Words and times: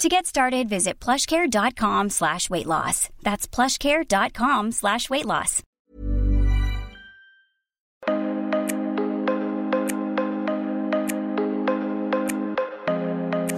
To 0.00 0.08
get 0.08 0.24
started, 0.24 0.66
visit 0.66 0.98
plushcare.com 0.98 2.08
slash 2.08 2.48
weight 2.48 2.66
loss. 2.66 3.10
That's 3.22 3.46
plushcare.com 3.46 4.72
slash 4.72 5.10
weight 5.10 5.26
loss. 5.26 5.60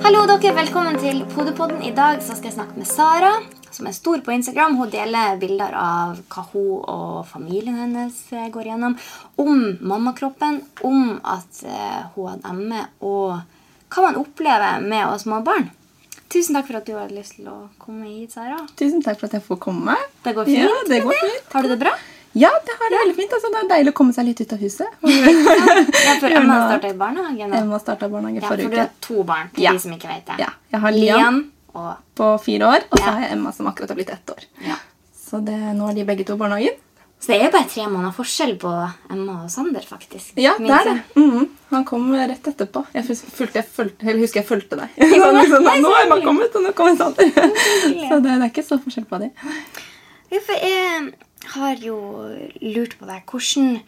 Hallo 0.03 0.25
dere, 0.27 0.51
velkommen 0.57 0.99
til 0.99 1.23
Podepodden. 1.31 1.79
I 1.87 1.93
dag 1.95 2.19
så 2.19 2.35
skal 2.35 2.51
jeg 2.51 2.57
snakke 2.57 2.75
med 2.75 2.91
Sara, 2.91 3.31
som 3.71 3.87
er 3.87 3.95
stor 3.95 4.25
på 4.27 4.35
Instagram. 4.35 4.75
Hun 4.81 4.91
deler 4.91 5.39
bilder 5.39 5.77
av 5.79 6.25
hva 6.27 6.45
hun 6.51 6.81
og 6.81 7.21
familien 7.31 7.79
hennes 7.85 8.19
eh, 8.33 8.49
går 8.51 8.73
gjennom. 8.73 8.97
Om 9.39 9.79
mammakroppen, 9.79 10.59
om 10.83 11.21
at 11.23 11.63
eh, 11.63 12.03
hun 12.17 12.35
hadde 12.35 12.57
ME, 12.59 12.83
og 12.99 13.95
hva 13.95 14.09
man 14.09 14.19
opplever 14.25 14.83
med 14.83 15.07
å 15.07 15.15
ha 15.15 15.23
små 15.23 15.39
barn. 15.47 15.71
Tusen 16.33 16.57
takk 16.57 16.67
for 16.71 16.79
at 16.81 16.87
du 16.89 16.95
hadde 16.97 17.15
lyst 17.17 17.37
til 17.37 17.49
å 17.53 17.59
komme 17.83 18.09
hit, 18.09 18.33
Sara. 18.33 18.57
Tusen 18.79 19.03
takk 19.05 19.19
for 19.21 19.29
at 19.29 19.37
jeg 19.37 19.45
får 19.45 19.59
komme. 19.61 19.97
Det 20.25 20.33
går 20.37 20.49
fint? 20.49 20.65
Ja, 20.65 20.83
det 20.89 21.03
går 21.05 21.19
fint. 21.21 21.49
Har 21.53 21.67
du 21.67 21.69
det 21.75 21.79
bra? 21.83 21.93
Ja, 22.33 22.49
det 22.65 22.77
har 22.81 22.93
det 22.95 23.01
veldig 23.03 23.17
fint. 23.19 23.33
Altså, 23.37 23.51
det 23.53 23.59
er 23.61 23.67
deilig 23.75 23.93
å 23.93 23.97
komme 23.99 24.15
seg 24.17 24.25
litt 24.31 24.41
ut 24.41 24.53
av 24.57 24.63
huset. 24.65 24.95
Ja, 26.03 26.15
for 26.23 26.33
Emma 26.33 26.57
starta 26.71 26.89
i 26.89 26.97
barnehage 26.99 27.49
nå. 27.51 27.59
Emma 27.59 27.81
starta 27.83 28.09
barnehage 28.09 28.41
Ja, 28.41 28.47
for 28.47 28.55
forrige 28.57 28.71
du 28.73 28.79
har 28.81 28.95
to 29.05 29.25
barn, 29.29 29.51
til 29.53 29.67
Ja. 29.67 29.73
de 29.77 29.83
som 29.85 29.93
ikke 29.93 30.09
vet 30.09 30.25
det. 30.31 30.39
Ja, 30.41 30.49
jeg 30.73 30.81
har 30.81 31.43
og 31.73 31.93
på 32.15 32.27
fire 32.45 32.69
år, 32.69 32.83
og 32.93 32.99
så 33.01 33.05
har 33.09 33.21
jeg 33.25 33.33
Emma 33.33 33.53
som 33.53 33.67
akkurat 33.71 33.89
har 33.89 33.97
blitt 33.97 34.11
ett 34.13 34.31
år. 34.31 34.45
ja. 34.67 34.77
Så 35.33 35.39
det, 35.41 35.55
nå 35.77 35.87
er 35.89 35.95
de 35.97 36.05
begge 36.05 36.27
to 36.29 36.35
i 36.35 36.37
barnehagen. 36.37 36.75
Så 37.23 37.31
det 37.31 37.37
er 37.37 37.45
jo 37.45 37.51
bare 37.55 37.69
tre 37.71 37.85
måneder 37.87 38.15
forskjell 38.17 38.57
på 38.59 38.71
Emma 39.15 39.45
og 39.45 39.51
Sander, 39.53 39.85
faktisk. 39.87 40.33
Ja, 40.43 40.57
det 40.59 40.71
er 40.75 40.89
det. 40.89 40.95
det. 41.15 41.23
-hmm. 41.23 41.45
Han 41.71 41.85
kom 41.85 42.11
rett 42.13 42.49
etterpå. 42.49 42.85
Jeg 42.93 43.05
fulgte, 43.05 43.59
jeg 43.59 43.65
fulgte, 43.65 44.07
eller 44.07 44.21
husker 44.21 44.41
jeg 44.41 44.49
fulgte 44.49 44.77
deg. 44.77 44.89
Sånn, 45.23 45.37
liksom, 45.39 45.63
nei, 45.63 45.79
nå 45.81 45.93
er 45.95 46.07
Emma 46.07 46.19
kommet, 46.25 46.57
og 46.57 46.63
nå 46.63 46.73
kommer 46.73 46.97
Sander. 46.97 47.31
Så 48.09 48.19
det, 48.19 48.27
det 48.27 48.43
er 48.43 48.51
ikke 48.51 48.67
så 48.67 48.79
forskjell 48.83 49.07
på 49.07 49.19
dem. 49.19 49.31
Ja, 50.33 50.41
for 50.47 50.67
jeg 50.67 51.13
har 51.55 51.77
jo 51.77 51.97
lurt 52.61 52.99
på 52.99 53.07
deg. 53.07 53.23
Hvordan 53.31 53.81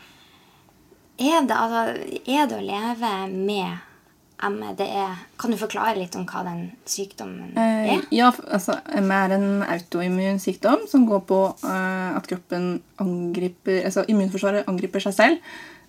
er 1.18 1.40
det, 1.48 1.56
altså, 1.58 1.82
er 2.26 2.46
det 2.46 2.56
å 2.56 2.68
leve 2.70 3.12
med 3.34 3.93
ME? 4.42 4.72
Det 4.76 4.86
er, 4.90 5.14
kan 5.40 5.50
du 5.50 5.56
forklare 5.56 5.94
litt 5.96 6.16
om 6.18 6.24
hva 6.28 6.42
den 6.44 6.64
sykdommen 6.90 7.52
Eh, 7.56 7.94
er? 7.94 8.02
ja, 8.12 8.32
altså, 8.50 8.76
ME 9.00 9.14
er 9.26 9.34
en 9.36 9.62
autoimmun 9.62 10.40
sykdom 10.42 10.82
som 10.90 11.06
går 11.08 11.22
på 11.28 11.38
eh, 11.64 12.16
at 12.16 12.26
kroppen 12.28 12.82
angriper 13.00 13.84
Altså 13.84 14.04
immunforsvaret 14.08 14.66
angriper 14.68 15.00
seg 15.00 15.14
selv. 15.14 15.38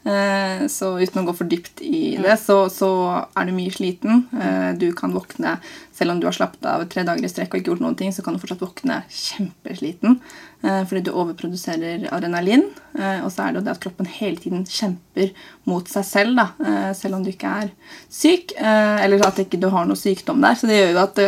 Eh, 0.06 0.68
så 0.70 0.92
uten 1.02 1.24
å 1.24 1.26
gå 1.26 1.34
for 1.34 1.50
dypt 1.50 1.82
i 1.82 2.14
det, 2.22 2.36
så, 2.38 2.68
så 2.70 2.90
er 3.34 3.48
du 3.48 3.56
mye 3.58 3.74
sliten. 3.74 4.28
Eh, 4.38 4.72
du 4.78 4.92
kan 4.98 5.16
våkne 5.16 5.56
selv 5.96 6.14
om 6.14 6.20
du 6.22 6.28
har 6.28 6.36
slappet 6.36 6.68
av 6.70 6.84
tre 6.92 7.02
dager 7.08 7.26
i 7.26 7.32
strekk 7.32 7.56
og 7.56 7.62
ikke 7.62 7.72
gjort 7.72 7.82
noen 7.82 7.98
ting, 7.98 8.14
så 8.14 8.22
kan 8.22 8.36
du 8.36 8.42
fortsatt 8.42 8.62
våkne 8.62 9.00
kjempesliten 9.10 10.20
eh, 10.62 10.84
fordi 10.86 11.08
du 11.08 11.12
overproduserer 11.16 12.06
adrenalin. 12.14 12.68
Og 12.96 13.28
så 13.34 13.44
er 13.44 13.52
det 13.52 13.60
jo 13.60 13.66
det 13.66 13.74
at 13.74 13.82
kroppen 13.84 14.08
hele 14.08 14.40
tiden 14.40 14.62
kjemper 14.70 15.34
mot 15.68 15.90
seg 15.92 16.06
selv, 16.08 16.38
da, 16.38 16.94
selv 16.96 17.18
om 17.18 17.26
du 17.26 17.34
ikke 17.34 17.50
er 17.66 17.74
syk, 18.08 18.54
eller 18.56 19.26
at 19.28 19.42
ikke 19.44 19.60
du 19.60 19.68
har 19.74 19.84
noe 19.90 20.00
sykdom 20.00 20.40
der. 20.40 20.56
Så 20.56 20.70
det 20.70 20.78
gjør 20.78 20.94
jo 20.94 21.02
at 21.02 21.20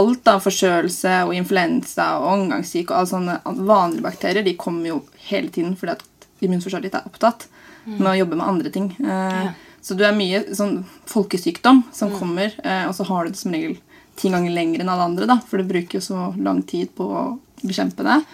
alt 0.00 0.30
av 0.32 0.40
forkjølelse 0.46 1.18
og 1.26 1.34
influensa 1.36 2.06
og 2.22 2.30
omgangssyke 2.38 2.94
og 2.94 3.02
alle 3.02 3.12
sånne 3.12 3.66
vanlige 3.68 4.06
bakterier 4.06 4.46
de 4.46 4.56
kommer 4.56 4.94
jo 4.94 5.02
hele 5.28 5.52
tiden 5.52 5.76
fordi 5.76 5.98
at 5.98 6.28
immunforsvaret 6.40 6.88
ditt 6.88 6.96
er 6.96 7.12
opptatt 7.12 7.44
med 7.86 8.06
å 8.12 8.18
jobbe 8.18 8.36
med 8.36 8.46
andre 8.48 8.70
ting. 8.70 8.90
Eh, 9.04 9.50
Så 9.84 9.94
du 9.96 10.02
er 10.04 10.12
mye 10.16 10.38
sånn 10.56 10.78
folkesykdom 11.06 11.82
som 11.92 12.10
kommer, 12.18 12.54
eh, 12.64 12.86
og 12.88 12.94
så 12.96 13.04
har 13.04 13.24
du 13.24 13.30
det 13.32 13.36
som 13.38 13.52
regel 13.52 13.76
ti 14.16 14.30
ganger 14.30 14.50
lenger 14.54 14.80
enn 14.80 14.88
alle 14.88 15.04
andre, 15.10 15.26
da, 15.26 15.36
for 15.44 15.58
du 15.58 15.64
bruker 15.64 15.98
jo 15.98 16.00
så 16.00 16.34
lang 16.42 16.62
tid 16.62 16.88
på 16.96 17.04
å 17.04 17.38
bekjempe 17.62 18.02
det. 18.02 18.24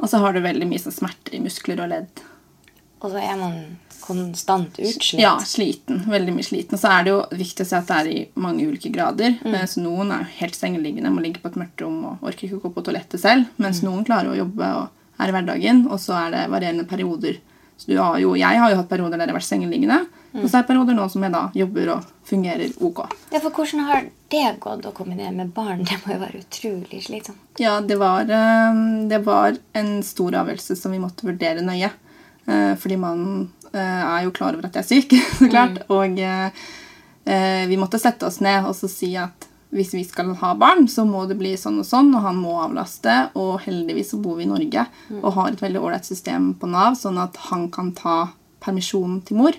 Og 0.00 0.08
så 0.08 0.18
har 0.18 0.32
du 0.32 0.40
veldig 0.40 0.66
mye 0.66 0.78
sånn 0.82 0.92
smerter 0.96 1.34
i 1.34 1.40
muskler 1.44 1.84
og 1.84 1.88
ledd. 1.90 2.08
Og 3.00 3.12
så 3.12 3.20
er 3.22 3.36
man 3.38 3.76
konstant 4.00 4.78
utslitt. 4.80 5.20
Ja, 5.20 5.36
sliten. 5.44 6.02
Veldig 6.08 6.34
mye 6.34 6.46
sliten. 6.46 6.74
Og 6.74 6.80
så 6.80 6.90
er 6.98 7.04
det 7.04 7.12
jo 7.12 7.20
viktig 7.30 7.62
å 7.66 7.68
si 7.68 7.76
at 7.76 7.86
det 7.86 7.96
er 8.00 8.08
i 8.10 8.28
mange 8.40 8.64
ulike 8.66 8.90
grader. 8.90 9.36
Mm. 9.44 9.54
Eh, 9.54 9.66
Så 9.66 9.82
noen 9.84 10.10
er 10.12 10.24
helt 10.40 10.54
sengeliggende, 10.56 11.12
må 11.14 11.20
ligge 11.22 11.40
på 11.42 11.50
et 11.52 11.60
mørkt 11.60 11.80
rom 11.84 12.04
og 12.04 12.22
orker 12.22 12.48
ikke 12.48 12.58
å 12.58 12.64
gå 12.66 12.74
på 12.74 12.84
toalettet 12.88 13.20
selv. 13.20 13.46
Mens 13.58 13.82
Mm. 13.82 13.90
noen 13.92 14.04
klarer 14.04 14.32
å 14.32 14.38
jobbe 14.38 14.66
og 14.74 14.88
er 15.20 15.28
i 15.28 15.32
hverdagen. 15.32 15.86
Og 15.90 15.98
så 16.00 16.14
er 16.26 16.30
det 16.30 16.50
varierende 16.50 16.88
perioder. 16.88 17.38
Så 17.78 17.92
du 17.92 17.98
har 17.98 18.18
jo, 18.18 18.32
jeg 18.34 18.58
har 18.58 18.72
jo 18.72 18.78
hatt 18.80 18.88
perioder 18.90 19.14
der 19.20 19.28
jeg 19.28 19.34
har 19.34 19.38
vært 19.38 19.46
sengeliggende. 19.46 19.98
Mm. 20.32 20.40
Og 20.42 20.48
så 20.50 20.58
er 20.58 20.64
det 20.64 20.68
perioder 20.68 20.96
nå 20.98 21.04
som 21.08 21.22
jeg 21.24 21.32
da 21.32 21.42
jobber 21.56 21.92
og 21.94 22.08
fungerer 22.28 22.72
ok. 22.84 22.98
Ja, 23.32 23.40
for 23.40 23.54
hvordan 23.54 23.84
har 23.86 24.08
det 24.34 24.48
gått 24.60 24.88
å 24.88 24.92
kombinere 24.96 25.32
med 25.36 25.52
barn? 25.56 25.84
Det 25.88 26.00
må 26.02 26.16
jo 26.16 26.20
være 26.24 26.42
utrolig 26.42 27.00
slitsomt. 27.06 27.40
Ja, 27.62 27.78
det 27.80 27.96
var, 28.00 28.28
eh, 28.28 28.82
det 29.10 29.22
var 29.26 29.56
en 29.78 29.94
stor 30.06 30.36
avgjørelse 30.42 30.76
som 30.78 30.94
vi 30.94 31.00
måtte 31.02 31.26
vurdere 31.26 31.64
nøye. 31.64 31.90
Eh, 32.48 32.74
Fordi 32.82 32.98
man 33.00 33.22
eh, 33.72 33.78
er 34.02 34.26
jo 34.26 34.34
klar 34.36 34.58
over 34.58 34.68
at 34.68 34.76
jeg 34.76 34.84
er 34.84 34.90
syk, 34.90 35.16
så 35.38 35.50
klart. 35.52 35.80
Og 35.94 36.20
eh, 36.20 36.66
eh, 37.24 37.64
vi 37.70 37.80
måtte 37.80 38.02
sette 38.02 38.28
oss 38.28 38.42
ned 38.44 38.68
og 38.68 38.76
så 38.76 38.90
si 38.90 39.14
at 39.16 39.47
hvis 39.70 39.92
vi 39.94 40.04
skal 40.04 40.34
ha 40.40 40.54
barn, 40.54 40.86
så 40.88 41.04
må 41.04 41.26
det 41.28 41.36
bli 41.38 41.52
sånn 41.60 41.78
og 41.82 41.84
sånn, 41.86 42.08
og 42.16 42.22
han 42.24 42.36
må 42.40 42.54
avlaste. 42.62 43.30
Og 43.36 43.60
heldigvis 43.66 44.10
så 44.14 44.20
bor 44.22 44.36
vi 44.38 44.46
i 44.46 44.48
Norge 44.48 44.86
og 45.22 45.32
har 45.34 45.50
et 45.52 45.60
veldig 45.62 45.80
ålreit 45.82 46.04
system 46.08 46.54
på 46.54 46.70
Nav, 46.72 46.94
sånn 46.96 47.18
at 47.20 47.36
han 47.50 47.68
kan 47.70 47.92
ta 47.92 48.30
permisjonen 48.64 49.20
til 49.28 49.36
mor. 49.36 49.52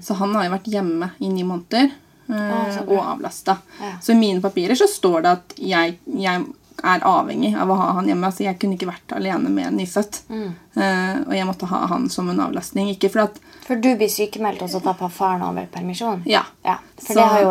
Så 0.00 0.14
han 0.18 0.34
har 0.34 0.44
jo 0.46 0.54
vært 0.56 0.68
hjemme 0.70 1.10
i 1.18 1.28
ni 1.32 1.42
måneder 1.46 1.90
eh, 2.28 2.76
og 2.86 2.98
avlasta. 3.02 3.58
Ja. 3.80 3.96
Så 4.02 4.12
i 4.12 4.18
mine 4.20 4.42
papirer 4.44 4.74
så 4.78 4.86
står 4.90 5.22
det 5.24 5.32
at 5.38 5.54
jeg, 5.58 5.98
jeg 6.06 6.44
er 6.84 7.00
avhengig 7.08 7.54
av 7.56 7.70
å 7.72 7.78
ha 7.80 7.86
han 7.96 8.06
hjemme. 8.10 8.28
Altså 8.28 8.44
jeg 8.44 8.58
kunne 8.60 8.76
ikke 8.76 8.90
vært 8.90 9.14
alene 9.16 9.48
med 9.50 9.70
en 9.70 9.78
nyfødt. 9.80 10.20
Eh, 10.30 11.16
og 11.24 11.32
jeg 11.34 11.46
måtte 11.48 11.70
ha 11.70 11.86
han 11.90 12.06
som 12.12 12.28
en 12.30 12.42
avlastning. 12.44 12.90
Ikke 12.92 13.10
for 13.14 13.24
at 13.24 13.40
For 13.66 13.80
du 13.82 13.88
blir 13.98 14.10
sykemeldt, 14.12 14.62
og 14.62 14.70
så 14.70 14.82
tar 14.84 15.08
faren 15.10 15.42
over 15.42 15.66
permisjon? 15.72 16.20
Ja. 16.28 16.44
For 16.62 17.12
Så- 17.12 17.14
det 17.14 17.24
har 17.32 17.42
jo 17.42 17.50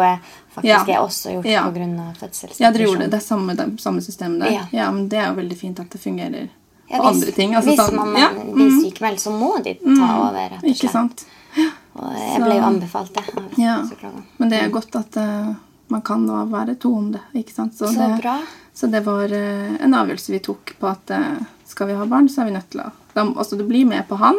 faktisk 0.55 0.71
Ja. 0.71 0.83
jeg 0.87 0.99
også 1.03 1.33
gjort 1.35 1.45
Ja. 1.51 1.63
av 1.67 1.73
fødselsdepresjon. 1.75 2.63
Ja, 2.65 2.71
dere 2.71 2.87
gjorde 2.87 2.99
det. 3.05 3.11
Det 3.11 3.19
er 3.19 3.25
samme, 3.25 3.55
det 3.55 3.65
er 3.65 3.77
samme 3.83 4.01
system 4.01 4.39
der. 4.39 4.51
Ja. 4.51 4.65
Ja. 4.71 4.91
men 4.91 5.09
Det 5.09 5.19
er 5.19 5.27
jo 5.29 5.41
veldig 5.41 5.57
fint 5.57 5.79
at 5.79 5.89
det 5.89 6.01
fungerer 6.01 6.49
Ja, 6.89 6.97
på 6.97 7.07
andre 7.07 7.31
ting. 7.31 7.55
Altså, 7.55 7.69
hvis 7.71 7.79
sånn- 7.79 7.95
man 7.95 8.15
ja, 8.15 8.29
blir 8.29 8.69
mm, 8.69 8.81
sykemeldt, 8.83 9.19
så 9.19 9.31
må 9.31 9.63
de 9.63 9.73
ta 9.73 10.29
over. 10.29 10.49
rett 10.49 10.63
og 10.63 10.69
Ikke 10.69 10.89
sant? 10.89 11.25
Og 11.95 12.11
jeg 12.13 12.41
ble 12.43 12.55
jo 12.55 12.61
anbefalt 12.61 13.13
det. 13.13 13.23
Ja. 13.57 13.83
Men 14.37 14.49
det 14.49 14.61
er 14.61 14.69
godt 14.69 14.95
at 14.95 15.17
uh, 15.17 15.55
man 15.89 16.01
kan 16.01 16.27
da 16.27 16.43
være 16.45 16.77
to 16.77 16.93
om 16.95 17.11
det. 17.11 17.21
ikke 17.33 17.53
sant? 17.53 17.73
Så 17.73 17.87
det, 17.93 18.21
bra. 18.21 18.41
Så 18.73 18.91
det 18.91 19.03
var 19.05 19.31
uh, 19.31 19.77
en 19.81 19.93
avgjørelse 19.93 20.31
vi 20.31 20.39
tok 20.39 20.75
på 20.79 20.87
at 20.91 21.09
uh, 21.11 21.39
skal 21.65 21.87
vi 21.87 21.93
ha 21.93 22.05
barn, 22.05 22.27
så 22.27 22.41
er 22.41 22.45
vi 22.45 22.51
nødt 22.57 22.69
til 22.69 22.81
å 22.81 22.91
da, 23.15 23.21
Altså, 23.23 23.57
du 23.57 23.63
blir 23.63 23.85
med 23.87 24.07
på 24.09 24.17
han, 24.19 24.35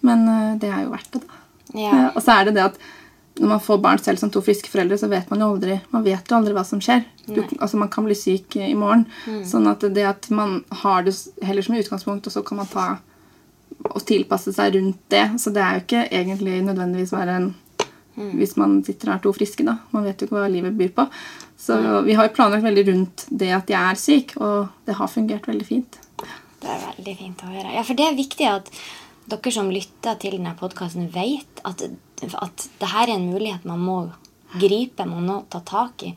men 0.00 0.28
eh, 0.28 0.56
det 0.62 0.70
er 0.70 0.84
jo 0.84 0.90
verdt 0.92 1.10
det, 1.16 1.20
da. 1.26 1.40
Mm. 1.74 1.80
Ja. 1.82 2.10
Og 2.14 2.22
så 2.22 2.36
er 2.40 2.44
det 2.44 2.54
det 2.54 2.62
at 2.62 2.76
når 3.40 3.48
man 3.50 3.60
får 3.60 3.80
barn 3.82 3.98
selv 3.98 4.20
som 4.20 4.30
to 4.30 4.40
friske 4.44 4.70
foreldre, 4.70 4.98
så 5.00 5.08
vet 5.10 5.30
man 5.30 5.40
jo 5.42 5.48
aldri 5.54 5.80
man 5.90 6.04
vet 6.06 6.28
jo 6.30 6.36
aldri 6.36 6.54
hva 6.54 6.62
som 6.64 6.80
skjer. 6.80 7.02
Du, 7.26 7.40
altså 7.58 7.76
Man 7.80 7.90
kan 7.90 8.04
bli 8.06 8.14
syk 8.14 8.56
i 8.56 8.74
morgen. 8.78 9.06
Mm. 9.26 9.42
Sånn 9.48 9.66
at 9.70 9.80
det 9.94 10.04
at 10.06 10.30
man 10.30 10.60
har 10.84 11.02
det 11.02 11.16
heller 11.42 11.62
som 11.66 11.74
utgangspunkt, 11.74 12.26
og 12.26 12.32
så 12.32 12.44
kan 12.46 12.62
man 12.62 12.70
ta 12.70 12.86
og 13.90 14.04
tilpasse 14.06 14.52
seg 14.54 14.76
rundt 14.76 15.00
det. 15.10 15.24
Så 15.42 15.50
det 15.50 15.62
er 15.64 15.74
jo 15.74 15.84
ikke 15.84 16.06
egentlig 16.10 16.62
nødvendigvis 16.62 17.12
være 17.16 17.36
en 17.40 17.54
Mm. 18.16 18.36
hvis 18.38 18.56
man 18.56 18.76
sitter 18.86 19.08
og 19.10 19.14
er 19.14 19.22
to 19.24 19.32
friske. 19.34 19.64
da. 19.66 19.78
Man 19.90 20.04
vet 20.04 20.20
jo 20.20 20.28
ikke 20.28 20.36
hva 20.38 20.50
livet 20.50 20.76
byr 20.78 20.92
på. 20.94 21.08
Så 21.58 22.02
vi 22.04 22.14
har 22.14 22.28
jo 22.28 22.34
planlagt 22.36 22.62
veldig 22.62 22.84
rundt 22.86 23.26
det 23.30 23.50
at 23.50 23.66
jeg 23.66 23.90
er 23.90 23.98
syk, 23.98 24.36
og 24.36 24.68
det 24.86 24.94
har 24.94 25.08
fungert 25.08 25.48
veldig 25.48 25.66
fint. 25.66 25.98
Det 26.60 26.70
er 26.70 26.84
veldig 26.94 27.16
fint 27.18 27.42
å 27.42 27.50
høre. 27.50 27.74
Ja, 27.74 27.82
for 27.82 27.94
det 27.98 28.06
er 28.06 28.14
viktig 28.14 28.46
at 28.46 28.70
dere 29.26 29.52
som 29.52 29.70
lytter 29.72 30.18
til 30.20 30.36
denne 30.36 30.54
podkasten, 30.58 31.08
vet 31.12 31.60
at, 31.64 31.82
at 32.40 32.68
det 32.80 32.90
her 32.92 33.08
er 33.08 33.16
en 33.18 33.30
mulighet 33.32 33.66
man 33.68 33.82
må 33.82 33.98
gripe, 34.60 35.06
man 35.08 35.26
må 35.26 35.40
ta 35.50 35.60
tak 35.66 36.06
i 36.06 36.14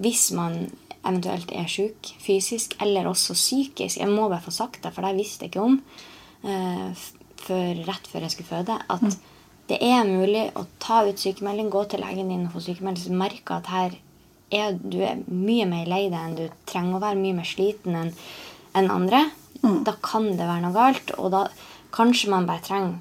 hvis 0.00 0.30
man 0.32 0.70
eventuelt 1.02 1.50
er 1.52 1.68
syk 1.68 2.12
fysisk 2.22 2.76
eller 2.82 3.08
også 3.10 3.34
psykisk. 3.36 3.98
Jeg 3.98 4.08
må 4.08 4.28
bare 4.30 4.44
få 4.44 4.54
sagt 4.54 4.82
det, 4.84 4.92
for 4.94 5.04
det 5.04 5.18
visste 5.18 5.44
jeg 5.44 5.52
ikke 5.52 5.66
om 5.66 5.74
eh, 6.46 7.02
før, 7.42 7.82
rett 7.88 8.08
før 8.08 8.24
jeg 8.24 8.34
skulle 8.34 8.48
føde. 8.48 8.78
At 8.88 9.02
mm. 9.02 9.18
det 9.68 9.80
er 9.82 10.08
mulig 10.08 10.46
å 10.58 10.64
ta 10.82 11.02
ut 11.08 11.20
sykemelding, 11.20 11.70
gå 11.72 11.84
til 11.90 12.04
legen 12.04 12.32
din 12.32 12.46
og 12.46 12.56
få 12.56 12.64
sykemelding, 12.68 13.02
så 13.04 13.20
merker 13.24 13.58
at 13.58 13.72
her 13.72 13.98
er 14.52 14.76
du 14.76 15.00
er 15.00 15.22
mye 15.26 15.66
mer 15.68 15.88
lei 15.88 16.04
deg 16.12 16.18
enn 16.20 16.38
du 16.38 16.44
trenger 16.68 16.98
å 16.98 17.04
være, 17.04 17.20
mye 17.20 17.38
mer 17.40 17.48
sliten 17.48 17.96
enn 17.98 18.12
en 18.78 18.90
andre. 18.92 19.26
Mm. 19.62 19.82
Da 19.86 19.96
kan 20.02 20.32
det 20.32 20.46
være 20.46 20.62
noe 20.64 20.76
galt. 20.76 21.14
Og 21.18 21.32
da 21.34 21.46
kanskje 21.94 22.30
man 22.32 22.48
bare 22.48 22.64
trenger 22.64 23.00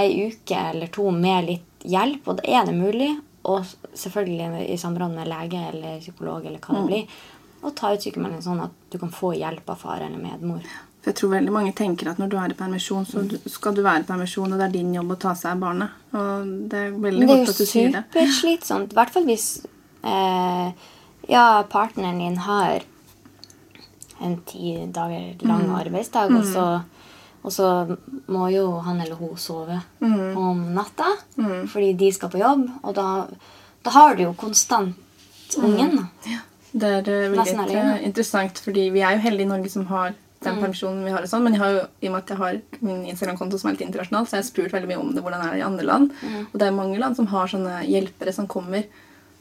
ei 0.00 0.26
uke 0.28 0.58
eller 0.72 0.90
to 0.92 1.10
med 1.14 1.48
litt 1.48 1.84
hjelp, 1.84 2.26
og 2.28 2.40
det 2.40 2.50
er 2.50 2.66
det 2.68 2.74
mulig 2.76 3.12
og 3.44 3.66
selvfølgelig 3.92 4.64
i 4.72 4.78
samråd 4.80 5.12
med 5.12 5.28
lege 5.28 5.60
eller 5.68 6.00
psykolog 6.00 6.46
eller 6.46 6.62
hva 6.64 6.78
det 6.78 6.80
mm. 6.80 6.88
blir, 6.88 7.18
å 7.64 7.72
ta 7.76 7.92
ut 7.92 8.04
sykemelding 8.04 8.40
sånn 8.44 8.62
at 8.64 8.72
du 8.92 8.98
kan 9.00 9.12
få 9.12 9.34
hjelp 9.36 9.68
av 9.72 9.80
far 9.80 10.04
eller 10.04 10.20
medmor. 10.20 10.64
For 11.04 11.12
jeg 11.12 11.18
tror 11.18 11.34
veldig 11.34 11.52
mange 11.52 11.74
tenker 11.76 12.08
at 12.08 12.20
når 12.20 12.30
du 12.32 12.38
er 12.40 12.54
i 12.54 12.56
permisjon, 12.56 13.04
så 13.04 13.20
mm. 13.20 13.50
skal 13.52 13.76
du 13.76 13.82
være 13.84 14.06
i 14.06 14.08
permisjon, 14.08 14.48
og 14.48 14.60
det 14.60 14.68
er 14.70 14.74
din 14.78 14.94
jobb 14.96 15.12
å 15.12 15.18
ta 15.20 15.34
seg 15.36 15.52
av 15.52 15.60
barnet. 15.60 16.00
Og 16.16 16.48
det 16.72 16.80
er 16.80 16.96
veldig 17.04 17.28
godt 17.28 17.52
at 17.52 17.60
du 17.60 17.68
sier 17.68 17.92
det. 17.92 18.02
Det 18.14 18.22
er 18.22 18.28
jo 18.30 18.32
superslitsomt. 18.38 18.94
I 18.94 18.98
hvert 19.00 19.12
fall 19.12 19.28
hvis 19.28 19.48
eh, 20.00 20.88
ja, 21.28 21.44
partneren 21.68 22.22
din 22.24 22.40
har 22.46 22.88
en 24.24 24.38
ti 24.48 24.78
dager 24.88 25.44
lang 25.44 25.66
mm. 25.68 25.76
arbeidsdag, 25.82 26.32
mm. 26.32 26.40
og 26.40 26.48
så 26.48 26.66
og 27.44 27.52
så 27.52 27.68
må 28.32 28.48
jo 28.54 28.64
han 28.86 29.02
eller 29.04 29.18
hun 29.20 29.36
sove 29.36 29.76
mm. 30.00 30.32
om 30.40 30.62
natta 30.74 31.10
mm. 31.36 31.66
fordi 31.68 31.92
de 32.00 32.10
skal 32.16 32.32
på 32.32 32.40
jobb. 32.40 32.64
Og 32.82 32.96
da, 32.96 33.08
da 33.84 33.94
har 33.98 34.16
du 34.16 34.24
jo 34.24 34.34
konstant 34.40 34.96
mm. 35.58 35.64
ungen. 35.68 35.98
Ja. 36.30 36.40
Det 36.74 36.90
er 36.90 37.10
uh, 37.28 37.36
veldig 37.36 37.82
interessant, 38.02 38.58
fordi 38.64 38.88
vi 38.94 39.04
er 39.04 39.14
jo 39.14 39.26
heldige 39.26 39.46
i 39.46 39.52
Norge 39.52 39.70
som 39.70 39.84
har 39.92 40.14
den 40.44 40.56
mm. 40.56 40.62
permisjonen 40.64 41.04
vi 41.04 41.12
har. 41.14 41.24
og 41.24 41.30
sånn, 41.30 41.44
Men 41.44 41.56
jeg 41.56 41.62
har 41.62 41.76
jo, 41.76 41.84
i 42.00 42.08
og 42.08 42.14
med 42.14 42.24
at 42.24 42.32
jeg 42.32 42.40
har 42.40 42.58
min 42.80 43.04
Instagram-konto 43.12 43.60
som 43.60 43.70
er 43.70 43.76
litt 43.76 43.86
internasjonal, 43.86 44.26
så 44.26 44.38
jeg 44.38 44.42
har 44.42 44.48
spurt 44.48 44.74
veldig 44.74 44.90
mye 44.90 45.02
om 45.04 45.12
det, 45.14 45.22
hvordan 45.24 45.44
det 45.44 45.50
er 45.52 45.60
i 45.60 45.66
andre 45.68 45.86
land. 45.88 46.16
Mm. 46.24 46.42
Og 46.48 46.58
det 46.60 46.66
er 46.66 46.78
mange 46.80 47.00
land 47.00 47.20
som 47.20 47.28
har 47.32 47.52
sånne 47.52 47.80
hjelpere 47.88 48.34
som 48.36 48.48
kommer 48.50 48.88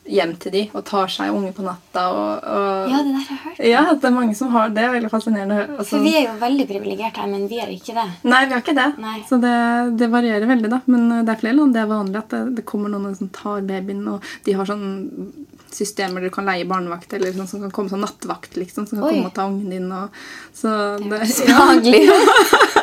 hjem 0.09 0.33
til 0.41 0.51
de 0.51 0.61
og 0.75 0.83
tar 0.87 1.11
seg 1.11 1.31
unge 1.33 1.53
på 1.55 1.63
natta. 1.65 2.03
Og, 2.11 2.43
og, 2.43 2.91
ja, 2.91 2.99
det 3.05 3.13
der 3.13 3.21
har 3.21 3.29
jeg 3.29 3.41
hørt. 3.43 3.61
Ja, 3.69 3.83
det 3.93 4.09
er 4.09 4.15
mange 4.15 4.35
som 4.37 4.51
har 4.53 4.69
det. 4.69 4.75
det 4.77 4.85
er 4.87 4.95
veldig 4.97 5.11
fascinerende. 5.13 5.59
Altså, 5.77 5.95
For 5.95 6.05
vi 6.05 6.15
er 6.19 6.27
jo 6.27 6.35
veldig 6.41 6.67
privilegerte 6.69 7.23
her, 7.23 7.31
men 7.31 7.47
vi 7.51 7.61
er 7.63 7.71
ikke 7.73 7.95
det. 7.97 8.07
Nei, 8.27 8.43
vi 8.45 8.55
har 8.55 8.63
ikke 8.65 8.77
det. 8.77 8.89
Nei. 9.03 9.15
Så 9.29 9.39
det, 9.43 9.55
det, 10.01 10.11
varierer 10.13 10.49
veldig, 10.49 10.71
da. 10.73 10.81
Men 10.91 11.09
eh, 11.09 11.23
det 11.23 11.35
er 11.35 11.41
flere 11.45 11.59
land 11.59 11.77
det 11.77 11.83
er 11.83 11.91
vanlig 11.93 12.21
at 12.21 12.35
det, 12.35 12.43
det 12.59 12.67
kommer 12.69 12.93
noen 12.93 13.17
som 13.17 13.31
tar 13.33 13.63
babyen, 13.67 14.05
og 14.15 14.29
de 14.45 14.57
har 14.59 14.69
sånn 14.69 14.87
systemer 15.73 16.21
der 16.21 16.29
du 16.29 16.35
kan 16.35 16.45
leie 16.45 16.67
barnevakt, 16.69 17.13
eller 17.15 17.33
sånn 17.33 17.49
som 17.49 17.63
kan 17.65 17.73
komme 17.73 17.89
sånn 17.93 18.03
nattvakt, 18.05 18.57
liksom, 18.59 18.85
som 18.89 18.99
kan 18.99 19.07
Oi. 19.07 19.15
komme 19.17 19.31
og 19.31 19.37
ta 19.37 19.47
ungen 19.49 19.71
din. 19.73 19.89
Og, 19.89 20.23
så 20.53 20.73
det, 21.01 21.23
er 21.23 21.31
ja. 21.49 22.82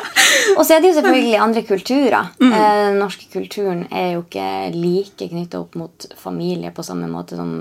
Og 0.57 0.65
så 0.65 0.75
er 0.75 0.81
det 0.81 0.91
jo 0.91 0.97
selvfølgelig 0.99 1.37
andre 1.41 1.63
kulturer. 1.67 2.31
Mm. 2.41 2.53
Eh, 2.53 2.77
den 2.87 2.99
norske 3.01 3.27
kulturen 3.33 3.85
er 3.89 4.15
jo 4.15 4.25
ikke 4.25 4.49
like 4.75 5.29
knytta 5.31 5.61
opp 5.61 5.77
mot 5.79 6.07
familie 6.19 6.73
på 6.75 6.85
samme 6.85 7.09
måte 7.11 7.39
som 7.39 7.53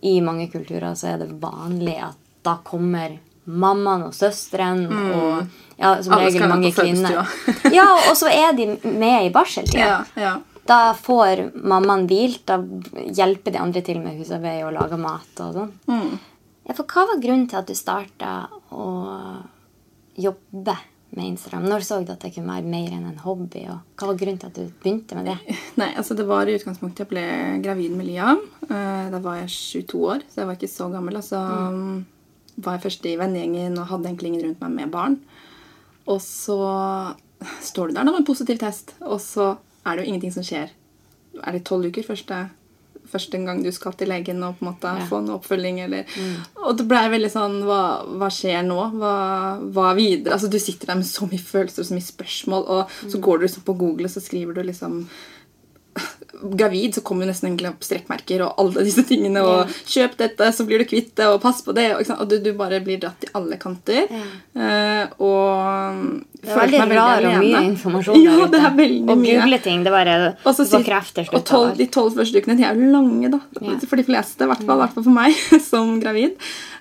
i 0.00 0.20
mange 0.24 0.48
kulturer 0.48 0.94
så 0.96 1.14
er 1.14 1.24
det 1.24 1.34
vanlig 1.42 1.98
at 2.00 2.16
da 2.46 2.56
kommer 2.64 3.18
mammaen 3.50 4.06
og 4.06 4.14
søsteren 4.16 4.86
mm. 4.88 5.10
og 5.16 5.80
ja, 5.80 5.94
som 6.04 6.14
regel 6.20 6.46
mange 6.48 6.70
kvinner. 6.76 7.20
ja, 7.78 7.88
og 8.08 8.16
så 8.16 8.30
er 8.32 8.54
de 8.56 8.70
med 8.84 9.26
i 9.26 9.34
barseltida. 9.34 9.88
Ja, 9.88 10.00
ja. 10.20 10.36
Da 10.70 10.92
får 10.94 11.48
mammaen 11.56 12.06
hvilt. 12.08 12.44
Da 12.48 12.60
hjelper 13.16 13.54
de 13.54 13.60
andre 13.60 13.82
til 13.84 14.00
med 14.02 14.20
husarbeid 14.20 14.62
og 14.66 14.74
lager 14.76 15.00
mat 15.00 15.42
og 15.42 15.56
sånn. 15.56 15.72
Mm. 15.90 16.18
Ja, 16.68 16.76
for 16.76 16.84
hva 16.84 17.06
var 17.08 17.22
grunnen 17.22 17.48
til 17.50 17.58
at 17.58 17.70
du 17.70 17.74
starta 17.74 18.34
å 18.70 18.86
jobbe 20.20 20.76
med 21.16 21.32
Instagram? 21.32 21.66
Når 21.70 21.84
så 21.86 21.98
du 22.04 22.12
at 22.12 22.22
det 22.22 22.32
kunne 22.34 22.52
være 22.52 22.70
mer 22.70 22.94
enn 22.94 23.08
en 23.10 23.22
hobby? 23.24 23.64
og 23.72 23.80
Hva 23.98 24.10
var 24.10 24.18
grunnen 24.20 24.40
til 24.40 24.50
at 24.50 24.58
du 24.58 24.76
begynte 24.82 25.18
med 25.18 25.30
det? 25.30 25.56
Nei, 25.80 25.90
altså 25.98 26.16
Det 26.18 26.26
var 26.28 26.48
i 26.48 26.56
utgangspunktet 26.58 27.04
jeg 27.04 27.10
ble 27.12 27.24
gravid 27.64 27.96
med 27.96 28.08
Liam. 28.08 28.42
Eh, 28.68 29.06
da 29.12 29.22
var 29.24 29.40
jeg 29.40 29.52
22 29.56 30.02
år, 30.14 30.26
så 30.28 30.42
jeg 30.42 30.50
var 30.50 30.58
ikke 30.58 30.72
så 30.74 30.90
gammel. 30.92 31.18
Altså 31.20 31.40
mm. 31.40 31.96
var 32.66 32.78
jeg 32.78 32.84
først 32.86 33.10
i 33.10 33.16
vennegjengen 33.20 33.80
og 33.80 33.90
hadde 33.90 34.12
egentlig 34.12 34.32
ingen 34.32 34.46
rundt 34.48 34.64
meg 34.64 34.76
med 34.78 34.94
barn. 34.94 35.18
Og 36.10 36.22
så 36.24 36.60
står 37.64 37.90
du 37.90 37.96
der 37.96 38.04
da 38.04 38.10
med 38.12 38.22
en 38.22 38.28
positiv 38.28 38.60
test, 38.60 38.94
og 39.00 39.20
så 39.22 39.54
er 39.86 39.96
det 39.96 40.04
jo 40.04 40.12
ingenting 40.12 40.34
som 40.34 40.46
skjer. 40.46 40.72
Er 41.40 41.56
det 41.56 41.64
tolv 41.68 41.88
uker 41.88 42.04
første 42.04 42.48
første 43.10 43.40
gang 43.44 43.62
du 43.64 43.70
skal 43.74 43.96
til 43.98 44.10
legen 44.12 44.42
og 44.46 44.58
på 44.58 44.64
en 44.64 44.70
måte 44.70 44.94
ja. 45.00 45.06
få 45.08 45.20
en 45.22 45.32
oppfølging. 45.36 45.80
Eller, 45.86 46.06
mm. 46.06 46.62
Og 46.66 46.78
det 46.78 46.86
blei 46.90 47.04
veldig 47.12 47.32
sånn 47.32 47.58
hva, 47.66 47.82
hva 48.20 48.30
skjer 48.34 48.62
nå? 48.66 48.78
Hva, 49.00 49.16
hva, 49.74 49.90
videre? 49.98 50.36
Altså, 50.36 50.50
du 50.52 50.58
sitter 50.62 50.92
der 50.92 51.00
med 51.02 51.10
så 51.10 51.28
mye 51.30 51.42
følelser 51.50 51.84
og 51.84 51.90
så 51.90 51.98
mye 51.98 52.08
spørsmål, 52.08 52.64
og 52.76 52.82
mm. 52.86 53.12
så 53.14 53.22
går 53.26 53.38
du 53.38 53.46
liksom 53.46 53.66
på 53.66 53.78
Google 53.82 54.10
og 54.10 54.14
så 54.14 54.24
skriver 54.24 54.56
du 54.56 54.64
liksom 54.70 55.04
gravid, 56.32 56.94
så 56.94 57.02
kommer 57.04 57.24
jo 57.26 57.30
nesten 57.30 57.50
egentlig 57.50 57.70
opp 57.72 57.84
strekkmerker 57.84 58.44
og 58.46 58.60
alle 58.62 58.84
disse 58.86 59.04
tingene. 59.08 59.42
Og 59.42 59.56
yeah. 59.64 59.80
'kjøp 59.92 60.16
dette, 60.20 60.50
så 60.56 60.66
blir 60.68 60.82
du 60.82 60.86
kvitt 60.88 61.12
det', 61.18 61.28
og 61.28 61.40
'pass 61.42 61.62
på 61.66 61.74
det'. 61.76 61.96
Og, 61.96 62.12
og 62.16 62.30
du, 62.30 62.38
du, 62.44 62.52
bare 62.58 62.80
blir 62.84 63.00
dratt 63.02 63.26
i 63.26 63.30
alle 63.38 63.58
kanter. 63.60 64.06
Yeah. 64.06 64.30
Uh, 64.54 65.04
og 65.26 66.00
det 66.40 66.54
er 66.54 66.60
veldig 66.60 66.96
rar 66.96 67.28
og 67.28 67.38
mye 67.44 67.64
informasjon. 67.72 68.22
Ja, 68.30 68.46
det 68.52 68.60
er 68.60 68.74
veldig 68.76 69.10
og 69.10 69.20
mye. 69.20 69.36
google 69.40 69.60
ting. 69.64 69.84
Det 69.84 69.92
bare 69.94 70.16
Også, 70.44 70.66
får 70.70 70.86
krefter. 70.86 71.28
Og 71.34 71.44
tolv, 71.44 71.76
de 71.78 71.86
tolv 71.92 72.16
første 72.16 72.40
ukene 72.40 72.58
de 72.60 72.66
er 72.68 72.78
jo 72.78 72.90
lange, 72.94 73.32
da. 73.32 73.42
Yeah. 73.60 73.78
For 73.86 74.00
de 74.00 74.06
fleste, 74.06 74.44
i 74.44 74.50
hvert 74.50 74.64
fall, 74.64 74.80
hvert 74.84 74.96
fall 74.96 75.06
for 75.06 75.16
meg 75.16 75.36
som 75.70 75.98
gravid. 76.02 76.38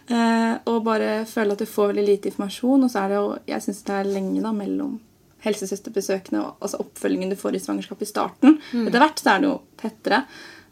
Uh, 0.09 0.57
og 0.69 0.81
bare 0.87 1.21
føle 1.29 1.53
at 1.53 1.61
du 1.61 1.69
får 1.69 1.93
veldig 1.93 2.07
lite 2.07 2.31
informasjon. 2.31 2.87
Og 2.87 2.91
så 2.91 3.03
er 3.03 3.13
det 3.13 3.21
jo 3.21 3.29
Jeg 3.49 3.65
syns 3.65 3.85
det 3.85 3.99
er 3.99 4.11
lenge 4.17 4.41
da 4.45 4.55
mellom 4.55 4.97
helsesøsterbesøkene 5.44 6.41
og 6.44 6.63
altså 6.63 6.81
oppfølgingen 6.83 7.33
du 7.33 7.38
får 7.39 7.57
i 7.57 7.63
svangerskapet 7.63 8.07
i 8.07 8.12
starten. 8.12 8.57
Mm. 8.74 8.88
Etter 8.88 9.03
hvert 9.03 9.21
så 9.21 9.33
er 9.33 9.44
det 9.44 9.50
jo 9.50 9.56
tettere. 9.80 10.21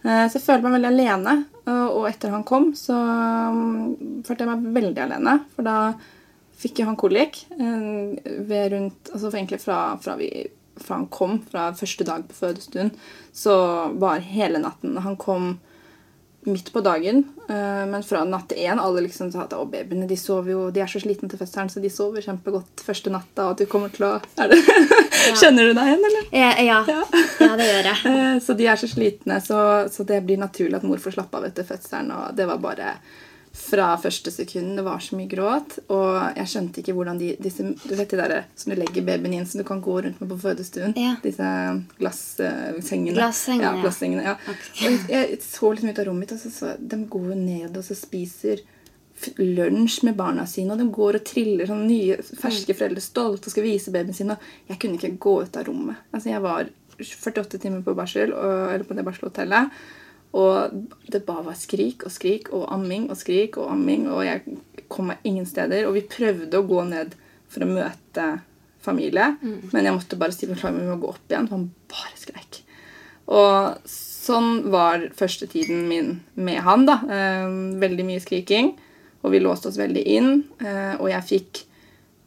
Eh, 0.04 0.26
så 0.28 0.38
jeg 0.38 0.46
føler 0.46 0.66
meg 0.66 0.78
veldig 0.80 0.92
alene. 0.94 1.38
Og 1.68 2.06
etter 2.08 2.32
han 2.32 2.46
kom, 2.48 2.70
så 2.80 2.96
mm, 2.96 4.22
følte 4.24 4.46
jeg 4.46 4.52
meg 4.54 4.70
veldig 4.78 5.02
alene. 5.04 5.34
For 5.56 5.68
da 5.68 5.78
fikk 6.58 6.82
jo 6.82 6.90
han 6.90 7.00
kolikk 7.00 7.44
eh, 7.58 8.18
ved 8.48 8.72
rundt 8.74 9.12
Altså 9.14 9.32
egentlig 9.32 9.62
fra, 9.62 9.98
fra, 10.02 10.18
vi, 10.20 10.30
fra 10.80 11.00
han 11.02 11.08
kom, 11.14 11.40
fra 11.46 11.70
første 11.78 12.08
dag 12.08 12.26
på 12.28 12.38
fødestuen, 12.38 12.92
så 13.34 13.56
var 14.02 14.26
hele 14.26 14.62
natten 14.64 14.98
Han 15.06 15.18
kom 15.22 15.58
midt 16.48 16.74
på 16.74 16.82
dagen. 16.82 17.24
Uh, 17.50 17.84
men 17.90 18.04
fra 18.04 18.24
natt 18.28 18.52
én 18.56 18.80
alle 18.80 19.04
liksom 19.06 19.32
sa 19.32 19.46
at 19.46 19.56
å, 19.58 19.66
babyene 19.68 20.08
de 20.08 20.18
sover 20.20 20.54
jo, 20.54 20.62
de 20.72 20.84
er 20.84 20.92
så 20.92 21.02
slitne 21.04 21.30
til 21.32 21.40
fødselen, 21.40 21.72
så 21.72 21.84
de 21.84 21.92
sover 21.92 22.24
kjempegodt 22.26 22.84
første 22.86 23.12
natta. 23.14 23.48
Og 23.48 23.56
at 23.56 23.64
du 23.64 23.70
kommer 23.72 23.94
til 23.94 24.08
å 24.08 24.14
det, 24.52 24.60
ja. 24.62 25.36
Kjenner 25.42 25.70
du 25.70 25.76
deg 25.78 25.92
igjen, 25.92 26.10
eller? 26.12 26.28
Ja, 26.32 26.52
ja. 26.64 26.82
ja. 26.88 27.54
det 27.60 27.70
gjør 27.70 27.92
jeg. 27.92 28.02
Uh, 28.08 28.36
så 28.46 28.58
de 28.58 28.70
er 28.72 28.82
så 28.82 28.92
slitne, 28.92 29.40
så, 29.44 29.62
så, 29.92 30.08
det 30.08 30.24
blir 30.28 30.42
naturlig 30.42 30.80
at 30.80 30.88
mor 30.88 31.02
får 31.04 31.18
slappe 31.20 31.42
av 31.42 31.50
etter 31.50 31.68
fødselen. 31.68 32.14
Og 32.16 32.38
det 32.38 32.48
var 32.50 32.64
bare 32.64 32.98
fra 33.58 33.98
første 33.98 34.32
sekund. 34.32 34.78
Det 34.78 34.86
var 34.86 35.02
så 35.04 35.18
mye 35.18 35.30
gråt. 35.32 35.78
Og 35.94 36.38
jeg 36.38 36.52
skjønte 36.52 36.82
ikke 36.82 36.96
hvordan 36.98 37.20
de 37.20 37.34
disse, 37.42 37.66
Du 37.84 37.96
vet 37.98 38.14
de 38.14 38.20
der 38.22 38.46
som 38.56 38.72
du 38.72 38.78
legger 38.80 39.06
babyen 39.08 39.40
inn 39.40 39.50
som 39.50 39.62
du 39.62 39.66
kan 39.68 39.82
gå 39.84 40.00
rundt 40.06 40.22
med 40.22 40.32
på 40.32 40.40
fødestuen? 40.46 40.96
Ja. 41.00 41.16
Disse 41.24 41.50
glassengene. 42.00 43.18
Glassengene, 43.18 43.68
ja. 43.68 43.84
Glassengene, 43.84 44.26
ja. 44.30 44.38
Okay. 44.54 44.98
Jeg 45.12 45.42
så 45.44 45.74
liksom 45.74 45.92
ut 45.92 46.02
av 46.02 46.10
rommet 46.10 46.28
mitt, 46.28 46.36
og 46.38 46.42
så, 46.42 46.54
så 46.54 46.74
de 46.80 47.04
går 47.12 47.30
jo 47.34 47.40
ned 47.42 47.78
og 47.78 47.86
så 47.86 47.98
spiser 47.98 48.64
lunsj 49.42 50.04
med 50.06 50.18
barna 50.18 50.46
sine, 50.46 50.74
og 50.74 50.82
de 50.82 50.92
går 50.94 51.18
og 51.18 51.26
triller 51.26 51.70
sånn 51.70 51.88
nye, 51.90 52.20
ferske 52.22 52.74
mm. 52.74 52.78
foreldre 52.78 53.04
stolt 53.04 53.48
og 53.48 53.54
skal 53.54 53.66
vise 53.66 53.94
babyen 53.94 54.16
sin. 54.16 54.34
Og 54.34 54.70
jeg 54.70 54.80
kunne 54.82 55.00
ikke 55.00 55.16
gå 55.28 55.40
ut 55.48 55.58
av 55.58 55.66
rommet. 55.70 56.04
Altså, 56.12 56.30
jeg 56.32 56.44
var 56.46 56.70
48 57.02 57.62
timer 57.62 57.82
på 57.86 57.96
barsel, 57.98 58.34
og, 58.34 58.74
eller 58.74 58.86
på 58.88 58.98
det 58.98 59.06
barselhotellet. 59.08 59.80
Og 60.38 60.84
det 61.10 61.24
bare 61.26 61.48
var 61.48 61.58
skrik 61.58 62.06
og 62.06 62.14
skrik 62.14 62.52
og 62.54 62.68
amming 62.74 63.08
og 63.10 63.18
skrik 63.18 63.58
og 63.58 63.72
amming. 63.74 64.06
Og 64.12 64.26
jeg 64.28 64.44
kom 64.92 65.10
meg 65.12 65.24
ingen 65.28 65.48
steder. 65.50 65.88
Og 65.88 65.98
vi 65.98 66.06
prøvde 66.10 66.60
å 66.60 66.68
gå 66.68 66.84
ned 66.90 67.16
for 67.52 67.66
å 67.66 67.70
møte 67.70 68.28
familie. 68.84 69.34
Mm. 69.42 69.70
Men 69.74 69.90
jeg 69.90 69.98
måtte 69.98 70.20
bare 70.20 70.36
si 70.36 70.50
beklager, 70.50 70.80
vi 70.80 70.90
må 70.92 71.00
gå 71.02 71.14
opp 71.14 71.32
igjen. 71.32 71.48
For 71.50 71.58
han 71.58 71.70
bare 71.92 72.20
skreik. 72.20 72.62
Og 73.28 73.90
sånn 73.92 74.68
var 74.72 75.10
første 75.18 75.48
tiden 75.52 75.88
min 75.90 76.20
med 76.36 76.62
han. 76.68 76.86
da. 76.88 77.00
Eh, 77.08 77.48
veldig 77.82 78.06
mye 78.08 78.24
skriking. 78.24 78.76
Og 79.26 79.34
vi 79.34 79.42
låste 79.44 79.72
oss 79.72 79.80
veldig 79.80 80.04
inn. 80.06 80.32
Eh, 80.62 80.94
og 81.00 81.10
jeg 81.14 81.30
fikk 81.34 81.64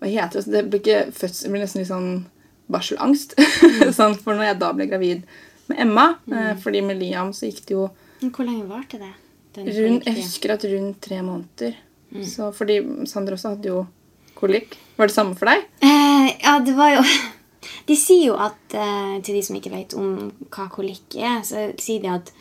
Hva 0.01 0.09
heter 0.09 0.41
det? 0.41 0.53
Det 0.55 0.61
ble 0.73 0.79
ikke 0.81 1.01
det 1.13 1.51
ble 1.53 1.61
nesten 1.61 1.83
litt 1.83 1.91
sånn 1.91 2.13
barselangst. 2.73 3.37
Mm. 3.81 3.93
sånn, 3.97 4.15
for 4.17 4.37
når 4.37 4.47
jeg 4.47 4.57
da 4.61 4.69
ble 4.77 4.87
gravid 4.89 5.23
med 5.71 5.81
Emma. 5.87 6.07
Eh, 6.27 6.37
mm. 6.37 6.61
fordi 6.65 6.83
med 6.85 7.01
Liam 7.01 7.33
så 7.37 7.49
gikk 7.49 7.65
det 7.69 7.77
jo 7.77 7.89
Hvor 8.21 8.47
lenge 8.47 8.69
varte 8.69 9.01
det? 9.01 9.13
Rundt, 9.57 10.07
jeg 10.07 10.15
husker 10.21 10.55
at 10.55 10.65
rundt 10.71 11.01
tre 11.03 11.23
måneder. 11.27 11.75
Mm. 12.11 12.23
Så 12.27 12.51
fordi 12.55 12.79
Sander 13.11 13.35
også 13.35 13.55
hadde 13.55 13.71
jo 13.71 13.81
kolikk? 14.39 14.77
Var 14.97 15.11
det 15.11 15.15
samme 15.15 15.37
for 15.39 15.51
deg? 15.51 15.67
Eh, 15.83 16.29
ja, 16.43 16.59
det 16.65 16.77
var 16.79 16.97
jo 16.97 17.05
De 17.89 17.97
sier 17.99 18.31
jo 18.31 18.37
at 18.41 18.77
eh, 18.77 19.17
Til 19.27 19.37
de 19.37 19.43
som 19.45 19.59
ikke 19.59 19.73
vet 19.73 19.97
om 19.99 20.31
hva 20.49 20.69
kolikk 20.73 21.19
er, 21.19 21.43
så 21.47 21.71
sier 21.83 22.03
de 22.05 22.13
at 22.15 22.33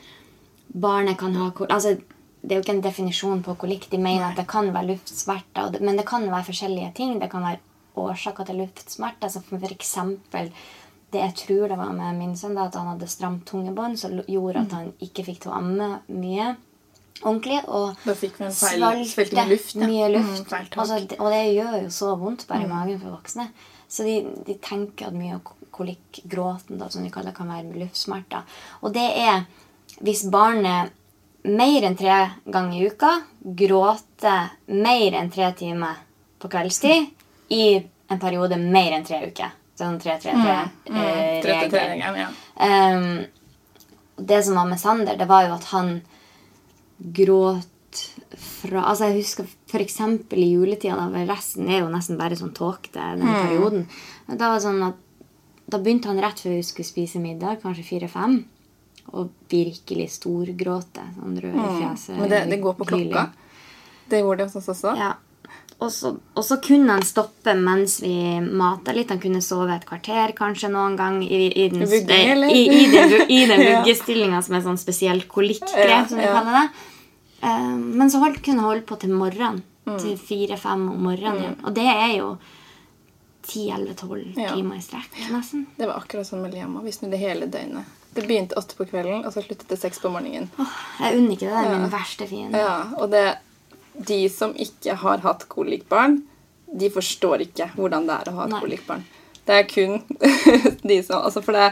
barnet 0.69 1.17
kan 1.19 1.35
ha 1.37 1.49
kolikk 1.55 1.73
Altså, 1.75 1.95
det 2.41 2.53
er 2.53 2.59
jo 2.59 2.63
ikke 2.63 2.77
en 2.77 2.85
definisjon 2.85 3.41
på 3.43 3.57
kolikk. 3.59 3.89
De 3.91 3.99
mener 3.99 4.29
at 4.29 4.37
det 4.39 4.47
kan 4.47 4.69
være 4.71 4.93
luftsmerter, 4.93 5.75
men 5.83 5.97
det 5.99 6.05
kan 6.07 6.23
være 6.29 6.47
forskjellige 6.47 6.93
ting. 6.95 7.17
Det 7.19 7.27
kan 7.31 7.43
være 7.43 7.59
årsaker 7.99 8.47
til 8.47 8.61
luftsmerter. 8.61 9.27
Altså 9.27 9.41
for 9.43 9.73
eksempel 9.73 10.51
det 11.11 11.21
jeg 11.23 11.35
tror 11.43 11.67
det 11.71 11.77
var 11.79 11.93
med 11.95 12.17
min 12.19 12.35
sønn, 12.37 12.55
da, 12.57 12.67
at 12.69 12.75
han 12.77 12.91
hadde 12.93 13.07
stramt 13.09 13.45
tungebånd, 13.49 13.97
som 13.99 14.19
gjorde 14.27 14.65
at 14.65 14.75
han 14.77 14.91
ikke 15.01 15.25
fikk 15.25 15.41
til 15.43 15.51
å 15.53 15.57
amme 15.57 15.87
mye 16.07 16.51
ordentlig. 17.23 17.59
Og 17.67 17.95
Da 18.05 18.15
fikk 18.17 18.39
en 18.41 18.53
feil 18.53 18.83
svalte 18.83 19.47
luft. 19.49 19.75
ja. 19.75 19.87
mye 19.89 20.11
luft. 20.13 20.45
Mm, 20.45 20.69
altså, 20.83 20.99
og 21.19 21.31
det 21.33 21.41
gjør 21.55 21.79
jo 21.83 21.89
så 21.93 22.13
vondt 22.19 22.45
bare 22.47 22.67
i 22.67 22.69
magen 22.69 23.01
for 23.01 23.17
voksne. 23.17 23.49
Så 23.89 24.05
de, 24.05 24.19
de 24.45 24.55
tenker 24.61 25.09
at 25.09 25.17
mye 25.17 25.39
av 25.39 25.55
kolikkgråten, 25.73 26.77
da, 26.77 26.89
som 26.93 27.03
de 27.03 27.09
kaller 27.13 27.33
kan 27.33 27.49
være 27.49 27.65
med 27.71 27.81
luftsmerter. 27.81 28.45
Og 28.83 28.93
det 28.93 29.07
er 29.17 29.47
hvis 30.05 30.27
barnet 30.31 30.93
mer 31.49 31.85
enn 31.87 31.97
tre 31.97 32.17
ganger 32.51 32.77
i 32.77 32.89
uka 32.91 33.13
gråter 33.41 34.51
mer 34.75 35.15
enn 35.17 35.31
tre 35.33 35.49
timer 35.57 36.01
på 36.39 36.51
kveldstid 36.51 37.09
i 37.55 37.63
en 38.09 38.19
periode 38.21 38.57
mer 38.59 38.93
enn 38.97 39.05
tre 39.07 39.21
uker. 39.25 39.55
Sånn 39.79 39.95
Mm, 39.95 40.03
3-3-3-regel. 40.03 41.41
33-regelen, 41.43 42.19
ja. 42.19 42.29
Ehm, 42.67 43.25
det 44.19 44.41
som 44.45 44.55
var 44.59 44.67
med 44.67 44.79
Sander, 44.81 45.17
det 45.17 45.27
var 45.29 45.45
jo 45.47 45.53
at 45.55 45.67
han 45.71 46.01
gråt 46.99 47.67
fra 48.39 48.83
Altså 48.91 49.07
Jeg 49.09 49.23
husker 49.23 49.47
f.eks. 49.71 49.99
i 50.37 50.49
juletida, 50.51 50.95
da 51.09 51.23
resten 51.25 51.69
er 51.71 51.79
jo 51.81 51.89
nesten 51.89 52.17
bare 52.19 52.37
sånn 52.37 52.51
tåkete 52.53 52.99
den 53.17 53.25
perioden. 53.25 53.85
Da 54.29 54.51
var 54.53 54.61
sånn 54.63 54.81
at 54.91 54.99
da 55.69 55.77
begynte 55.77 56.09
han 56.09 56.19
rett 56.21 56.39
før 56.41 56.55
vi 56.57 56.63
skulle 56.65 56.87
spise 56.87 57.19
middag, 57.21 57.59
kanskje 57.61 57.83
fire-fem, 57.85 58.39
og 59.13 59.29
virkelig 59.49 60.07
storgråte. 60.15 61.03
Sånn 61.17 61.35
rød 61.41 61.57
i 61.57 61.65
fjeset. 61.79 62.15
Men 62.17 62.29
det, 62.31 62.39
det 62.49 62.59
går 62.61 62.73
på 62.77 62.87
klokka. 62.89 63.25
Det 64.09 64.21
gjorde 64.23 64.37
det 64.43 64.47
hos 64.49 64.55
oss 64.61 64.69
også. 64.73 64.95
Ja. 64.97 65.11
Og 65.79 65.91
så, 65.95 66.09
og 66.35 66.43
så 66.43 66.57
kunne 66.59 66.91
han 66.91 67.05
stoppe 67.07 67.53
mens 67.55 68.01
vi 68.03 68.11
mata 68.43 68.91
litt. 68.91 69.09
Han 69.13 69.21
kunne 69.23 69.39
sove 69.41 69.71
et 69.77 69.85
kvarter 69.87 70.33
kanskje 70.35 70.67
noen 70.73 70.97
gang 70.99 71.21
i, 71.23 71.45
i 71.55 71.69
den, 71.71 71.85
eh, 71.87 72.43
i, 72.51 72.63
i 72.67 72.85
den, 72.91 73.09
vu- 73.13 73.25
i 73.31 73.45
den 73.51 73.63
vuggestillinga 73.63 74.41
som 74.43 74.57
er 74.59 74.65
sånn 74.65 74.77
spesielt 74.81 75.29
kolikkgrep, 75.31 76.09
som 76.11 76.19
vi 76.19 76.27
kaller 76.27 76.57
det. 76.57 76.65
Eh, 77.47 77.69
men 77.79 78.11
så 78.11 78.19
holdt, 78.19 78.41
kunne 78.43 78.65
holde 78.67 78.83
på 78.89 78.99
til 78.99 79.15
morgenen. 79.15 79.63
Mm. 79.87 79.95
Til 80.03 80.17
fire-fem 80.21 80.83
om 80.91 80.99
morgenen 81.07 81.39
igjen. 81.45 81.55
Og 81.65 81.73
det 81.79 81.87
er 81.89 82.11
jo 82.19 82.33
10-11-12 83.47 84.35
Ja. 84.37 84.51
timer 84.53 84.75
i 84.77 84.81
strekk, 84.83 85.15
nesten. 85.31 85.65
Det 85.79 85.87
var 85.87 85.97
akkurat 86.03 86.27
sånn 86.27 86.43
med 86.43 86.53
Liam. 86.53 86.75
Vi 86.83 86.91
snudde 86.93 87.17
hele 87.17 87.47
døgnet. 87.49 87.87
Det 88.13 88.25
begynte 88.27 88.57
åtte 88.57 88.75
på 88.77 88.85
kvelden, 88.89 89.23
og 89.25 89.31
så 89.33 89.41
sluttet 89.45 89.67
det 89.69 89.77
seks 89.79 89.99
på 90.01 90.09
morgenen. 90.11 90.49
Oh, 90.59 90.75
jeg 90.99 91.17
unner 91.17 91.33
ikke 91.37 91.47
det. 91.47 91.55
Det 91.55 91.65
er 91.65 91.71
Ja. 91.71 91.77
min 91.79 91.89
verste 91.93 92.27
fiende. 92.27 92.57
Ja, 92.57 92.75
og 92.97 93.09
det, 93.11 93.23
de 94.07 94.19
som 94.31 94.53
ikke 94.55 94.95
har 95.01 95.23
hatt 95.25 95.47
kolikkbarn, 95.51 96.21
de 96.71 96.89
forstår 96.93 97.47
ikke 97.47 97.71
hvordan 97.75 98.05
det 98.07 98.19
er 98.19 98.29
å 98.29 98.37
ha 98.37 98.45
et 98.47 98.59
kolikkbarn. 98.61 99.03
Det 99.49 99.57
er 99.57 99.65
kun 99.65 100.01
de 100.89 100.99
som 101.03 101.23
altså 101.23 101.41
For 101.41 101.57
det, 101.57 101.71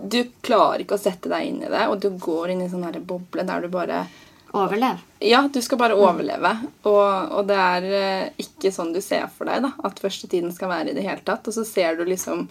du 0.00 0.22
klarer 0.40 0.84
ikke 0.84 0.96
å 0.96 1.02
sette 1.02 1.28
deg 1.28 1.50
inn 1.50 1.60
i 1.60 1.68
det, 1.68 1.84
og 1.90 2.00
du 2.00 2.08
går 2.16 2.54
inn 2.54 2.64
i 2.64 2.68
en 2.68 2.72
sånn 2.72 3.04
boble 3.06 3.44
der 3.46 3.66
du 3.66 3.72
bare 3.72 4.06
Overlev. 4.50 4.98
Ja, 5.22 5.44
du 5.52 5.62
skal 5.62 5.78
bare 5.78 5.94
overleve. 5.94 6.50
Og, 6.82 7.34
og 7.38 7.44
det 7.46 7.54
er 7.54 7.84
eh, 7.94 8.24
ikke 8.42 8.72
sånn 8.74 8.90
du 8.90 8.98
ser 8.98 9.28
for 9.30 9.46
deg 9.46 9.62
da, 9.62 9.70
at 9.86 10.00
første 10.02 10.26
tiden 10.26 10.50
skal 10.50 10.72
være 10.72 10.90
i 10.90 10.96
det 10.96 11.04
hele 11.06 11.22
tatt. 11.22 11.46
Og 11.46 11.54
så 11.54 11.62
ser 11.68 11.94
du 11.94 12.02
liksom 12.08 12.48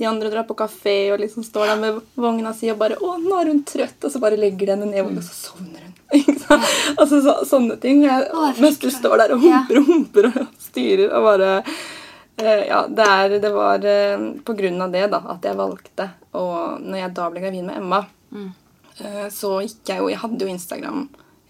de 0.00 0.06
andre 0.08 0.30
drar 0.32 0.46
på 0.48 0.56
kafé 0.56 0.96
og 1.12 1.20
liksom 1.20 1.44
står 1.44 1.74
der 1.74 1.82
med 1.82 1.98
vogna 2.16 2.54
si 2.56 2.70
og 2.72 2.78
bare 2.80 2.96
'Å, 2.96 3.18
nå 3.20 3.40
er 3.40 3.52
hun 3.52 3.60
trøtt.' 3.68 4.00
Og 4.00 4.12
så 4.14 4.22
bare 4.22 4.40
legger 4.40 4.66
de 4.66 4.72
henne 4.72 4.88
ned, 4.88 5.04
og 5.04 5.20
så 5.20 5.36
sovner 5.36 5.84
hun. 5.84 5.91
Altså 7.00 7.20
så, 7.24 7.34
sånne 7.48 7.78
ting. 7.80 8.02
Jeg, 8.04 8.28
Å, 8.32 8.52
mens 8.60 8.78
du 8.82 8.88
står 8.92 9.22
der 9.22 9.34
og 9.36 9.44
humper 9.44 9.80
og 9.80 9.88
humper 9.88 10.28
og 10.30 10.42
styrer 10.60 11.08
og 11.08 11.28
bare 11.30 11.52
eh, 11.62 12.66
Ja, 12.68 12.84
det, 12.88 13.06
er, 13.06 13.36
det 13.42 13.52
var 13.54 13.86
eh, 13.88 14.28
på 14.44 14.56
grunn 14.58 14.84
av 14.84 14.92
det 14.92 15.06
da, 15.14 15.22
at 15.34 15.48
jeg 15.48 15.58
valgte 15.58 16.10
Og 16.38 16.82
når 16.84 17.04
jeg 17.04 17.14
da 17.16 17.30
ble 17.32 17.44
gravid 17.44 17.66
med 17.70 17.80
Emma, 17.80 18.04
eh, 19.00 19.26
så 19.32 19.58
gikk 19.64 19.94
jeg 19.94 20.04
jo 20.04 20.12
Jeg 20.12 20.22
hadde 20.26 20.44
jo 20.44 20.52
Instagram. 20.52 21.02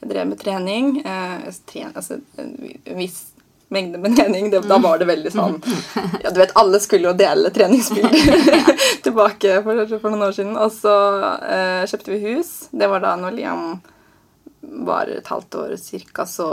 Jeg 0.02 0.10
drev 0.10 0.32
med 0.32 0.40
trening. 0.40 0.94
Eh, 1.06 1.52
tren, 1.70 1.92
altså, 1.94 2.18
en 2.38 2.98
viss 2.98 3.20
mengde 3.72 3.98
med 3.98 4.16
trening. 4.16 4.50
Det, 4.50 4.60
da 4.60 4.78
var 4.78 4.98
det 4.98 5.08
veldig 5.08 5.32
sånn 5.32 5.54
ja, 6.22 6.30
Du 6.30 6.40
vet, 6.40 6.52
alle 6.58 6.80
skulle 6.82 7.08
jo 7.08 7.14
dele 7.16 7.52
treningsbilder 7.54 8.68
tilbake 9.06 9.60
for, 9.64 9.84
for 9.96 10.12
noen 10.12 10.26
år 10.28 10.36
siden. 10.36 10.58
Og 10.60 10.74
så 10.74 10.96
eh, 11.46 11.82
kjøpte 11.88 12.14
vi 12.14 12.20
hus. 12.26 12.52
Det 12.70 12.90
var 12.92 13.04
da 13.04 13.14
når 13.20 13.38
Liam 13.38 13.64
var 14.62 15.10
et 15.10 15.26
halvt 15.26 15.58
år 15.58 15.76
cirka, 15.80 16.26
så 16.28 16.48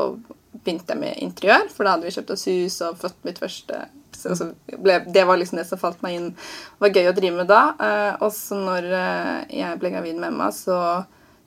begynte 0.51 0.96
jeg 0.96 1.01
med 1.01 1.24
interiør. 1.24 1.70
For 1.74 1.86
da 1.86 1.96
hadde 1.96 2.10
vi 2.10 2.16
kjøpt 2.16 2.36
oss 2.36 2.48
hus 2.50 2.82
og 2.86 3.00
fått 3.01 3.24
mitt 3.28 3.42
første 3.42 3.86
så, 4.20 4.36
så 4.36 4.50
ble, 4.78 5.00
Det 5.08 5.24
var 5.24 5.38
liksom 5.38 5.58
det 5.62 5.66
som 5.70 5.80
falt 5.80 6.01
meg 6.04 6.18
inn. 6.18 6.30
Det 6.34 6.84
var 6.84 6.96
gøy 6.96 7.10
å 7.12 7.16
drive 7.16 7.38
med 7.38 7.50
da. 7.50 7.62
Eh, 7.80 8.13
og 8.25 8.34
så 8.36 8.58
når 8.60 8.89
eh, 8.92 9.36
jeg 9.62 9.80
ble 9.80 9.94
gravid 9.94 10.20
med 10.20 10.34
Emma, 10.34 10.50
så 10.56 10.80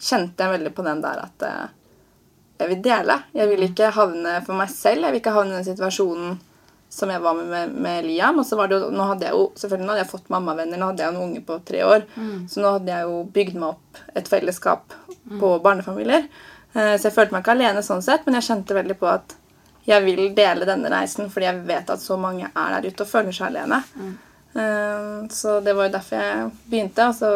kjente 0.03 0.43
jeg 0.45 0.57
veldig 0.57 0.73
på 0.75 0.87
den 0.87 1.03
der 1.05 1.21
at 1.27 1.45
eh, 1.49 1.67
jeg 2.63 2.71
vil 2.73 2.81
dele. 2.85 3.19
Jeg 3.37 3.51
vil 3.51 3.67
ikke 3.67 3.91
havne 3.97 4.39
for 4.47 4.59
meg 4.59 4.73
selv. 4.73 5.05
Jeg 5.05 5.15
vil 5.15 5.23
ikke 5.23 5.37
havne 5.37 5.55
i 5.55 5.59
den 5.61 5.69
situasjonen 5.69 6.41
som 6.93 7.09
jeg 7.09 7.23
var 7.25 7.37
med 7.39 7.49
med, 7.51 7.77
med 7.85 8.07
Liam. 8.07 8.41
Og 8.41 8.47
så 8.47 8.57
var 8.57 8.71
det 8.71 8.79
jo, 8.79 8.91
nå 8.95 9.09
hadde 9.11 9.29
jeg 9.29 9.37
jo 9.37 9.45
selvfølgelig 9.59 9.89
nå 9.89 9.95
hadde 9.95 10.05
jeg 10.05 10.13
fått 10.13 10.33
mammavenner. 10.33 10.81
Nå 10.81 10.91
hadde 10.91 11.05
jeg 11.05 11.11
jo 11.11 11.17
en 11.19 11.29
unge 11.29 11.45
på 11.49 11.59
tre 11.69 11.85
år. 11.89 12.07
Så 12.53 12.63
nå 12.63 12.77
hadde 12.79 12.95
jeg 12.95 13.09
jo 13.09 13.21
bygd 13.37 13.59
meg 13.59 13.69
opp 13.75 14.03
et 14.17 14.31
fellesskap 14.31 14.97
på 15.41 15.53
barnefamilier. 15.65 16.29
Eh, 16.75 16.97
Så 16.97 17.09
jeg 17.09 17.15
følte 17.17 17.33
meg 17.37 17.45
ikke 17.45 17.57
alene 17.57 17.83
sånn 17.85 18.03
sett, 18.05 18.27
men 18.27 18.39
jeg 18.39 18.49
kjente 18.51 18.77
veldig 18.79 18.99
på 19.01 19.09
at 19.13 19.37
jeg 19.87 20.05
vil 20.05 20.35
dele 20.35 20.65
denne 20.69 20.91
reisen 20.93 21.27
fordi 21.31 21.49
jeg 21.49 21.63
vet 21.67 21.89
at 21.91 21.99
så 22.01 22.15
mange 22.17 22.47
er 22.47 22.75
der 22.77 22.87
ute 22.87 23.03
og 23.03 23.09
føler 23.11 23.35
seg 23.35 23.49
alene. 23.49 23.81
Mm. 23.99 24.13
Så 25.33 25.57
det 25.65 25.73
var 25.75 25.89
jo 25.89 25.95
derfor 25.97 26.21
jeg 26.21 26.51
begynte. 26.71 27.07
Og 27.09 27.15
så 27.19 27.31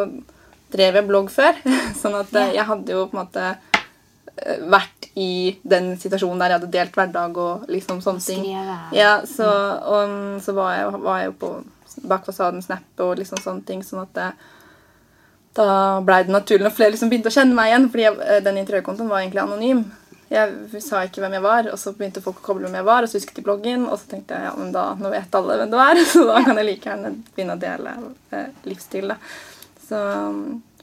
drev 0.71 0.95
jeg 0.99 1.07
blogg 1.09 1.31
før. 1.33 1.57
Sånn 2.01 2.15
at 2.15 2.31
eh, 2.35 2.53
jeg 2.55 2.65
hadde 2.69 2.93
jo 2.95 3.07
på 3.09 3.17
en 3.17 3.23
måte 3.25 3.49
vært 4.69 5.07
i 5.17 5.57
den 5.65 5.95
situasjonen 5.97 6.37
der 6.39 6.51
jeg 6.53 6.59
hadde 6.59 6.73
delt 6.75 6.97
hverdag 6.99 7.37
og 7.41 7.63
liksom 7.73 8.03
sånne 8.05 8.21
ting. 8.21 8.43
Ja, 8.93 9.15
så, 9.25 9.47
og, 9.81 10.11
så 10.45 10.53
var, 10.53 10.75
jeg, 10.77 10.99
var 11.01 11.23
jeg 11.23 11.31
jo 11.31 11.37
på 11.41 11.49
bak 12.05 12.27
fasaden 12.27 12.61
Snap 12.61 13.01
og 13.01 13.15
liksom 13.17 13.41
sånne 13.41 13.65
ting. 13.65 13.81
sånn 13.83 14.03
at 14.03 14.13
det, 14.13 14.27
da 15.57 16.01
blei 16.05 16.23
det 16.25 16.33
naturlig 16.33 16.67
når 16.67 16.75
flere 16.77 16.93
liksom 16.93 17.11
begynte 17.11 17.31
å 17.31 17.37
kjenne 17.37 17.57
meg 17.57 17.71
igjen. 17.71 17.87
fordi 17.93 18.05
eh, 18.09 18.41
den 18.45 18.59
interiørkontoen 18.63 19.09
var 19.11 19.23
egentlig 19.23 19.43
anonym. 19.43 19.85
Jeg 20.27 20.81
sa 20.83 21.05
ikke 21.07 21.21
hvem 21.23 21.37
jeg 21.37 21.43
var, 21.45 21.69
og 21.71 21.79
så 21.79 21.93
begynte 21.95 22.23
folk 22.23 22.41
å 22.41 22.47
koble 22.49 22.67
hvem 22.67 22.79
jeg 22.79 22.87
var. 22.87 23.05
Og 23.05 23.11
så 23.11 23.19
husket 23.19 23.39
de 23.39 23.45
bloggen, 23.45 23.85
og 23.87 23.95
så 24.01 24.11
tenkte 24.11 24.35
jeg 24.35 24.49
ja, 24.49 24.55
men 24.59 24.73
da, 24.75 24.89
nå 24.99 25.11
vet 25.13 25.37
alle 25.39 25.61
hvem 25.61 25.71
du 25.71 25.77
er, 25.79 26.01
Så 26.11 26.25
da 26.27 26.41
kan 26.45 26.59
jeg 26.59 26.69
like 26.71 26.91
gjerne 26.91 27.13
begynne 27.31 27.55
å 27.55 27.63
dele 27.63 27.95
eh, 28.35 28.51
livsstil. 28.67 29.13
Da. 29.13 29.19
Så, 29.87 30.03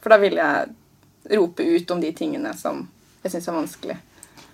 for 0.01 0.15
da 0.15 0.21
vil 0.23 0.41
jeg 0.41 1.37
rope 1.39 1.65
ut 1.65 1.95
om 1.95 2.03
de 2.03 2.11
tingene 2.17 2.53
som 2.57 2.83
jeg 3.25 3.33
syns 3.33 3.49
er 3.49 3.57
vanskelig. 3.59 4.01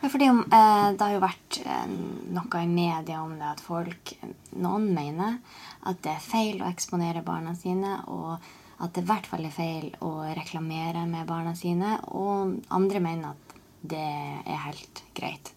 Ja, 0.01 0.09
fordi 0.09 0.31
om, 0.31 0.41
eh, 0.41 0.93
Det 0.93 1.01
har 1.05 1.13
jo 1.13 1.23
vært 1.23 1.61
eh, 1.67 1.87
noe 2.35 2.63
i 2.63 2.67
media 2.67 3.23
om 3.23 3.35
det 3.39 3.49
at 3.51 3.61
folk 3.61 4.15
Noen 4.57 4.95
mener 4.95 5.39
at 5.87 6.01
det 6.03 6.15
er 6.15 6.25
feil 6.25 6.63
å 6.63 6.71
eksponere 6.71 7.23
barna 7.25 7.55
sine, 7.55 8.01
og 8.09 8.41
at 8.81 8.93
det 8.97 9.03
i 9.05 9.07
hvert 9.11 9.27
fall 9.29 9.45
er 9.45 9.51
feil 9.55 9.91
å 10.01 10.11
reklamere 10.37 11.07
med 11.07 11.27
barna 11.29 11.55
sine. 11.55 11.99
Og 12.17 12.57
andre 12.73 13.01
mener 13.01 13.35
at 13.35 13.57
det 13.83 14.01
er 14.01 14.65
helt 14.67 15.03
greit. 15.17 15.53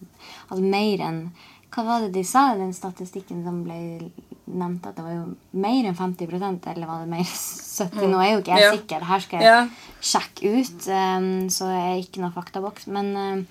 Altså 0.49 0.63
mer 0.63 1.03
enn 1.09 1.25
Hva 1.73 1.81
var 1.87 2.03
det 2.03 2.11
de 2.13 2.21
sa 2.23 2.51
i 2.53 2.59
den 2.59 2.69
statistikken 2.77 3.39
som 3.43 3.63
ble 3.65 4.11
nevnt? 4.45 4.85
At 4.85 4.95
det 4.99 5.03
var 5.07 5.15
jo 5.15 5.23
mer 5.57 5.87
enn 5.89 5.95
50% 5.97 6.67
eller 6.69 6.85
var 6.85 6.99
det 7.01 7.09
mer 7.09 7.23
70 7.25 8.11
Nå 8.11 8.19
er 8.21 8.29
jo 8.35 8.41
ikke 8.43 8.53
jeg 8.59 8.61
Ja. 8.67 8.71
sikker. 8.75 9.05
Her 9.09 9.19
skal 9.19 9.39
jeg 9.41 9.47
Ja. 9.49 9.67
sjekke 9.99 10.51
ut, 10.59 10.87
eh, 10.87 11.47
så 11.49 11.71
jeg 11.73 11.87
er 11.89 12.03
ikke 12.03 12.21
noe 12.21 12.31
faktaboks. 12.35 12.85
Men 12.87 13.17
eh, 13.17 13.43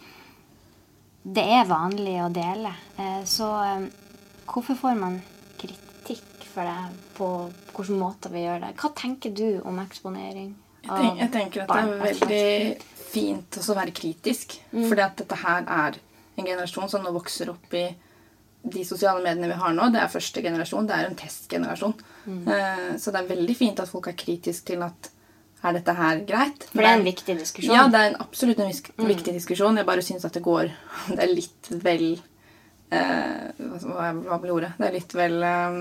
det 1.24 1.44
er 1.58 1.64
vanlig 1.66 2.14
å 2.22 2.30
dele. 2.32 2.70
Eh, 2.98 3.24
Så 3.24 3.48
eh, 3.64 3.88
hvorfor 4.46 4.76
får 4.78 4.96
man 5.00 5.20
for 6.52 6.68
det 6.68 7.00
på 7.16 7.28
hvilken 7.76 7.98
måte 8.00 8.30
vi 8.32 8.44
gjør 8.44 8.62
det? 8.66 8.72
Hva 8.80 8.92
tenker 8.98 9.34
du 9.36 9.46
om 9.68 9.80
eksponering? 9.82 10.52
Jeg, 10.82 10.90
tenk, 10.98 11.20
jeg 11.20 11.30
tenker 11.34 11.62
at 11.64 11.72
det 11.72 11.82
er 11.82 12.06
veldig 12.06 13.02
fint 13.12 13.58
også 13.60 13.74
å 13.74 13.78
være 13.78 13.94
kritisk. 13.94 14.56
Fordi 14.72 15.04
at 15.04 15.20
dette 15.22 15.38
her 15.44 15.66
er 15.66 15.98
en 16.40 16.48
generasjon 16.48 16.90
som 16.90 17.04
nå 17.04 17.12
vokser 17.14 17.52
opp 17.52 17.76
i 17.78 17.86
de 18.62 18.84
sosiale 18.86 19.22
mediene 19.24 19.50
vi 19.50 19.58
har 19.58 19.74
nå. 19.74 19.88
Det 19.94 20.00
er 20.02 20.10
første 20.12 20.42
generasjon. 20.42 20.86
Det 20.90 20.96
er 20.96 21.08
en 21.08 21.18
testgenerasjon. 21.18 21.94
Mm. 22.26 22.44
Så 23.02 23.10
det 23.14 23.20
er 23.22 23.30
veldig 23.32 23.56
fint 23.58 23.82
at 23.82 23.90
folk 23.90 24.06
er 24.10 24.18
kritiske 24.18 24.72
til 24.72 24.84
at 24.86 25.10
er 25.62 25.76
dette 25.76 25.94
her 25.94 26.20
greit? 26.26 26.64
For 26.72 26.82
det 26.82 26.88
er 26.90 26.96
en 26.98 27.06
viktig 27.06 27.34
diskusjon. 27.38 27.74
Ja, 27.76 27.84
det 27.90 27.98
er 28.00 28.08
en 28.10 28.20
absolutt 28.24 28.58
en 28.62 28.70
visk- 28.72 28.90
viktig 28.98 29.34
diskusjon. 29.36 29.76
Jeg 29.78 29.86
bare 29.86 30.02
syns 30.02 30.24
at 30.26 30.34
det 30.34 30.42
går 30.42 30.72
Det 31.12 31.20
er 31.22 31.30
litt 31.30 31.68
vel 31.84 32.06
eh, 32.90 33.52
hva, 33.84 34.08
hva 34.26 34.38
blir 34.42 34.56
ordet? 34.56 34.72
Det 34.78 34.88
er 34.88 34.96
litt 34.96 35.14
vel 35.14 35.36
eh, 35.46 35.76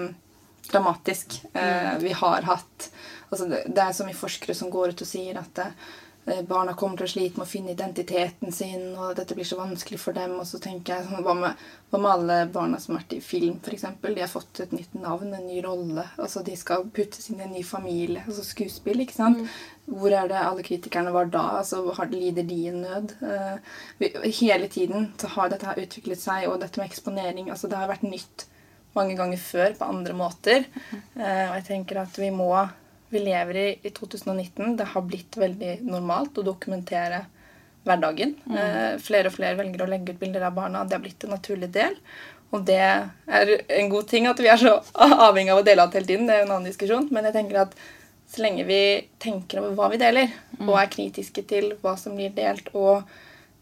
dramatisk. 0.69 1.41
Eh, 1.53 1.97
vi 2.03 2.13
har 2.13 2.47
hatt 2.47 2.91
altså 3.31 3.47
det, 3.47 3.65
det 3.71 3.83
er 3.83 3.95
så 3.95 4.07
mye 4.07 4.17
forskere 4.17 4.55
som 4.57 4.71
går 4.71 4.93
ut 4.93 5.03
og 5.03 5.07
sier 5.07 5.39
at 5.39 5.61
eh, 5.63 6.41
barna 6.47 6.75
kommer 6.77 6.99
til 6.99 7.07
å 7.07 7.11
slite 7.13 7.39
med 7.39 7.47
å 7.47 7.49
finne 7.49 7.73
identiteten 7.73 8.53
sin, 8.53 8.91
og 8.93 9.15
dette 9.17 9.35
blir 9.37 9.47
så 9.47 9.57
vanskelig 9.57 9.99
for 10.03 10.17
dem. 10.17 10.35
Og 10.37 10.45
så 10.47 10.59
tenker 10.61 10.99
jeg 10.99 11.07
sånn, 11.07 11.23
hva 11.25 11.35
med, 11.39 11.63
hva 11.89 12.01
med 12.01 12.11
alle 12.11 12.37
barna 12.53 12.79
som 12.81 12.93
har 12.93 13.01
vært 13.01 13.15
i 13.17 13.21
film, 13.25 13.57
f.eks.? 13.63 13.87
De 14.03 14.19
har 14.19 14.31
fått 14.31 14.61
et 14.65 14.75
nytt 14.75 14.93
navn, 14.99 15.31
en 15.33 15.47
ny 15.47 15.61
rolle. 15.65 16.05
altså 16.21 16.43
De 16.45 16.57
skal 16.59 16.85
puttes 16.93 17.31
inn 17.31 17.41
i 17.41 17.47
en 17.47 17.55
ny 17.55 17.63
familie. 17.67 18.25
altså 18.27 18.45
Skuespill, 18.45 19.01
ikke 19.05 19.17
sant? 19.17 19.41
Hvor 19.91 20.13
er 20.13 20.29
det 20.29 20.43
alle 20.43 20.63
kritikerne 20.67 21.15
var 21.15 21.31
da? 21.31 21.47
altså 21.63 21.81
har, 21.97 22.11
Lider 22.11 22.45
de 22.47 22.59
en 22.69 22.83
nød? 22.83 23.15
Eh, 23.25 23.75
vi, 24.03 24.13
hele 24.43 24.69
tiden 24.71 25.11
så 25.19 25.31
har 25.39 25.51
dette 25.51 25.79
utviklet 25.79 26.21
seg, 26.21 26.51
og 26.51 26.61
dette 26.61 26.79
med 26.79 26.91
eksponering 26.91 27.49
altså 27.49 27.71
Det 27.71 27.79
har 27.79 27.89
vært 27.91 28.05
nytt 28.07 28.45
mange 28.97 29.15
ganger 29.19 29.41
før 29.41 29.75
på 29.77 29.87
andre 29.87 30.15
måter. 30.17 30.65
Eh, 30.91 31.45
og 31.49 31.55
jeg 31.59 31.67
tenker 31.71 32.03
at 32.03 32.19
vi 32.19 32.31
må 32.35 32.51
Vi 33.11 33.19
lever 33.19 33.57
i, 33.59 33.69
i 33.83 33.89
2019. 33.91 34.77
Det 34.79 34.85
har 34.87 35.03
blitt 35.03 35.35
veldig 35.35 35.81
normalt 35.83 36.37
å 36.39 36.45
dokumentere 36.47 37.25
hverdagen. 37.83 38.37
Mm. 38.45 39.01
flere 39.03 39.27
og 39.27 39.35
flere 39.35 39.57
velger 39.57 39.81
å 39.83 39.87
legge 39.91 40.13
ut 40.13 40.21
bilder 40.21 40.45
av 40.47 40.53
barna. 40.55 40.85
Det 40.87 40.95
har 40.95 41.03
blitt 41.03 41.25
en 41.25 41.33
naturlig 41.35 41.67
del. 41.75 41.97
Og 42.55 42.63
det 42.67 42.79
er 42.79 43.51
en 43.67 43.89
god 43.91 44.07
ting 44.07 44.29
at 44.31 44.39
vi 44.39 44.47
er 44.47 44.61
så 44.61 44.77
avhengig 45.27 45.51
av 45.51 45.59
å 45.59 45.65
dele 45.67 45.83
alt 45.83 45.97
hele 45.99 46.07
tiden. 46.07 46.23
Det 46.29 46.37
er 46.37 46.45
en 46.45 46.53
annen 46.55 46.69
diskusjon. 46.71 47.09
Men 47.11 47.27
jeg 47.27 47.35
tenker 47.35 47.65
at 47.65 47.75
så 48.31 48.45
lenge 48.45 48.63
vi 48.63 48.81
tenker 49.19 49.59
over 49.59 49.75
hva 49.75 49.89
vi 49.91 49.99
deler, 49.99 50.31
og 50.63 50.77
er 50.79 50.91
kritiske 50.91 51.43
til 51.49 51.73
hva 51.81 51.97
som 51.99 52.15
blir 52.15 52.31
delt, 52.31 52.69
og 52.71 53.03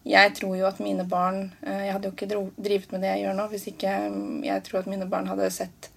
jeg 0.10 0.34
tror 0.40 0.58
jo 0.58 0.68
at 0.70 0.82
mine 0.82 1.06
barn 1.10 1.52
eh, 1.62 1.86
Jeg 1.86 1.94
hadde 1.94 2.10
jo 2.10 2.16
ikke 2.16 2.30
drevet 2.58 2.92
med 2.94 3.04
det 3.04 3.14
jeg 3.14 3.24
gjør 3.26 3.38
nå 3.38 3.48
hvis 3.52 3.68
ikke 3.72 3.96
mm, 4.10 4.36
jeg 4.48 4.66
tror 4.66 4.82
at 4.82 4.92
mine 4.92 5.08
barn 5.10 5.30
hadde 5.30 5.50
sett 5.54 5.90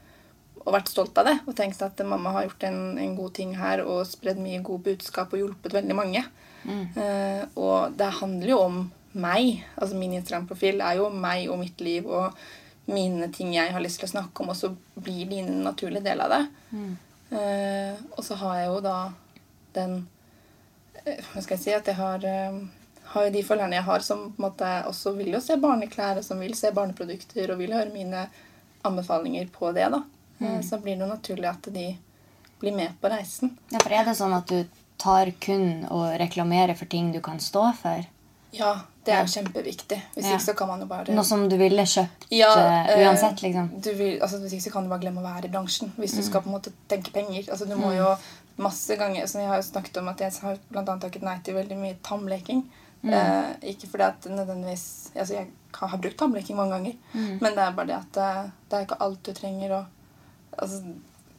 og 0.63 0.75
vært 0.77 0.93
stolt 0.93 1.17
av 1.19 1.27
det 1.27 1.37
og 1.43 1.57
tenkt 1.59 1.83
at 1.83 2.01
mamma 2.07 2.37
har 2.37 2.47
gjort 2.47 2.67
en, 2.69 2.81
en 3.01 3.15
god 3.19 3.33
ting 3.39 3.57
her 3.59 3.83
og 3.83 4.05
spredd 4.07 4.39
mye 4.39 4.63
god 4.63 4.85
budskap 4.87 5.33
og 5.35 5.41
hjulpet 5.41 5.75
veldig 5.75 5.97
mange. 5.99 6.23
Eh, 6.95 7.43
og 7.59 7.97
det 7.99 8.11
handler 8.21 8.53
jo 8.53 8.59
om 8.69 8.77
meg. 9.13 9.65
Altså 9.77 9.99
Min 9.99 10.15
Instagram-profil 10.19 10.81
er 10.81 11.01
jo 11.01 11.09
meg 11.11 11.51
og 11.51 11.59
mitt 11.65 11.83
liv 11.83 12.07
og 12.07 12.39
mine 12.91 13.29
ting 13.35 13.53
jeg 13.55 13.73
har 13.75 13.83
lyst 13.83 14.01
til 14.03 14.09
å 14.09 14.13
snakke 14.17 14.43
om, 14.43 14.51
og 14.51 14.59
så 14.59 14.73
blir 14.95 15.29
det 15.31 15.43
en 15.45 15.61
naturlig 15.67 16.03
del 16.05 16.23
av 16.25 16.33
det. 16.35 16.41
Eh, 17.33 17.99
og 18.17 18.23
så 18.27 18.39
har 18.43 18.61
jeg 18.61 18.71
jo 18.71 18.81
da 18.85 18.97
den 19.77 20.03
Hva 21.03 21.41
skal 21.41 21.55
jeg 21.57 21.63
si 21.63 21.71
At 21.73 21.87
jeg 21.89 21.97
har, 21.97 22.27
har 23.13 23.27
jo 23.27 23.33
de 23.35 23.43
følgerne 23.45 23.77
jeg 23.77 23.87
har, 23.87 24.05
som 24.05 24.25
på 24.33 24.41
en 24.43 24.47
måte 24.49 24.71
også 24.89 25.13
vil 25.17 25.33
jo 25.35 25.41
se 25.45 25.57
barneklær, 25.61 26.19
og 26.21 26.25
som 26.25 26.41
vil 26.41 26.55
se 26.59 26.71
barneprodukter, 26.73 27.53
og 27.53 27.59
vil 27.61 27.75
høre 27.77 27.93
mine 27.93 28.27
anbefalinger 28.89 29.51
på 29.53 29.73
det. 29.77 29.91
da. 29.93 30.03
Mm. 30.39 30.63
Så 30.63 30.79
blir 30.79 30.97
det 30.97 31.05
jo 31.07 31.11
naturlig 31.11 31.49
at 31.51 31.69
de 31.75 31.97
blir 32.61 32.75
med 32.77 32.95
på 33.01 33.11
reisen. 33.13 33.57
Ja, 33.71 33.79
for 33.83 33.93
er 33.95 34.07
det 34.09 34.17
sånn 34.19 34.35
at 34.37 34.49
du 34.51 34.65
tar 35.03 35.31
kun 35.43 35.85
og 35.91 36.13
reklamerer 36.21 36.75
for 36.79 36.91
ting 36.91 37.13
du 37.13 37.21
kan 37.21 37.41
stå 37.43 37.69
for? 37.79 38.05
Ja, 38.53 38.73
det 39.07 39.15
er 39.17 39.27
kjempeviktig. 39.27 39.97
Hvis 40.15 40.27
Ja. 40.27 40.37
ikke 40.37 40.45
så 40.45 40.55
kan 40.57 40.69
man 40.69 40.81
jo 40.81 40.87
bare 40.87 41.15
Noe 41.15 41.25
som 41.25 41.49
du 41.49 41.57
ville 41.57 41.83
kjøpt 41.83 42.27
Ja, 42.31 42.51
eh, 42.55 42.91
eh, 42.91 43.07
uansett, 43.09 43.41
liksom? 43.43 43.81
Du 43.81 43.95
vil, 43.95 44.21
altså, 44.21 44.39
hvis 44.39 44.53
ikke 44.53 44.67
så 44.69 44.73
kan 44.73 44.85
du 44.85 44.91
bare 44.91 45.01
glemme 45.01 45.21
å 45.21 45.25
være 45.25 45.47
i 45.47 45.49
bransjen. 45.49 45.93
Hvis 45.97 46.13
du 46.17 46.23
skal 46.23 46.43
på 46.43 46.47
en 46.51 46.59
måte 46.59 46.73
tenke 46.89 47.13
penger. 47.13 47.49
Altså, 47.51 47.67
du 47.69 47.75
må 47.77 47.95
jo 47.97 48.17
masse 48.59 48.97
ganger 48.97 49.25
så 49.27 49.39
Jeg 49.41 49.49
har 49.49 49.57
jo 49.57 49.63
snakket 49.63 49.97
om 49.97 50.09
at 50.09 50.19
jeg 50.19 50.33
har 50.43 50.59
blant 50.71 50.89
annet 50.89 51.03
takket 51.03 51.23
nei 51.23 51.39
til 51.43 51.55
veldig 51.55 51.77
mye 51.77 51.97
tannbleking. 53.03 53.63
Eh, 53.63 53.71
ikke 53.73 53.89
fordi 53.91 54.05
at 54.05 54.29
nødvendigvis 54.31 55.11
altså 55.17 55.35
Jeg 55.35 55.49
har 55.91 55.99
brukt 55.99 56.17
tannbleking 56.19 56.57
mange 56.57 56.71
ganger, 56.77 56.95
men 57.41 57.55
det 57.57 57.59
er 57.59 57.73
bare 57.73 57.87
det 57.87 57.97
at 57.97 58.17
eh, 58.23 58.51
det 58.71 58.79
er 58.79 58.85
ikke 58.87 59.01
alt 59.01 59.23
du 59.25 59.33
trenger 59.33 59.71
å 59.73 59.85
altså, 60.59 60.83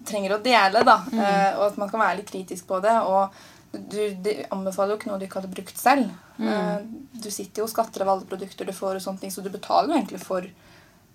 trenger 0.05 0.33
å 0.35 0.43
dele. 0.43 0.83
da, 0.83 0.97
eh, 1.13 1.57
Og 1.59 1.67
at 1.71 1.77
man 1.77 1.89
kan 1.89 1.99
være 1.99 2.17
litt 2.17 2.31
kritisk 2.31 2.67
på 2.67 2.81
det. 2.81 2.95
og 3.01 3.31
du 3.73 4.13
de 4.21 4.45
anbefaler 4.53 4.93
jo 4.93 4.97
ikke 4.99 5.09
noe 5.09 5.17
du 5.17 5.25
ikke 5.25 5.39
hadde 5.41 5.53
brukt 5.55 5.77
selv. 5.77 6.11
Eh, 6.39 6.77
du 7.23 7.29
sitter 7.31 7.61
jo 7.63 7.65
og 7.65 7.71
skatter 7.71 8.03
av 8.03 8.09
alle 8.09 8.25
produkter 8.29 8.65
du 8.65 8.71
får, 8.73 8.95
og 8.99 9.01
sånne 9.01 9.19
ting, 9.23 9.31
så 9.31 9.41
du 9.41 9.49
betaler 9.49 9.89
jo 9.89 9.97
egentlig 10.01 10.19
for 10.21 10.45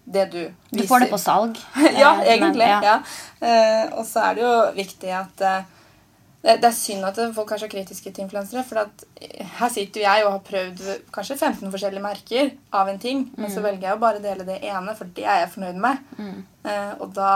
det 0.08 0.24
du 0.32 0.40
Du 0.72 0.82
får 0.88 1.00
det 1.04 1.10
på 1.12 1.18
salg. 1.20 1.58
ja, 1.76 2.14
egentlig. 2.24 2.40
men- 2.40 2.60
egentlig. 2.62 2.82
ja. 2.82 3.02
Eh, 3.40 3.92
og 3.98 4.06
så 4.06 4.24
er 4.30 4.34
det 4.34 4.42
jo 4.42 4.54
viktig 4.74 5.12
at 5.14 5.40
eh, 5.40 5.62
det, 6.42 6.54
det 6.62 6.68
er 6.68 6.74
synd 6.76 7.06
at 7.08 7.18
folk 7.34 7.50
er 7.52 7.60
så 7.62 7.68
kritiske 7.70 8.12
til 8.12 8.24
influensere. 8.24 8.62
For 8.66 8.84
at 8.84 9.04
eh, 9.20 9.46
her 9.58 9.72
sitter 9.74 10.02
jo 10.02 10.06
jeg 10.06 10.26
og 10.26 10.34
har 10.36 10.44
prøvd 10.46 10.84
kanskje 11.14 11.38
15 11.38 11.72
forskjellige 11.72 12.04
merker 12.04 12.52
av 12.72 12.90
en 12.90 13.00
ting. 13.02 13.24
Men 13.36 13.50
så 13.50 13.64
velger 13.64 13.88
jeg 13.88 13.98
å 13.98 14.02
bare 14.02 14.22
dele 14.22 14.46
det 14.46 14.60
ene, 14.62 14.94
for 14.98 15.10
det 15.16 15.26
er 15.26 15.42
jeg 15.42 15.54
fornøyd 15.56 15.80
med. 15.82 16.04
Eh, 16.68 16.92
og 16.98 17.10
da 17.16 17.32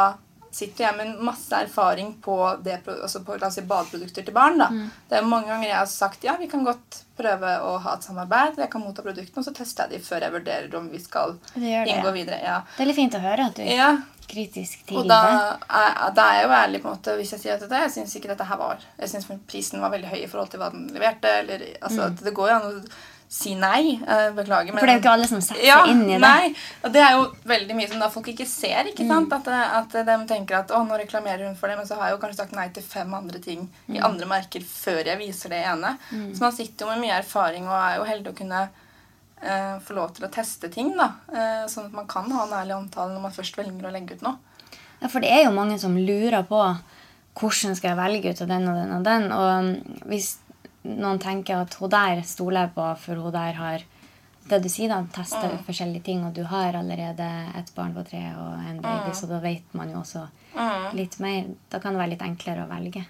sitter 0.52 0.84
jeg 0.84 0.96
med 0.98 1.20
masse 1.24 1.56
erfaring 1.56 2.14
på, 2.22 2.36
det, 2.64 2.82
altså 2.92 3.22
på 3.24 3.38
si, 3.50 3.64
badeprodukter 3.68 4.26
til 4.26 4.36
barn. 4.36 4.60
da. 4.60 4.68
Det 5.08 5.18
er 5.18 5.28
mange 5.28 5.48
ganger 5.48 5.68
jeg 5.68 5.78
har 5.78 5.90
sagt 5.90 6.24
ja, 6.28 6.36
vi 6.40 6.48
kan 6.50 6.64
godt 6.66 7.02
prøve 7.16 7.52
å 7.64 7.76
ha 7.82 7.96
et 7.96 8.08
samarbeid. 8.08 8.60
Jeg 8.60 8.72
kan 8.72 8.84
motta 8.84 9.04
produktene, 9.04 9.40
og 9.40 9.48
så 9.48 9.54
tester 9.56 9.88
jeg 9.88 10.00
de 10.00 10.06
før 10.06 10.26
jeg 10.26 10.36
vurderer 10.36 10.78
om 10.78 10.88
vi 10.92 11.00
skal 11.02 11.36
det, 11.54 11.62
inngå 11.64 12.10
ja. 12.10 12.16
videre. 12.16 12.40
ja. 12.44 12.58
Det 12.76 12.84
er 12.84 12.90
litt 12.90 13.00
fint 13.00 13.16
å 13.16 13.22
høre 13.24 13.48
at 13.48 13.60
du 13.60 13.64
er 13.64 14.02
kritisk 14.32 14.84
til 14.88 15.00
og 15.02 15.08
da 15.10 15.18
er, 15.66 15.96
da 16.16 16.26
er 16.30 16.38
jeg 16.38 16.44
jo 16.46 16.52
ærlig 16.56 16.80
på 16.82 16.88
en 16.88 16.94
måte 16.96 17.14
hvis 17.18 17.34
jeg 17.34 17.42
sier 17.42 17.56
at 17.56 17.64
dette, 17.64 17.80
jeg 17.84 17.92
syns 17.96 18.14
ikke 18.16 18.30
dette 18.30 18.46
her 18.48 18.60
var 18.60 18.84
Jeg 19.00 19.10
syns 19.10 19.26
prisen 19.50 19.82
var 19.82 19.92
veldig 19.92 20.12
høy 20.12 20.20
i 20.22 20.28
forhold 20.30 20.52
til 20.52 20.62
hva 20.62 20.70
den 20.72 20.86
leverte. 20.94 21.32
Eller, 21.42 21.64
altså, 21.80 22.08
mm. 22.08 22.20
Det 22.22 22.34
går 22.36 22.52
jo 22.52 22.58
an 22.58 22.68
å 22.68 22.72
si 23.32 23.54
nei. 23.56 23.94
eh, 23.96 24.26
beklager. 24.36 24.74
Men, 24.74 24.78
For 24.82 24.86
det 24.86 24.92
er 24.92 24.98
jo 24.98 25.02
ikke 25.02 25.12
alle 25.16 25.28
som 25.30 25.40
setter 25.40 25.64
ja, 25.64 25.78
seg 25.80 25.94
inn 25.94 26.02
i 26.04 26.18
det. 26.18 26.20
Nei, 26.20 26.50
og 26.84 26.92
det 26.92 27.00
er 27.00 27.14
jo 27.16 27.22
veldig 27.48 27.76
mye 27.78 27.88
som 27.88 28.02
da 28.02 28.10
folk 28.12 28.28
ikke 28.28 28.46
ser. 28.48 28.90
ikke 28.90 29.06
sant? 29.08 29.32
At, 29.32 29.48
at 29.78 29.96
de 30.08 30.16
tenker 30.28 30.58
at 30.58 30.74
å, 30.76 30.82
nå 30.84 30.98
reklamerer 31.00 31.46
hun 31.48 31.56
for 31.56 31.72
det, 31.72 31.78
men 31.80 31.88
så 31.88 31.96
har 31.96 32.10
jeg 32.10 32.18
jo 32.18 32.20
kanskje 32.26 32.42
sagt 32.42 32.54
nei 32.58 32.68
til 32.76 32.84
fem 32.84 33.16
andre 33.16 33.40
ting 33.42 33.64
i 33.88 34.02
andre 34.04 34.28
merker 34.28 34.64
før 34.68 35.00
jeg 35.08 35.20
viser 35.22 35.54
det 35.54 35.62
ene. 35.70 35.94
Så 36.12 36.44
man 36.44 36.52
sitter 36.52 36.84
jo 36.84 36.92
med 36.92 37.06
mye 37.06 37.18
erfaring 37.22 37.68
og 37.70 37.76
er 37.78 37.98
jo 38.02 38.06
heldig 38.10 38.34
å 38.34 38.38
kunne 38.42 38.62
eh, 38.68 39.74
få 39.86 39.96
lov 39.96 40.12
til 40.16 40.28
å 40.28 40.32
teste 40.36 40.68
ting. 40.72 40.92
da, 40.98 41.08
eh, 41.32 41.64
Sånn 41.72 41.88
at 41.88 41.96
man 41.96 42.10
kan 42.10 42.28
ha 42.36 42.44
en 42.44 42.56
ærlig 42.60 42.76
omtale 42.76 43.14
når 43.16 43.28
man 43.30 43.36
først 43.40 43.56
velger 43.58 43.88
å 43.88 43.94
legge 43.96 44.20
ut 44.20 44.26
noe. 44.28 44.36
Ja, 45.00 45.08
for 45.08 45.24
det 45.24 45.32
er 45.34 45.46
jo 45.46 45.56
mange 45.56 45.80
som 45.82 45.96
lurer 45.98 46.44
på 46.46 46.60
hvordan 47.40 47.74
skal 47.74 47.94
jeg 47.94 47.98
velge 47.98 48.32
ut 48.36 48.44
av 48.44 48.50
den 48.52 48.68
og 48.68 48.76
den 48.76 48.96
og 48.98 49.04
den. 49.08 49.28
Og 49.32 49.48
um, 49.56 50.00
hvis 50.12 50.34
noen 50.84 51.18
tenker 51.22 51.60
at 51.62 51.74
hun 51.74 51.90
der 51.90 52.22
stoler 52.26 52.66
jeg 52.66 52.74
på, 52.74 52.86
for 52.98 53.14
hun 53.22 53.32
der 53.32 53.52
har 53.58 53.84
det 54.48 54.58
du 54.64 54.68
sier, 54.68 54.88
da, 54.88 55.04
testa 55.14 55.48
Mm. 55.48 55.58
forskjellige 55.64 56.02
ting, 56.02 56.24
og 56.26 56.32
du 56.34 56.42
har 56.44 56.74
allerede 56.74 57.28
et 57.56 57.70
barn 57.76 57.94
på 57.94 58.02
tre 58.08 58.22
og 58.34 58.58
en 58.68 58.80
baby, 58.82 59.10
Mm. 59.10 59.14
så 59.14 59.28
da 59.28 59.38
vet 59.38 59.74
man 59.74 59.90
jo 59.90 59.98
også 60.00 60.26
litt 60.94 61.18
mer. 61.20 61.44
Da 61.70 61.78
kan 61.78 61.92
det 61.94 62.00
være 62.00 62.10
litt 62.10 62.22
enklere 62.22 62.64
å 62.66 62.68
velge. 62.68 63.04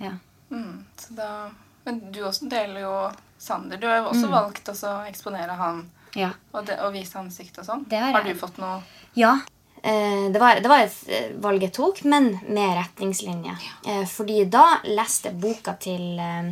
Ja. 0.00 0.12
Mm, 0.50 0.84
så 0.96 1.14
da, 1.14 1.50
men 1.84 2.00
du 2.12 2.22
også 2.24 2.48
deler 2.48 2.80
jo 2.80 3.10
Sander. 3.38 3.76
Du 3.76 3.86
har 3.86 3.98
jo 3.98 4.08
også 4.10 4.28
valgt 4.30 4.68
å 4.68 5.06
eksponere 5.08 5.54
han 5.56 5.84
ja. 6.16 6.30
og, 6.52 6.66
de, 6.66 6.74
og 6.82 6.92
vise 6.92 7.16
ansiktet 7.20 7.58
og 7.62 7.64
sånn. 7.68 7.84
Har 7.92 8.12
Har 8.12 8.22
du 8.24 8.34
fått 8.34 8.58
noe 8.58 8.82
Ja. 9.14 9.38
eh, 9.82 10.28
Det 10.32 10.40
var, 10.40 10.56
det 10.60 10.68
var 10.68 10.80
et 10.80 10.96
eh, 11.08 11.30
valg 11.40 11.62
jeg 11.62 11.72
tok, 11.72 12.02
men 12.04 12.40
med 12.48 12.76
retningslinjer. 12.80 13.56
Eh, 13.86 14.04
Fordi 14.06 14.44
da 14.50 14.80
leste 14.84 15.30
jeg 15.30 15.40
boka 15.40 15.76
til 15.78 16.18
eh, 16.18 16.50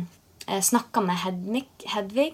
Jeg 0.49 0.63
snakka 0.65 1.01
med 1.05 1.19
Hedvig, 1.23 1.65
Hedvig 1.93 2.33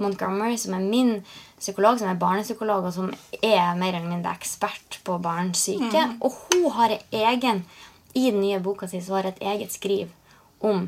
Montgomery, 0.00 0.56
som 0.60 0.74
er 0.76 0.84
min 0.84 1.14
psykolog, 1.58 1.98
som 1.98 2.10
er 2.10 2.18
barnepsykolog, 2.20 2.84
og 2.84 2.92
som 2.92 3.12
er 3.42 3.74
mer 3.80 3.94
eller 3.94 4.08
mindre 4.10 4.34
ekspert 4.36 4.98
på 5.04 5.16
barns 5.22 5.62
psyke. 5.62 6.02
Mm. 6.10 6.18
Og 6.20 6.36
hun 6.50 6.70
har 6.76 6.98
egen 7.12 7.64
I 8.14 8.30
den 8.30 8.40
nye 8.44 8.60
boka 8.62 8.86
si 8.86 9.00
så 9.02 9.16
har 9.16 9.26
et 9.26 9.40
eget 9.42 9.72
skriv 9.72 10.12
om 10.62 10.84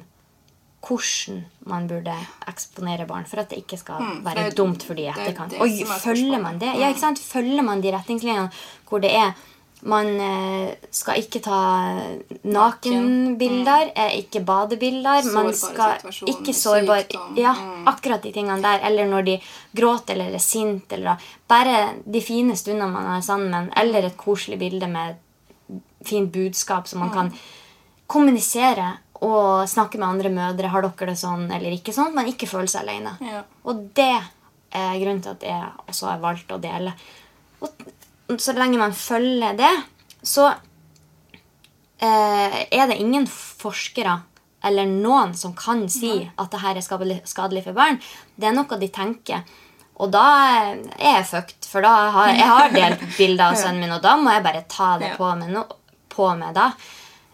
hvordan 0.87 1.41
man 1.67 1.89
burde 1.91 2.15
eksponere 2.47 3.07
barn 3.07 3.25
for 3.27 3.43
at 3.43 3.51
det 3.51 3.59
ikke 3.65 3.77
skal 3.81 3.99
Mm, 4.03 4.25
være 4.25 4.51
dumt 4.55 4.85
for 4.87 4.95
de 4.95 5.03
i 5.03 5.05
det 5.07 5.17
er 5.17 5.23
etterkant. 5.25 5.57
Og 5.59 5.67
er 5.67 5.99
følger 6.05 6.39
man 6.43 6.61
det? 6.61 6.71
Ja, 6.79 6.89
ikke 6.89 7.01
sant? 7.01 7.19
Følger 7.19 7.63
man 7.63 7.83
de 7.83 7.91
retningslinjene 7.91 8.51
hvor 8.89 9.03
det 9.03 9.11
er 9.15 9.33
man 9.87 10.09
eh, 10.21 10.75
skal 10.91 11.21
ikke 11.23 11.41
ta 11.45 11.59
nakenbilder, 12.43 13.93
mm. 13.95 14.15
ikke 14.21 14.43
badebilder. 14.47 15.29
Man 15.31 15.53
Sårbare 15.55 15.59
skal 15.61 15.95
situasjoner, 15.99 16.33
ikke 16.33 16.55
sårbar 16.59 17.03
sykdom, 17.05 17.37
Ja, 17.39 17.53
mm. 17.55 17.85
akkurat 17.93 18.27
de 18.27 18.33
tingene 18.35 18.59
der. 18.65 18.83
Eller 18.89 19.07
når 19.11 19.29
de 19.29 19.37
gråter 19.77 20.17
eller 20.17 20.35
er 20.35 20.43
sint. 20.43 20.97
Bare 21.49 21.79
de 22.05 22.23
fine 22.25 22.57
stundene 22.59 22.91
man 22.93 23.07
har 23.15 23.23
sammen, 23.23 23.71
eller 23.77 24.11
et 24.11 24.19
koselig 24.19 24.59
bilde 24.59 24.91
med 24.91 25.23
fint 26.07 26.33
budskap 26.33 26.89
som 26.89 27.03
man 27.03 27.11
kan 27.15 27.33
kommunisere 28.07 28.93
og 29.27 29.69
snakke 29.71 29.99
med 29.99 30.09
andre 30.09 30.31
mødre. 30.31 30.71
Har 30.73 30.85
dere 30.87 31.13
det 31.13 31.21
sånn 31.21 31.47
eller 31.51 31.75
ikke 31.75 31.95
sånn? 31.95 32.15
Man 32.15 32.31
ikke 32.31 32.49
føler 32.51 32.71
seg 32.71 32.87
alene. 32.87 33.17
Ja. 33.23 33.45
Og 33.67 33.87
det 33.97 34.13
er 34.77 34.99
grunnen 35.01 35.23
til 35.25 35.37
at 35.37 35.47
jeg 35.47 35.71
også 35.87 36.11
har 36.11 36.23
valgt 36.23 36.53
å 36.53 36.61
dele. 36.63 36.93
Og 37.65 37.87
så 38.39 38.53
lenge 38.57 38.79
man 38.81 38.93
følger 38.97 39.55
det, 39.59 39.73
så 40.27 40.49
eh, 42.03 42.57
er 42.71 42.89
det 42.91 42.99
ingen 43.01 43.27
forskere 43.31 44.19
eller 44.67 44.89
noen 44.91 45.35
som 45.39 45.53
kan 45.55 45.85
si 45.93 46.11
at 46.27 46.51
det 46.51 46.61
her 46.63 46.75
er 46.81 46.83
skadelig, 46.85 47.21
skadelig 47.31 47.63
for 47.69 47.77
barn. 47.77 48.01
Det 48.35 48.49
er 48.49 48.57
noe 48.57 48.79
de 48.81 48.89
tenker. 48.91 49.45
Og 50.03 50.11
da 50.13 50.25
er 50.59 50.81
jeg 50.99 51.27
fucked, 51.31 51.69
for 51.71 51.87
da 51.87 51.93
har 52.13 52.33
jeg 52.35 52.49
har 52.51 52.75
delt 52.75 53.05
bilder 53.17 53.53
av 53.53 53.59
sønnen 53.63 53.85
min, 53.85 53.95
og 53.95 54.03
da 54.05 54.17
må 54.21 54.35
jeg 54.35 54.45
bare 54.45 54.65
ta 54.69 54.97
det 55.01 55.13
Ja. 55.13 55.17
på 55.21 55.31
med, 55.39 55.53
no, 55.55 55.63
på 56.13 56.33
med 56.37 56.57
da. 56.59 56.73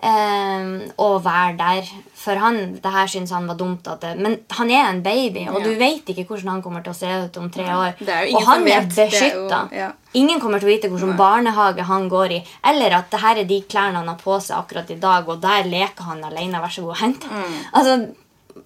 Ehm, 0.03 0.91
og 0.99 1.21
være 1.25 1.57
der. 1.59 1.89
For 2.23 2.39
han, 2.39 2.57
det 2.83 2.91
her 2.95 3.07
syns 3.11 3.31
han 3.35 3.47
var 3.51 3.55
dumt. 3.59 3.87
Det, 4.03 4.13
men 4.19 4.37
han 4.51 4.71
er 4.71 4.89
en 4.91 5.03
baby, 5.03 5.45
og 5.49 5.61
Ja. 5.61 5.65
du 5.65 5.79
vet 5.79 6.07
ikke 6.11 6.25
hvordan 6.27 6.49
han 6.49 6.63
kommer 6.63 6.83
til 6.83 6.93
å 6.93 6.97
se 6.99 7.07
ut 7.25 7.37
om 7.39 7.51
tre 7.51 7.65
år. 7.65 7.95
Og 8.35 8.43
han 8.47 8.67
er 8.69 8.87
beskytta. 8.87 9.69
ja. 9.73 9.93
Ingen 10.15 10.41
kommer 10.41 10.59
til 10.61 10.69
å 10.69 10.73
vite 10.75 10.89
hvilken 10.91 11.17
barnehage 11.17 11.83
han 11.89 12.09
går 12.09 12.31
i. 12.33 12.45
Eller 12.65 12.91
at 12.99 13.11
det 13.11 13.21
her 13.21 13.37
er 13.39 13.45
de 13.45 13.61
klærne 13.63 13.95
han 13.97 14.09
har 14.09 14.17
på 14.19 14.41
seg 14.41 14.57
akkurat 14.59 14.91
i 14.91 14.99
dag, 15.01 15.29
og 15.29 15.41
der 15.41 15.65
leker 15.65 16.03
han 16.05 16.23
alene. 16.25 16.61
Vær 16.61 16.69
så 16.69 16.83
god, 16.83 16.97
hent. 16.97 17.25
Mm. 17.31 17.55
Altså, 17.73 18.15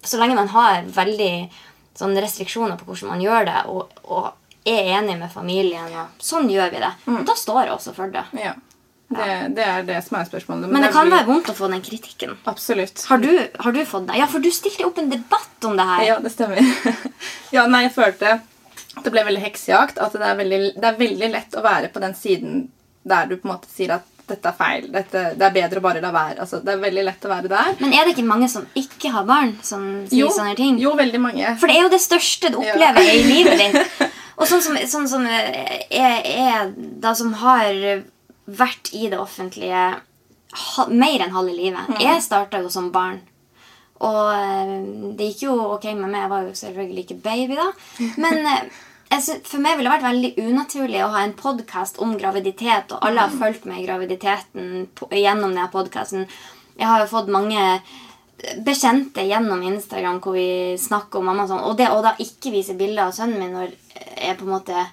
så 0.03 0.17
lenge 0.19 0.35
man 0.35 0.47
har 0.49 0.83
veldig 0.83 1.49
sånn 1.97 2.17
restriksjoner 2.17 2.77
på 2.77 2.85
hvordan 2.85 3.09
man 3.09 3.21
gjør 3.21 3.45
det, 3.45 3.65
og, 3.67 3.89
og 4.05 4.33
er 4.65 4.99
enig 4.99 5.17
med 5.17 5.31
familien, 5.31 5.85
og 5.95 6.07
sånn 6.19 6.49
gjør 6.49 6.71
vi 6.71 6.77
det. 6.83 6.91
Mm. 7.07 7.25
Da 7.25 7.33
står 7.33 7.63
jeg 7.63 7.71
også 7.77 7.93
for 7.95 8.07
det. 8.11 8.25
Ja. 8.33 8.53
Det, 9.07 9.27
det 9.55 9.63
er 9.63 9.85
det 9.87 10.01
som 10.03 10.17
er 10.19 10.25
spørsmålet. 10.27 10.67
Men 10.67 10.81
det 10.83 10.89
det 10.89 10.93
kan 10.97 11.07
blir- 11.07 11.15
være 11.15 11.27
vondt 11.29 11.49
å 11.53 11.55
få 11.55 11.69
den 11.71 11.81
kritikken. 11.85 12.33
Absolutt. 12.51 13.05
Har 13.07 13.21
du, 13.23 13.29
har 13.63 13.71
du 13.71 13.79
fått 13.87 14.07
det? 14.09 14.17
Ja, 14.19 14.27
for 14.27 14.43
du 14.43 14.49
stilte 14.51 14.83
opp 14.89 14.97
en 14.99 15.09
debatt 15.13 15.63
om 15.69 15.77
det 15.79 15.85
her. 15.87 16.03
Ja, 16.09 16.17
det 16.19 16.33
stemmer. 16.33 16.59
ja, 17.55 17.63
nei, 17.71 17.85
jeg 17.87 17.93
følte 17.95 18.33
at 18.97 19.05
det 19.05 19.13
ble 19.13 19.23
veldig 19.29 19.45
heksejakt. 19.45 20.01
At 20.03 20.11
det 20.17 20.27
er 20.27 20.35
veldig, 20.41 20.59
det 20.75 20.89
er 20.91 20.99
veldig 20.99 21.31
lett 21.37 21.55
å 21.55 21.63
være 21.63 21.91
på 21.93 22.03
den 22.03 22.17
siden 22.19 22.65
der 23.07 23.29
du 23.31 23.37
på 23.37 23.47
en 23.47 23.53
måte 23.55 23.71
sier 23.71 23.93
at 23.95 24.03
dette 24.27 24.49
er 24.51 24.57
feil. 24.59 24.89
Dette, 24.91 25.21
det 25.39 25.45
er 25.47 25.53
bedre 25.55 25.79
å 25.79 25.85
bare 25.85 26.01
la 26.03 26.11
være. 26.11 26.41
Altså, 26.43 26.59
det 26.59 26.73
er 26.75 26.81
veldig 26.83 27.05
lett 27.07 27.23
å 27.23 27.31
være 27.31 27.47
der. 27.53 27.69
Men 27.79 27.93
er 27.95 28.03
det 28.09 28.17
ikke 28.17 28.27
mange 28.27 28.49
som 28.51 28.65
ikke 28.75 29.13
har 29.13 29.23
barn, 29.29 29.53
som 29.63 29.85
sier 30.09 30.25
Jo, 30.25 30.27
sånne 30.35 30.57
ting? 30.59 30.75
jo, 30.83 30.91
veldig 30.99 31.21
mange. 31.23 31.53
For 31.61 31.71
det 31.71 31.77
er 31.79 31.85
jo 31.87 31.93
det 31.95 32.01
største 32.03 32.51
du 32.51 32.57
opplever 32.59 33.07
i 33.07 33.21
livet 33.23 33.63
ditt. 33.63 34.03
Og 34.37 34.45
sånn 34.51 34.59
som, 34.61 34.75
sånn 34.85 35.07
som 35.09 35.23
jeg, 35.31 35.87
jeg 35.95 36.73
da 37.01 37.13
som 37.15 37.31
har 37.39 37.71
vært 38.47 38.91
i 38.95 39.09
det 39.11 39.19
offentlige 39.19 39.85
ha, 40.57 40.85
mer 40.87 41.23
enn 41.25 41.33
halve 41.35 41.53
livet. 41.55 41.89
Jeg 42.01 42.21
starta 42.23 42.61
jo 42.63 42.69
som 42.71 42.91
barn. 42.95 43.19
Og 43.99 44.19
eh, 44.31 44.75
det 45.17 45.31
gikk 45.33 45.47
jo 45.47 45.55
ok 45.75 45.87
med 45.97 46.07
meg. 46.11 46.21
Jeg 46.25 46.31
var 46.31 46.43
jo 46.47 46.53
selvfølgelig 46.59 47.03
ikke 47.05 47.21
baby 47.25 47.57
da. 47.59 47.65
Men 48.21 48.39
eh, 48.45 48.67
jeg 49.11 49.23
sy- 49.25 49.39
for 49.47 49.63
meg 49.63 49.77
ville 49.79 49.89
det 49.89 49.95
vært 49.97 50.07
veldig 50.09 50.31
unaturlig 50.51 51.03
å 51.05 51.11
ha 51.15 51.23
en 51.25 51.33
podkast 51.39 51.99
om 52.03 52.15
graviditet, 52.19 52.91
og 52.91 53.03
alle 53.07 53.23
har 53.25 53.35
fulgt 53.39 53.65
meg 53.69 53.81
i 53.81 53.87
graviditeten 53.87 54.87
på, 54.95 55.07
gjennom 55.15 55.53
denne 55.55 55.69
podkasten. 55.73 56.27
Jeg 56.77 56.87
har 56.91 57.01
jo 57.03 57.09
fått 57.11 57.31
mange 57.33 57.61
bekjente 58.61 59.23
gjennom 59.25 59.63
Instagram 59.65 60.19
hvor 60.21 60.35
vi 60.37 60.75
snakker 60.77 61.19
om 61.19 61.25
mamma 61.31 61.47
og 61.47 61.49
sånn. 61.51 61.63
Og 61.71 61.77
det 61.79 61.87
å 61.89 62.01
da 62.05 62.11
ikke 62.21 62.51
vise 62.53 62.75
bilder 62.77 63.07
av 63.09 63.15
sønnen 63.17 63.39
min 63.41 63.55
når 63.55 63.71
jeg 64.21 64.37
på 64.37 64.45
en 64.45 64.51
måte 64.53 64.83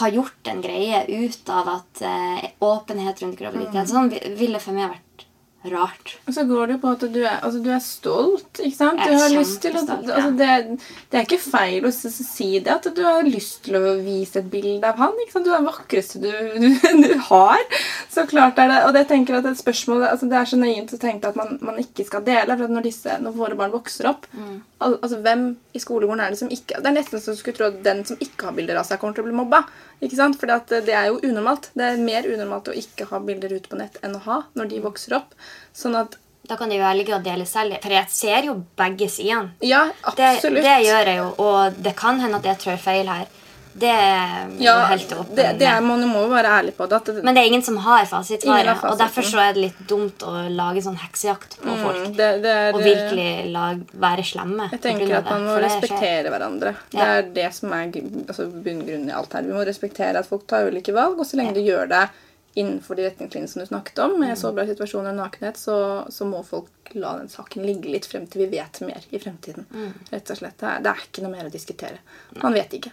har 0.00 0.14
gjort 0.14 0.48
en 0.52 0.62
greie 0.64 1.02
ut 1.24 1.50
av 1.52 1.68
at 1.78 2.02
eh, 2.06 2.50
åpenhet 2.64 3.22
rundt 3.22 3.38
graviditet 3.40 3.90
Sånn 3.92 4.12
ville 4.38 4.60
for 4.62 4.76
meg 4.76 4.92
vært 4.94 5.26
rart. 5.70 6.16
Og 6.26 6.34
så 6.34 6.42
går 6.48 6.66
det 6.66 6.74
jo 6.74 6.80
på 6.82 6.90
at 6.96 7.02
du 7.14 7.18
er, 7.22 7.36
altså, 7.38 7.60
du 7.62 7.68
er 7.70 7.82
stolt. 7.84 8.58
ikke 8.58 8.74
sant? 8.74 8.98
Du 8.98 9.12
har 9.14 9.30
lyst 9.30 9.60
til 9.62 9.76
å, 9.78 9.82
stolt, 9.84 10.08
ja. 10.08 10.16
altså, 10.18 10.32
det, 10.40 10.88
det 11.12 11.20
er 11.20 11.26
ikke 11.28 11.38
feil 11.38 11.86
å 11.86 11.92
si 11.94 12.48
det, 12.58 12.72
at 12.74 12.88
du 12.96 13.02
har 13.06 13.22
lyst 13.22 13.60
til 13.68 13.78
å 13.78 13.94
vise 14.02 14.40
et 14.42 14.48
bilde 14.50 14.88
av 14.90 14.98
han. 14.98 15.14
ikke 15.22 15.36
sant? 15.36 15.46
Du 15.46 15.52
er 15.52 15.60
den 15.60 15.68
vakreste 15.70 16.22
du, 16.24 16.30
du, 16.58 16.66
du 17.06 17.14
har. 17.28 17.62
Så 18.10 18.26
klart 18.30 18.58
er 18.58 18.72
det. 18.72 18.80
Og 18.88 18.96
det 18.98 19.06
tenker 19.12 19.38
at 19.38 19.46
et 19.52 19.60
spørsmål, 19.62 20.08
altså, 20.10 20.26
det 20.32 20.40
er 20.40 20.50
så 20.50 20.58
nøyent 20.58 20.96
å 20.96 21.02
tenke 21.06 21.30
at 21.30 21.38
man, 21.38 21.54
man 21.62 21.78
ikke 21.78 22.08
skal 22.10 22.26
dele. 22.26 22.58
for 22.58 22.74
når, 22.74 22.88
disse, 22.90 23.20
når 23.22 23.38
våre 23.38 23.58
barn 23.62 23.76
vokser 23.76 24.10
opp 24.10 24.26
Mm. 24.32 24.62
al 24.82 24.94
altså 25.02 25.18
Hvem 25.22 25.42
i 25.72 25.80
skolegården 25.80 26.20
er 26.20 26.32
det 26.34 26.38
som 26.40 26.50
ikke 26.52 26.80
Det 26.82 26.90
er 26.90 26.96
nesten 26.96 27.20
så 27.22 27.32
du 27.32 27.38
skulle 27.40 27.56
tro 27.56 27.68
at 27.70 27.78
den 27.84 28.02
som 28.08 28.18
ikke 28.20 28.48
har 28.48 28.56
bilder 28.56 28.80
av 28.80 28.88
seg, 28.88 29.00
kommer 29.00 29.16
til 29.16 29.24
å 29.24 29.28
bli 29.28 29.36
mobba. 29.36 29.62
ikke 30.04 30.18
sant? 30.18 30.38
For 30.40 30.50
det 30.50 30.92
er 30.92 31.08
jo 31.08 31.20
unormalt. 31.24 31.70
Det 31.74 31.86
er 31.86 32.02
mer 32.02 32.28
unormalt 32.28 32.68
å 32.68 32.76
ikke 32.76 33.08
ha 33.12 33.20
bilder 33.24 33.54
ute 33.56 33.70
på 33.72 33.78
nett 33.80 33.96
enn 34.04 34.18
å 34.18 34.24
ha 34.26 34.42
når 34.58 34.68
de 34.72 34.82
vokser 34.84 35.16
opp. 35.20 35.34
Sånn 35.72 35.96
at 35.98 36.18
Da 36.42 36.56
kan 36.58 36.68
de 36.68 36.74
velge 36.76 37.14
å 37.14 37.22
dele 37.22 37.44
selv. 37.46 37.76
For 37.84 37.94
jeg 37.94 38.10
ser 38.10 38.48
jo 38.48 38.56
begge 38.76 39.06
sidene. 39.08 39.52
Ja, 39.62 39.84
absolutt. 40.02 40.64
det 40.64 40.72
gjør 40.88 41.06
jeg 41.06 41.20
jo, 41.20 41.28
og 41.38 41.76
det 41.78 41.92
kan 41.96 42.18
hende 42.18 42.40
at 42.40 42.48
jeg 42.50 42.58
trår 42.64 42.80
feil 42.82 43.06
her. 43.06 43.28
Det 43.72 43.88
er 43.88 44.50
ja, 44.60 44.74
helt 44.90 45.12
åpen. 45.16 45.34
det, 45.36 45.46
det 45.60 45.66
er, 45.68 45.80
man 45.84 46.02
må 46.08 46.24
jo 46.26 46.30
være 46.32 46.54
ærlig 46.58 46.74
på 46.76 46.86
det. 46.90 47.00
Det 47.06 47.24
Men 47.24 47.34
det 47.34 47.42
er 47.42 47.50
ingen 47.50 47.64
som 47.64 47.78
har 47.84 48.04
fasitsvaret. 48.10 48.82
Og 48.90 48.98
derfor 49.00 49.26
så 49.26 49.40
er 49.44 49.54
det 49.56 49.64
litt 49.66 49.78
dumt 49.88 50.24
å 50.28 50.34
lage 50.52 50.82
sånn 50.84 50.98
heksejakt 51.00 51.56
på 51.62 51.76
folk. 51.80 52.02
Mm, 52.02 52.16
det, 52.18 52.30
det 52.44 52.56
er, 52.64 52.72
Og 52.76 52.84
virkelig 52.84 53.28
lag, 53.54 53.84
være 54.06 54.26
slemme. 54.32 54.68
Jeg 54.74 54.84
tenker 54.88 55.16
at 55.22 55.30
man 55.30 55.46
må 55.46 55.56
skjer. 55.56 55.68
respektere 55.68 56.34
hverandre. 56.34 56.74
Det 56.92 57.06
er 57.06 57.30
det 57.38 57.48
som 57.56 57.72
er 57.72 57.88
altså, 58.26 58.50
bunngrunnen 58.52 59.08
i 59.08 59.16
alt 59.16 59.38
her. 59.38 59.48
Vi 59.48 59.56
må 59.56 59.64
respektere 59.68 60.20
at 60.20 60.28
folk 60.28 60.44
tar 60.50 60.68
ulike 60.68 60.94
valg, 60.96 61.18
og 61.18 61.28
så 61.28 61.40
lenge 61.40 61.56
du 61.56 61.64
gjør 61.64 61.88
det 61.92 62.06
innenfor 62.54 62.94
de 62.94 63.06
retningslinjene 63.06 63.48
som 63.48 63.62
du 63.62 63.66
snakket 63.66 63.98
om, 64.04 64.18
med 64.20 64.28
med 64.28 64.38
sårbare 64.38 64.68
situasjoner 64.68 65.14
og 65.14 65.20
nakenhet, 65.22 65.56
så, 65.56 65.76
så 66.12 66.26
må 66.28 66.42
folk 66.44 66.92
la 66.92 67.14
den 67.18 67.30
saken 67.32 67.64
ligge 67.64 67.88
litt 67.92 68.08
frem 68.08 68.26
til 68.28 68.44
vi 68.44 68.58
vet 68.58 68.80
mer 68.84 69.06
i 69.08 69.20
fremtiden. 69.22 69.64
Mm. 69.72 69.92
Rett 70.10 70.32
og 70.34 70.40
slett. 70.40 70.58
Det 70.60 70.68
er, 70.68 70.82
det 70.84 70.92
er 70.92 71.06
ikke 71.06 71.24
noe 71.24 71.32
mer 71.32 71.48
å 71.48 71.52
diskutere. 71.52 72.02
Man 72.42 72.56
vet 72.56 72.76
ikke. 72.76 72.92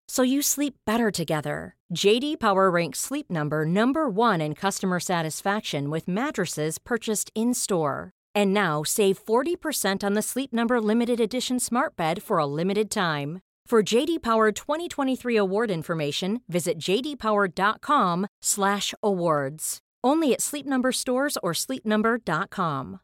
so 0.11 0.21
you 0.23 0.41
sleep 0.41 0.73
better 0.85 1.09
together. 1.09 1.77
JD 1.95 2.37
Power 2.39 2.69
ranks 2.69 2.99
Sleep 2.99 3.29
Number 3.29 3.65
number 3.65 4.09
1 4.09 4.41
in 4.41 4.55
customer 4.55 4.99
satisfaction 4.99 5.89
with 5.89 6.09
mattresses 6.09 6.77
purchased 6.77 7.31
in-store. 7.33 8.11
And 8.35 8.53
now 8.53 8.83
save 8.83 9.25
40% 9.25 10.03
on 10.03 10.13
the 10.13 10.21
Sleep 10.21 10.51
Number 10.51 10.81
limited 10.81 11.21
edition 11.21 11.59
Smart 11.59 11.95
Bed 11.95 12.21
for 12.21 12.39
a 12.39 12.45
limited 12.45 12.91
time. 12.91 13.39
For 13.67 13.81
JD 13.81 14.21
Power 14.21 14.51
2023 14.51 15.37
award 15.37 15.71
information, 15.71 16.41
visit 16.49 16.77
jdpower.com/awards. 16.77 19.77
Only 20.03 20.33
at 20.33 20.41
Sleep 20.41 20.65
Number 20.65 20.91
stores 20.91 21.37
or 21.41 21.53
sleepnumber.com. 21.53 22.99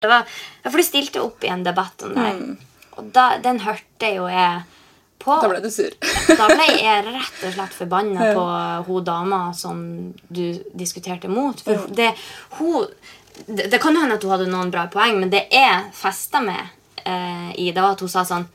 Det 0.00 0.08
var, 0.08 0.26
ja, 0.62 0.70
for 0.70 0.76
du 0.76 0.84
stilte 0.84 1.22
opp 1.22 1.44
i 1.44 1.48
en 1.48 1.62
debatt 1.62 2.02
om 2.02 2.14
det 2.14 2.18
her. 2.18 2.34
Mm. 2.34 2.58
Og 2.96 3.12
da, 3.14 3.36
den 3.42 3.60
hørte 3.64 4.10
jo 4.14 4.26
jeg 4.30 4.64
på. 5.22 5.36
Da 5.42 5.50
ble 5.50 5.60
du 5.64 5.70
sur. 5.72 5.92
Da 6.38 6.48
ble 6.50 6.66
jeg 6.76 7.04
rett 7.08 7.44
og 7.48 7.54
slett 7.56 7.76
forbanna 7.76 8.30
på 8.38 8.46
hun 8.88 9.06
dama 9.06 9.42
som 9.56 9.78
du 10.28 10.44
diskuterte 10.76 11.30
mot. 11.32 11.60
For 11.66 11.86
det, 11.96 12.12
hun, 12.58 12.88
det, 13.46 13.70
det 13.72 13.80
kan 13.82 13.96
jo 13.96 14.04
hende 14.04 14.18
at 14.18 14.26
hun 14.26 14.36
hadde 14.36 14.50
noen 14.52 14.72
bra 14.74 14.86
poeng, 14.92 15.20
men 15.20 15.32
det 15.32 15.46
jeg 15.52 15.88
festa 15.96 16.42
med 16.44 16.62
eh, 17.04 17.50
i, 17.56 17.70
det 17.72 17.82
var 17.82 17.96
at 17.96 18.04
hun 18.04 18.12
sa 18.12 18.26
sånn 18.28 18.46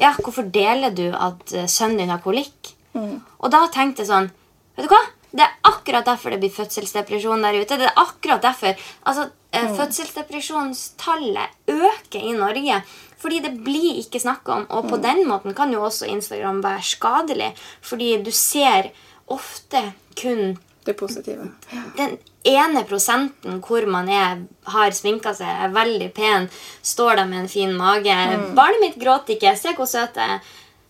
Ja, 0.00 0.12
hvorfor 0.20 0.48
deler 0.52 0.92
du 0.92 1.06
at 1.10 1.52
eh, 1.56 1.68
sønnen 1.70 2.02
din 2.02 2.12
har 2.12 2.24
kolikk? 2.24 2.74
Og 2.96 3.50
da 3.52 3.66
tenkte 3.72 4.04
jeg 4.04 4.08
sånn 4.08 4.30
Vet 4.76 4.86
du 4.86 4.92
hva? 4.92 5.02
Det 5.36 5.44
er 5.44 5.56
akkurat 5.68 6.06
derfor 6.06 6.32
det 6.32 6.38
blir 6.40 6.52
fødselsdepresjon 6.52 7.42
der 7.44 7.58
ute. 7.58 7.76
Det 7.76 7.88
er 7.88 7.98
akkurat 8.00 8.44
derfor 8.44 8.72
altså, 9.08 9.26
mm. 9.52 9.74
Fødselsdepresjonstallet 9.76 11.72
øker 11.72 12.20
i 12.22 12.32
Norge. 12.36 12.78
Fordi 13.26 13.40
det 13.42 13.56
blir 13.66 13.96
ikke 13.98 14.20
snakka 14.22 14.52
om. 14.54 14.64
Og 14.70 14.86
på 14.86 15.00
den 15.02 15.24
måten 15.26 15.54
kan 15.56 15.72
jo 15.74 15.80
også 15.82 16.06
Instagram 16.06 16.60
være 16.62 16.84
skadelig. 16.86 17.48
Fordi 17.82 18.12
du 18.22 18.30
ser 18.30 18.92
ofte 19.26 19.82
kun 20.14 20.54
Det 20.86 20.94
positive. 20.94 21.48
den 21.96 22.18
ene 22.46 22.84
prosenten 22.86 23.58
hvor 23.58 23.86
man 23.90 24.08
er, 24.08 24.44
har 24.70 24.94
sminka 24.94 25.32
seg, 25.34 25.48
er 25.48 25.74
veldig 25.74 26.12
pen, 26.14 26.46
står 26.82 27.16
der 27.16 27.26
med 27.26 27.40
en 27.40 27.48
fin 27.48 27.74
mage 27.74 28.14
'Barnet 28.54 28.80
mitt 28.80 29.00
gråter 29.02 29.34
ikke. 29.34 29.56
Se 29.58 29.74
hvor 29.74 29.90
søt 29.90 30.14
jeg 30.14 30.36
er.' 30.36 30.40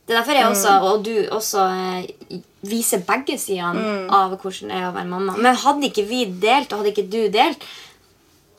Det 0.06 0.14
er 0.14 0.20
derfor 0.20 0.32
jeg 0.32 0.46
også, 0.46 0.72
og 0.82 1.04
du 1.04 1.16
også, 1.34 1.62
eh, 1.66 2.38
viser 2.62 2.98
begge 2.98 3.38
sidene 3.38 4.06
av 4.10 4.36
hvordan 4.36 4.68
det 4.68 4.76
er 4.76 4.90
å 4.90 4.94
være 4.94 5.08
mamma. 5.08 5.36
Men 5.36 5.56
hadde 5.56 5.88
ikke 5.88 6.06
vi 6.06 6.24
delt, 6.26 6.72
og 6.72 6.78
hadde 6.78 6.92
ikke 6.92 7.10
du 7.10 7.28
delt, 7.28 7.64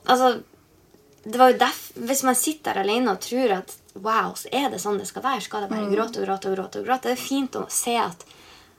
Altså, 0.08 0.42
det 1.32 1.38
var 1.38 1.52
jo 1.52 1.60
derf, 1.60 1.92
Hvis 1.96 2.24
man 2.24 2.36
sitter 2.36 2.74
der 2.74 2.86
alene 2.86 3.14
og 3.14 3.22
tror 3.24 3.54
at 3.60 3.74
wow, 3.98 4.34
så 4.38 4.50
er 4.52 4.70
det 4.72 4.80
sånn 4.80 5.00
det 5.02 5.08
skal 5.10 5.26
være, 5.26 5.42
skal 5.44 5.66
det 5.66 5.72
bare 5.72 5.90
gråte 5.90 6.22
og 6.22 6.28
gråte 6.28 6.52
og 6.52 6.56
gråte, 6.56 6.82
og 6.82 6.86
gråte. 6.88 7.10
Det 7.10 7.18
er 7.18 7.24
fint 7.24 7.58
å 7.58 7.66
se 7.74 7.96
at 8.00 8.24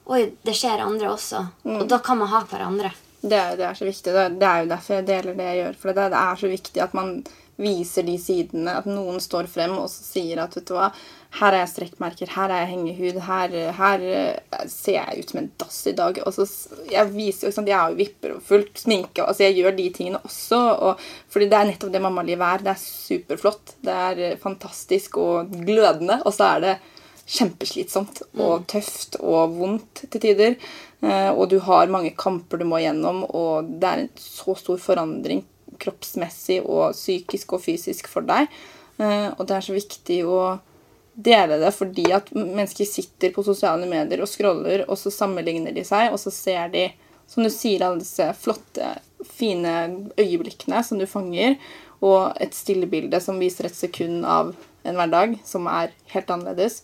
oi, 0.09 0.23
det 0.45 0.55
skjer 0.57 0.81
andre 0.81 1.11
også. 1.11 1.43
Og 1.75 1.85
da 1.89 1.99
kan 2.03 2.17
man 2.21 2.31
ha 2.31 2.41
hverandre. 2.49 2.93
Det 3.19 3.35
er, 3.35 3.57
det 3.59 3.67
er 3.67 3.75
så 3.75 3.85
viktig. 3.85 4.15
Det 4.39 4.47
er, 4.47 4.63
jo 4.63 4.71
derfor 4.71 4.95
jeg 4.95 5.07
deler 5.09 5.35
det 5.35 5.47
jeg 5.49 5.59
gjør. 5.59 5.77
For 5.81 5.97
det 5.97 6.07
er 6.21 6.39
så 6.39 6.49
viktig 6.49 6.83
at 6.83 6.95
man 6.97 7.13
viser 7.59 8.07
de 8.07 8.15
sidene. 8.21 8.77
At 8.79 8.87
noen 8.89 9.19
står 9.21 9.49
frem 9.51 9.75
og 9.77 9.89
sier 9.91 10.41
at 10.45 10.55
vet 10.57 10.69
du 10.69 10.77
hva, 10.77 10.89
her 11.37 11.53
er 11.53 11.61
jeg 11.61 11.69
strekkmerker, 11.75 12.31
her 12.33 12.49
er 12.49 12.63
jeg 12.63 12.69
hengehud, 12.71 13.17
her, 13.27 13.53
her 13.77 14.05
eh, 14.09 14.61
ser 14.71 14.95
jeg 14.95 15.21
ut 15.21 15.31
som 15.31 15.39
en 15.43 15.49
dass 15.61 15.79
i 15.87 15.93
dag. 15.95 16.17
Og 16.25 16.33
så, 16.33 16.45
jeg 16.89 17.11
viser 17.13 17.47
jo, 17.47 17.53
sant, 17.53 17.69
jeg 17.69 17.77
har 17.77 17.91
jo 17.93 17.99
vipper 17.99 18.33
og 18.35 18.45
fullt 18.47 18.81
sminke. 18.81 19.21
altså 19.21 19.45
Jeg 19.45 19.59
gjør 19.59 19.75
de 19.77 19.85
tingene 19.93 20.21
også. 20.25 20.59
Og, 20.87 21.03
fordi 21.29 21.49
det 21.51 21.59
er 21.59 21.67
nettopp 21.69 21.91
det 21.93 22.01
mammalivet 22.01 22.45
er. 22.47 22.63
Det 22.65 22.71
er 22.73 22.81
superflott. 22.81 23.75
Det 23.85 23.97
er 24.09 24.21
eh, 24.25 24.39
fantastisk 24.41 25.19
og 25.21 25.53
glødende. 25.53 26.17
Og 26.25 26.33
så 26.33 26.47
er 26.55 26.63
det 26.65 26.73
kjempeslitsomt 27.29 28.23
og 28.41 28.65
tøft 28.71 29.19
og 29.21 29.53
vondt 29.59 30.01
til 30.09 30.23
tider. 30.23 30.57
Eh, 31.05 31.29
og 31.29 31.45
du 31.53 31.59
har 31.67 31.93
mange 31.93 32.15
kamper 32.17 32.57
du 32.57 32.65
må 32.65 32.81
gjennom, 32.81 33.21
og 33.29 33.69
det 33.79 33.91
er 33.91 34.01
en 34.01 34.09
så 34.17 34.57
stor 34.57 34.81
forandring 34.81 35.45
kroppsmessig 35.79 36.57
og 36.65 36.97
psykisk 36.97 37.53
og 37.55 37.61
fysisk 37.63 38.09
for 38.11 38.25
deg. 38.25 38.49
Og 38.99 39.45
det 39.47 39.53
er 39.55 39.63
så 39.63 39.71
viktig 39.71 40.17
å 40.27 40.39
dele 41.19 41.59
det 41.61 41.73
fordi 41.75 42.07
at 42.15 42.31
mennesker 42.35 42.87
sitter 42.87 43.33
på 43.35 43.43
sosiale 43.45 43.87
medier 43.89 44.23
og 44.23 44.31
scroller, 44.31 44.85
og 44.87 44.99
så 44.99 45.11
sammenligner 45.13 45.75
de 45.75 45.83
seg, 45.87 46.13
og 46.13 46.19
så 46.21 46.33
ser 46.33 46.71
de, 46.73 46.87
som 47.29 47.45
du 47.45 47.51
sier, 47.53 47.83
alle 47.85 48.01
disse 48.01 48.31
flotte, 48.39 48.95
fine 49.27 49.75
øyeblikkene 50.19 50.81
som 50.85 50.99
du 50.99 51.07
fanger, 51.09 51.57
og 51.99 52.37
et 52.39 52.55
stillebilde 52.55 53.19
som 53.19 53.39
viser 53.41 53.67
et 53.67 53.75
sekund 53.75 54.23
av 54.23 54.53
en 54.87 54.95
hverdag 54.95 55.35
som 55.45 55.67
er 55.67 55.91
helt 56.13 56.29
annerledes. 56.31 56.81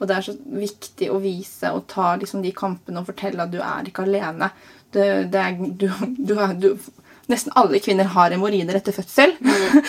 Og 0.00 0.08
det 0.08 0.16
er 0.16 0.26
så 0.26 0.34
viktig 0.34 1.10
å 1.12 1.20
vise 1.22 1.70
og 1.74 1.86
ta 1.92 2.14
liksom 2.18 2.42
de 2.42 2.50
kampene 2.56 3.02
og 3.02 3.10
fortelle 3.10 3.46
at 3.46 3.52
du 3.54 3.60
er 3.62 3.86
ikke 3.86 4.06
alene. 4.06 4.50
Det, 4.90 5.06
det 5.30 5.42
er, 5.42 5.60
du, 5.78 5.86
du, 6.18 6.34
du, 6.62 6.68
nesten 7.28 7.52
alle 7.58 7.80
kvinner 7.82 8.04
har 8.14 8.30
hemoroider 8.30 8.76
etter 8.78 8.94
fødsel. 8.94 9.32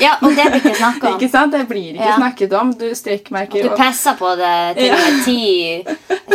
Ja, 0.02 0.15
og 0.26 0.34
det 0.34 0.45
blir 0.50 0.62
ikke 0.63 0.76
snakka 0.80 1.12
om. 1.12 1.15
ikke 1.19 1.30
sant? 1.32 1.52
Det 1.54 1.67
blir 1.69 1.91
ikke 1.93 2.08
Ja. 2.08 2.15
snakket 2.17 2.54
om. 2.58 2.71
Du 2.80 2.88
strekkmerker 2.97 3.63
Du 3.63 3.69
og- 3.69 3.78
pisser 3.78 4.17
på 4.17 4.32
det 4.39 4.78
til 4.78 4.88
ja. 4.88 4.97
ti 5.26 5.84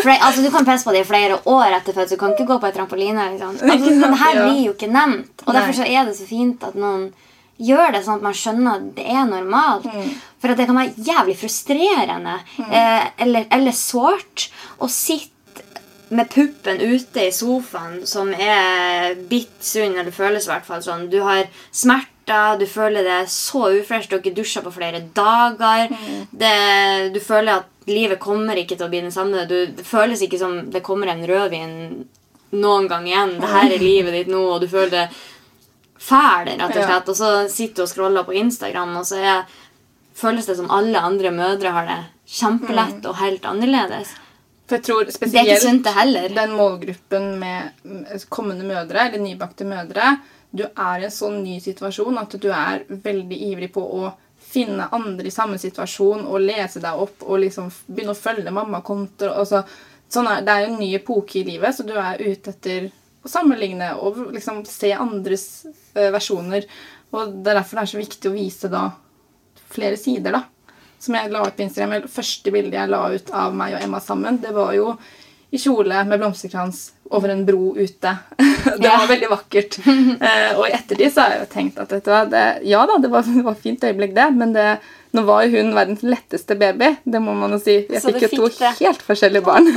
flere, 0.02 0.20
altså 0.22 0.42
Du 0.44 0.50
kan 0.54 0.64
pisse 0.64 0.84
på 0.86 0.92
det 0.94 1.00
i 1.02 1.08
flere 1.10 1.40
år 1.46 1.74
etter 1.80 1.92
fødsel. 1.92 2.16
Du 2.16 2.20
kan 2.22 2.32
ikke 2.36 2.46
gå 2.52 2.60
på 2.60 2.66
en 2.70 2.72
trampoline. 2.78 3.26
Liksom. 3.32 3.58
Altså, 3.70 3.90
det 3.98 4.18
her 4.22 4.40
blir 4.44 4.62
jo 4.68 4.72
ikke 4.76 4.92
nevnt. 4.92 5.42
Og 5.46 5.52
Nei. 5.52 5.60
Derfor 5.60 5.72
så 5.82 5.86
er 5.90 6.04
det 6.06 6.16
så 6.16 6.26
fint 6.30 6.62
at 6.64 6.74
noen 6.78 7.12
gjør 7.62 7.92
det 7.92 8.04
sånn 8.04 8.16
at 8.18 8.22
man 8.22 8.34
skjønner 8.34 8.74
at 8.78 8.86
det 8.96 9.04
er 9.06 9.26
normalt. 9.26 9.84
Mm. 9.86 10.14
For 10.42 10.50
at 10.50 10.56
det 10.58 10.66
kan 10.66 10.78
være 10.78 10.94
jævlig 11.06 11.36
frustrerende 11.38 12.38
eh, 12.70 13.04
eller, 13.22 13.44
eller 13.50 13.72
sårt 13.72 14.48
å 14.82 14.88
sitte 14.90 15.30
med 16.12 16.30
puppen 16.30 16.80
ute 16.80 17.26
i 17.26 17.32
sofaen 17.32 18.02
som 18.08 18.32
er 18.34 19.14
bitt 19.28 19.62
sunn, 19.64 19.96
eller 19.96 20.14
føles 20.14 20.46
i 20.46 20.52
hvert 20.52 20.66
fall 20.66 20.82
sånn. 20.84 21.08
Du 21.12 21.20
har 21.24 21.46
smerter, 21.72 22.58
du 22.60 22.66
føler 22.68 23.06
det 23.06 23.20
så 23.32 23.68
ufresh, 23.72 24.08
du 24.08 24.16
har 24.16 24.22
ikke 24.22 24.36
dusja 24.36 24.62
på 24.64 24.74
flere 24.74 25.02
dager. 25.16 25.92
Det, 26.30 26.56
du 27.14 27.20
føler 27.20 27.62
at 27.62 27.88
livet 27.90 28.20
kommer 28.22 28.60
ikke 28.60 28.76
til 28.76 28.86
å 28.86 28.92
bli 28.92 29.02
den 29.06 29.14
samme. 29.14 29.46
Du, 29.48 29.56
det 29.72 29.86
føles 29.88 30.22
ikke 30.22 30.40
som 30.40 30.58
det 30.72 30.84
kommer 30.86 31.10
en 31.10 31.24
rødvin 31.28 31.76
noen 32.52 32.88
gang 32.88 33.08
igjen. 33.08 33.38
Det 33.40 33.52
her 33.54 33.68
er 33.70 33.82
livet 33.82 34.18
ditt 34.18 34.32
nå, 34.32 34.42
og 34.54 34.62
du 34.62 34.68
føler 34.70 34.92
det 34.94 35.06
fæl, 36.02 36.50
rett 36.52 36.76
og 36.76 36.82
slett. 36.84 37.12
Og 37.12 37.18
så 37.18 37.30
sitter 37.52 37.82
du 37.82 37.86
og 37.86 37.92
scroller 37.92 38.28
på 38.28 38.36
Instagram, 38.42 38.98
og 39.00 39.08
så 39.08 39.22
er, 39.22 39.46
føles 40.18 40.48
det 40.48 40.58
som 40.60 40.70
alle 40.74 41.00
andre 41.00 41.32
mødre 41.34 41.72
har 41.74 41.88
det 41.88 42.02
kjempelett 42.32 43.08
og 43.08 43.18
helt 43.20 43.48
annerledes. 43.48 44.12
For 44.72 44.78
jeg 44.78 44.84
tror 44.88 45.04
spesielt 45.12 45.48
den 46.34 46.52
målgruppen 46.56 47.26
med 47.38 47.72
mm, 47.84 48.04
kommende 48.32 48.64
mødre, 48.64 49.02
eller 49.10 49.20
nybakte 49.20 49.66
mødre, 49.68 50.14
du 50.50 50.62
er 50.64 51.02
i 51.02 51.04
en 51.04 51.12
sånn 51.12 51.42
ny 51.44 51.58
situasjon 51.60 52.16
at 52.20 52.36
du 52.40 52.48
er 52.48 52.86
veldig 52.88 53.38
ivrig 53.52 53.68
på 53.74 53.84
å 53.84 54.12
finne 54.52 54.88
andre 54.92 55.28
i 55.28 55.32
samme 55.32 55.58
situasjon 55.60 56.24
og 56.24 56.40
lese 56.40 56.80
deg 56.80 57.04
opp 57.04 57.22
og 57.26 57.40
liksom 57.44 57.68
begynne 57.86 58.14
å 58.16 58.18
følge 58.18 58.50
mammakontoer. 58.52 59.36
og 59.38 59.46
så- 59.46 59.64
Sånn 60.12 60.26
er, 60.28 60.42
det 60.42 60.48
er 60.52 60.60
jo 60.66 60.72
en 60.74 60.80
ny 60.80 60.94
epoke 60.94 61.36
i 61.40 61.44
livet, 61.44 61.74
så 61.74 61.86
du 61.86 61.92
er 61.96 62.18
ute 62.20 62.50
etter 62.50 62.90
å 63.24 63.28
sammenligne 63.28 63.94
og 63.96 64.32
liksom 64.32 64.64
se 64.66 64.92
andres 64.92 65.64
eh, 65.94 66.10
versjoner. 66.10 66.64
Og 67.12 67.42
Det 67.42 67.50
er 67.50 67.60
derfor 67.60 67.76
det 67.76 67.82
er 67.82 67.92
så 67.92 68.02
viktig 68.02 68.30
å 68.30 68.34
vise 68.34 68.68
da 68.68 68.90
flere 69.70 69.96
sider, 69.96 70.32
da. 70.32 70.42
Som 71.02 71.16
jeg 71.18 71.32
la 71.34 71.42
ut 71.48 71.56
på 71.58 71.64
Instagram. 71.64 72.04
Det 72.04 72.14
første 72.14 72.54
bildet 72.54 72.78
jeg 72.78 72.92
la 72.92 73.02
ut 73.10 73.32
av 73.34 73.56
meg 73.58 73.74
og 73.74 73.82
Emma 73.82 73.98
sammen, 74.02 74.38
det 74.42 74.54
var 74.54 74.70
jo 74.76 74.92
i 75.52 75.58
kjole 75.60 76.04
med 76.08 76.20
blomsterkrans 76.22 76.92
over 77.10 77.28
en 77.28 77.44
bro 77.46 77.74
ute. 77.76 78.16
det 78.78 78.88
var 78.88 79.06
veldig 79.08 79.30
vakkert. 79.30 79.78
Eh, 80.22 80.54
og 80.54 80.66
i 80.68 80.72
ettertid 80.74 81.12
så 81.12 81.24
har 81.24 81.32
jeg 81.32 81.40
jo 81.42 81.46
tenkt 81.50 81.78
at 81.80 81.92
vet 81.92 82.04
du 82.06 82.10
hva, 82.12 82.24
det, 82.30 82.42
ja 82.68 82.82
da, 82.86 82.98
det 83.02 83.10
var, 83.10 83.26
det 83.38 83.44
var 83.46 83.56
fint 83.58 83.84
øyeblikk, 83.84 84.14
det. 84.16 84.26
Men 84.36 84.52
det, 84.54 84.66
nå 85.12 85.22
var 85.28 85.44
jo 85.44 85.58
hun 85.58 85.74
verdens 85.76 86.02
letteste 86.06 86.54
baby. 86.56 86.88
Det 87.04 87.20
må 87.20 87.34
man 87.36 87.52
jo 87.52 87.58
si. 87.60 87.74
Jeg 87.84 88.00
Så 88.00 88.12
fikk 88.14 88.22
jo 88.24 88.46
to 88.46 88.50
det. 88.54 88.70
helt 88.78 89.02
forskjellige 89.04 89.44
barn. 89.44 89.68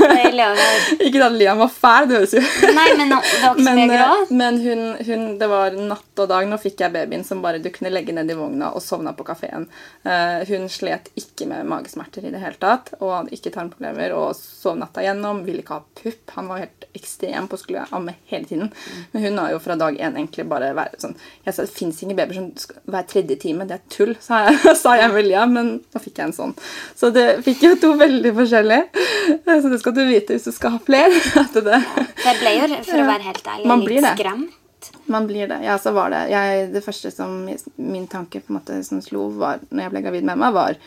Ikke 1.03 1.25
at 1.25 1.35
Liam 1.35 1.59
var 1.59 1.71
fæl, 1.73 2.07
det 2.07 2.19
høres 2.21 2.35
jo 2.37 2.43
Nei, 2.75 2.85
men 2.95 3.11
det 3.11 3.17
var 3.17 3.25
ikke 3.57 3.65
men, 3.65 3.81
mye 3.81 3.97
eh, 4.05 4.31
men 4.41 4.59
hun, 4.63 4.83
hun, 5.09 5.25
det 5.41 5.49
var 5.51 5.75
natt 5.75 6.23
og 6.23 6.29
dag. 6.31 6.47
Nå 6.47 6.59
fikk 6.61 6.85
jeg 6.85 6.95
babyen 6.95 7.25
som 7.27 7.43
bare 7.43 7.59
du 7.63 7.67
kunne 7.73 7.91
legge 7.91 8.15
ned 8.15 8.31
i 8.31 8.37
vogna 8.37 8.71
og 8.75 8.83
sovna 8.85 9.15
på 9.17 9.27
kafeen. 9.27 9.67
Eh, 10.07 10.45
hun 10.51 10.69
slet 10.71 11.11
ikke 11.19 11.49
med 11.51 11.67
magesmerter 11.67 12.29
i 12.29 12.31
det 12.31 12.43
hele 12.43 12.59
tatt 12.61 12.93
og 13.01 13.11
hadde 13.17 13.35
ikke 13.35 13.51
tarmproblemer 13.57 14.15
og 14.15 14.37
sov 14.39 14.79
natta 14.79 15.03
gjennom. 15.03 15.43
Ville 15.47 15.65
ikke 15.65 15.81
ha 15.81 15.87
pupp. 16.03 16.35
Han 16.37 16.51
var 16.53 16.63
helt 16.63 16.87
ekstrem 17.25 17.47
på 17.51 17.57
å 17.57 17.61
skulle 17.61 17.85
amme 17.95 18.15
hele 18.31 18.45
tiden. 18.49 18.71
Men 19.11 19.23
hun 19.25 19.39
har 19.41 19.53
jo 19.53 19.61
fra 19.63 19.75
dag 19.79 19.97
én 19.97 20.15
egentlig 20.15 20.45
bare 20.49 20.73
vært 20.77 21.01
sånn 21.01 21.15
Jeg 21.45 21.55
sa 21.55 21.65
det 21.65 21.73
fins 21.75 22.01
ingen 22.03 22.17
babyer 22.17 22.37
som 22.39 22.49
skal 22.59 22.81
hver 22.91 23.07
tredje 23.09 23.37
time. 23.41 23.67
Det 23.67 23.77
er 23.77 23.85
tull, 23.89 24.15
sa 24.27 24.43
jeg, 24.47 24.75
sa 24.79 24.95
jeg 24.99 25.13
vel, 25.15 25.31
ja. 25.33 25.45
men 25.45 25.79
da 25.93 26.01
fikk 26.03 26.19
jeg 26.21 26.31
en 26.31 26.35
sånn. 26.37 26.53
Så 26.95 27.11
det 27.15 27.25
fikk 27.45 27.63
jo 27.67 27.73
to 27.81 27.93
veldig 27.99 28.33
forskjellige. 28.35 29.05
Eh, 29.45 29.61
Så 29.61 29.71
det 29.71 29.79
skal 29.81 29.95
du 29.95 30.03
vite 30.05 30.35
hvis 30.35 30.45
du 30.49 30.53
skal 30.55 30.77
ha 30.77 30.83
flere. 30.83 31.23
Det, 31.55 31.79
Jeg 32.25 32.37
ble 32.41 32.51
jo, 32.57 32.77
for 32.83 32.99
å 33.01 33.05
være 33.07 33.25
helt 33.25 33.47
ærlig, 33.47 33.75
litt 33.95 34.07
skremt. 34.17 34.61
Man 35.09 35.25
blir 35.29 35.47
det. 35.49 35.57
Ja, 35.65 35.77
så 35.81 35.93
var 35.95 36.11
det. 36.13 36.25
Jeg, 36.29 36.67
det 36.73 36.83
første 36.85 37.09
som 37.13 37.45
min 37.75 38.07
tanke 38.11 38.41
på 38.43 38.51
en 38.51 38.59
måte 38.59 38.77
som 38.85 39.01
slo 39.01 39.27
var, 39.39 39.63
når 39.71 39.87
jeg 39.87 39.93
ble 39.93 40.01
gravid 40.05 40.27
med 40.27 40.41
meg, 40.41 40.53
var 40.53 40.77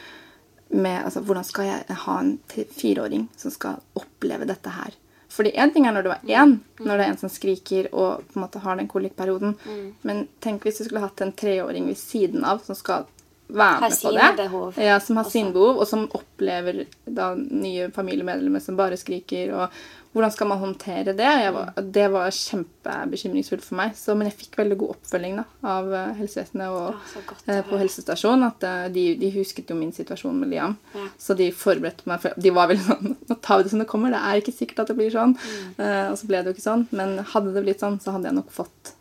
med, 0.69 1.01
altså, 1.07 1.23
hvordan 1.25 1.47
skal 1.49 1.69
jeg 1.71 1.99
ha 2.05 2.17
en 2.21 2.35
fireåring 2.77 3.29
som 3.41 3.55
skal 3.55 3.81
oppleve 3.99 4.47
dette 4.49 4.75
her? 4.75 4.95
Fordi 5.39 5.53
én 5.55 5.71
ting 5.75 5.87
er 5.87 5.95
når 5.95 6.03
du 6.03 6.11
er 6.11 6.33
én, 6.35 6.57
når 6.83 6.99
det 6.99 7.05
er 7.05 7.13
en 7.13 7.21
som 7.21 7.31
skriker 7.31 7.87
og 7.93 8.25
på 8.27 8.39
en 8.39 8.43
måte 8.43 8.63
har 8.65 8.81
den 8.81 8.91
kolikkperioden. 8.91 9.55
Men 10.03 10.25
tenk 10.43 10.67
hvis 10.67 10.81
du 10.81 10.89
skulle 10.89 11.05
hatt 11.05 11.23
en 11.23 11.31
treåring 11.33 11.87
ved 11.87 12.01
siden 12.01 12.43
av 12.49 12.65
som 12.67 12.75
skal 12.79 13.07
være 13.49 13.81
med 13.81 13.95
på 14.03 14.11
det. 14.13 14.33
behov 14.37 14.81
Ja, 14.83 14.99
som 15.01 15.17
har 15.17 15.25
sine 15.31 15.53
behov, 15.53 15.79
og 15.79 15.89
som 15.89 16.09
opplever 16.13 16.85
da 17.05 17.31
nye 17.39 17.91
familiemedlemmer 17.95 18.61
som 18.61 18.77
bare 18.77 18.99
skriker. 19.01 19.55
og 19.55 19.79
Hvordan 20.13 20.33
skal 20.33 20.49
man 20.49 20.59
håndtere 20.59 21.13
det? 21.13 21.33
Var, 21.53 21.73
det 21.95 22.07
var 22.11 22.31
kjempebekymringsfullt 22.33 23.65
for 23.67 23.77
meg. 23.79 23.93
Så, 23.99 24.15
men 24.17 24.31
jeg 24.31 24.39
fikk 24.39 24.57
veldig 24.59 24.79
god 24.81 24.95
oppfølging 24.95 25.37
da, 25.39 25.45
av 25.69 25.91
eh, 25.95 26.15
helsevesenet 26.23 26.73
og 26.73 26.87
Ja, 26.95 27.23
godt 27.29 27.51
eh, 27.53 27.61
på 27.69 27.81
helsestasjonen. 27.83 28.47
At 28.49 28.65
eh, 28.65 28.87
de, 28.95 29.05
de 29.21 29.31
husket 29.37 29.69
jo 29.69 29.77
min 29.77 29.93
situasjon 29.95 30.39
med 30.41 30.51
Liam. 30.55 30.79
Ja. 30.97 31.05
Så 31.21 31.37
de 31.39 31.51
forberedte 31.53 32.09
meg. 32.09 32.23
For 32.25 32.41
de 32.41 32.55
var 32.57 32.71
veldig 32.73 32.87
sånn 32.87 33.19
Nå 33.29 33.37
tar 33.45 33.61
vi 33.61 33.69
det 33.69 33.75
som 33.75 33.85
det 33.85 33.91
kommer. 33.91 34.15
Det 34.17 34.23
er 34.25 34.41
ikke 34.41 34.57
sikkert 34.57 34.85
at 34.87 34.93
det 34.95 34.97
blir 34.99 35.13
sånn. 35.13 35.37
Mm. 35.37 35.67
Uh, 35.77 36.07
og 36.09 36.17
så 36.21 36.31
ble 36.31 36.41
det 36.41 36.51
jo 36.51 36.57
ikke 36.57 36.67
sånn. 36.71 36.87
Men 36.97 37.19
hadde 37.35 37.53
det 37.53 37.65
blitt 37.67 37.85
sånn, 37.85 38.01
så 38.01 38.17
hadde 38.17 38.31
jeg 38.31 38.39
nok 38.41 38.55
fått 38.55 38.95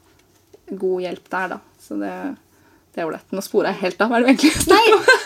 god 0.67 1.05
hjelp 1.07 1.31
der, 1.31 1.55
da. 1.55 1.61
Så 1.79 1.97
det, 2.01 2.13
det 2.91 3.01
er 3.01 3.07
ålreit. 3.07 3.31
Nå 3.31 3.45
sporer 3.45 3.71
jeg 3.71 3.85
helt 3.85 4.03
av. 4.03 4.11
Hva 4.11 4.19
er 4.19 4.27
det 4.27 4.35
du 4.35 4.43
egentlig 4.43 4.75
Nei? 4.75 5.16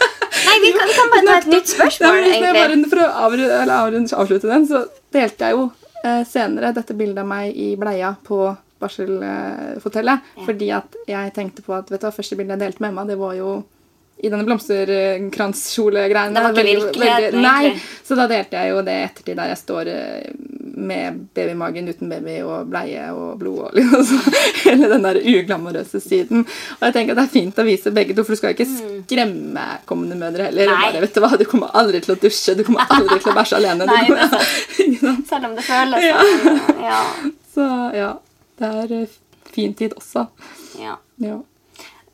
Nei 0.52 0.60
vi, 0.66 0.72
kan, 0.78 0.90
vi 0.90 0.96
kan 0.98 1.12
bare 1.14 1.28
ta 1.28 1.38
et 1.40 1.50
nytt 1.52 1.72
spørsmål, 1.72 2.18
Nei, 2.22 2.32
egentlig. 2.36 2.54
bare. 2.60 2.80
For 2.92 3.04
å 3.04 3.10
avru- 3.28 4.18
avslutte 4.24 4.52
den, 4.52 4.68
så 4.70 4.84
delte 5.16 5.48
jeg 5.50 5.58
jo 5.58 5.68
eh, 6.04 6.24
senere 6.28 6.74
dette 6.76 6.96
bildet 6.98 7.24
av 7.24 7.30
meg 7.32 7.56
i 7.56 7.72
bleia 7.80 8.14
på 8.28 8.44
barselhotellet. 8.82 10.32
Fordi 10.46 10.72
at 10.76 10.98
jeg 11.10 11.34
tenkte 11.36 11.64
på 11.66 11.76
at 11.78 11.92
vet 11.92 12.02
du 12.02 12.08
hva, 12.08 12.16
første 12.16 12.38
bildet 12.40 12.58
jeg 12.58 12.66
delte 12.66 12.84
med 12.84 12.94
Emma, 12.94 13.06
det 13.08 13.20
var 13.22 13.36
jo 13.38 13.54
i 14.22 14.30
denne 14.30 14.46
blomsterkranskjolegreiene. 14.46 16.36
Det 16.36 16.44
var 16.46 16.54
ikke 16.54 16.66
virkeligheten, 16.68 17.40
egentlig. 17.42 17.42
Nei, 17.42 18.04
så 18.06 18.18
da 18.20 18.28
delte 18.30 18.60
jeg 18.60 18.74
jo 18.76 18.84
det 18.86 18.98
i 19.00 19.06
ettertid 19.08 19.40
der 19.40 19.54
jeg 19.54 19.62
står 19.62 19.90
eh, 19.90 20.28
med 20.78 21.18
babymagen 21.36 21.90
uten 21.92 22.10
baby 22.12 22.38
og 22.46 22.70
bleie 22.72 23.08
og 23.14 23.40
blod 23.42 23.60
og 23.68 23.74
liksom 23.78 24.04
så, 24.08 24.20
hele 24.66 24.88
den 24.92 25.04
der 25.08 25.20
uglamorøse 25.20 26.00
siden. 26.04 26.46
Og 26.80 26.86
jeg 26.88 26.94
tenker 26.96 27.14
at 27.16 27.20
det 27.22 27.26
er 27.28 27.34
fint 27.36 27.60
å 27.62 27.66
vise 27.68 27.92
begge 27.96 28.16
to, 28.18 28.24
for 28.24 28.34
du 28.36 28.40
skal 28.42 28.56
ikke 28.56 28.68
skremme 28.70 29.66
kommende 29.90 30.16
mødre 30.20 30.48
heller. 30.50 30.72
Mm. 30.72 30.82
Bare, 30.86 31.04
vet 31.06 31.16
du 31.18 31.22
hva, 31.26 31.32
du 31.42 31.46
kommer 31.52 31.74
aldri 31.82 32.02
til 32.06 32.16
å 32.16 32.20
dusje, 32.22 32.56
du 32.60 32.64
kommer 32.68 32.88
aldri 32.94 33.20
til 33.24 33.34
å 33.34 33.38
bæsje 33.38 33.60
alene. 33.60 33.88
Nei, 33.90 34.02
kommer, 34.08 34.26
er 34.26 34.98
sant? 35.04 35.28
Selv 35.30 35.50
om 35.52 35.56
det 35.60 35.68
føles 35.68 36.08
Ja. 36.08 36.26
sånn. 36.26 36.84
Ja. 36.88 37.00
Så 37.52 37.70
ja, 37.98 38.10
det 38.62 38.74
er 38.86 38.92
eh, 39.02 39.16
fin 39.52 39.74
tid 39.78 39.96
også. 40.00 40.28
ja. 40.82 40.98
Ja. 41.22 41.38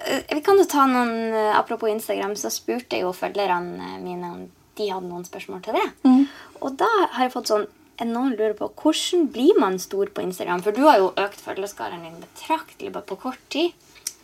Eh, 0.04 0.24
Vi 0.34 0.42
kan 0.46 0.58
jo 0.60 0.66
ta 0.70 0.84
noen 0.90 1.12
eh, 1.34 1.54
Apropos 1.58 1.90
Instagram, 1.90 2.34
så 2.38 2.50
spurte 2.54 2.98
jeg 2.98 3.06
jo 3.06 3.14
følgerne 3.16 3.98
mine 4.04 4.32
om 4.34 4.46
de 4.78 4.90
hadde 4.92 5.08
noen 5.10 5.24
spørsmål 5.26 5.62
til 5.66 5.74
det. 5.78 5.86
Og 6.62 6.76
da 6.78 6.86
har 7.16 7.24
jeg 7.26 7.32
fått 7.34 7.50
sånn 7.50 7.64
Noen 8.06 8.36
lurer 8.38 8.54
på 8.54 8.68
hvordan 8.78 9.28
blir 9.34 9.58
man 9.60 9.80
stor 9.82 10.06
på 10.14 10.22
Instagram? 10.22 10.62
For 10.62 10.72
du 10.76 10.84
har 10.86 11.00
jo 11.02 11.14
økt 11.18 11.40
følgerskaren 11.42 12.04
din 12.06 12.20
betraktelig 12.22 12.92
bare 12.94 13.08
på 13.10 13.18
kort 13.24 13.42
tid. 13.50 13.74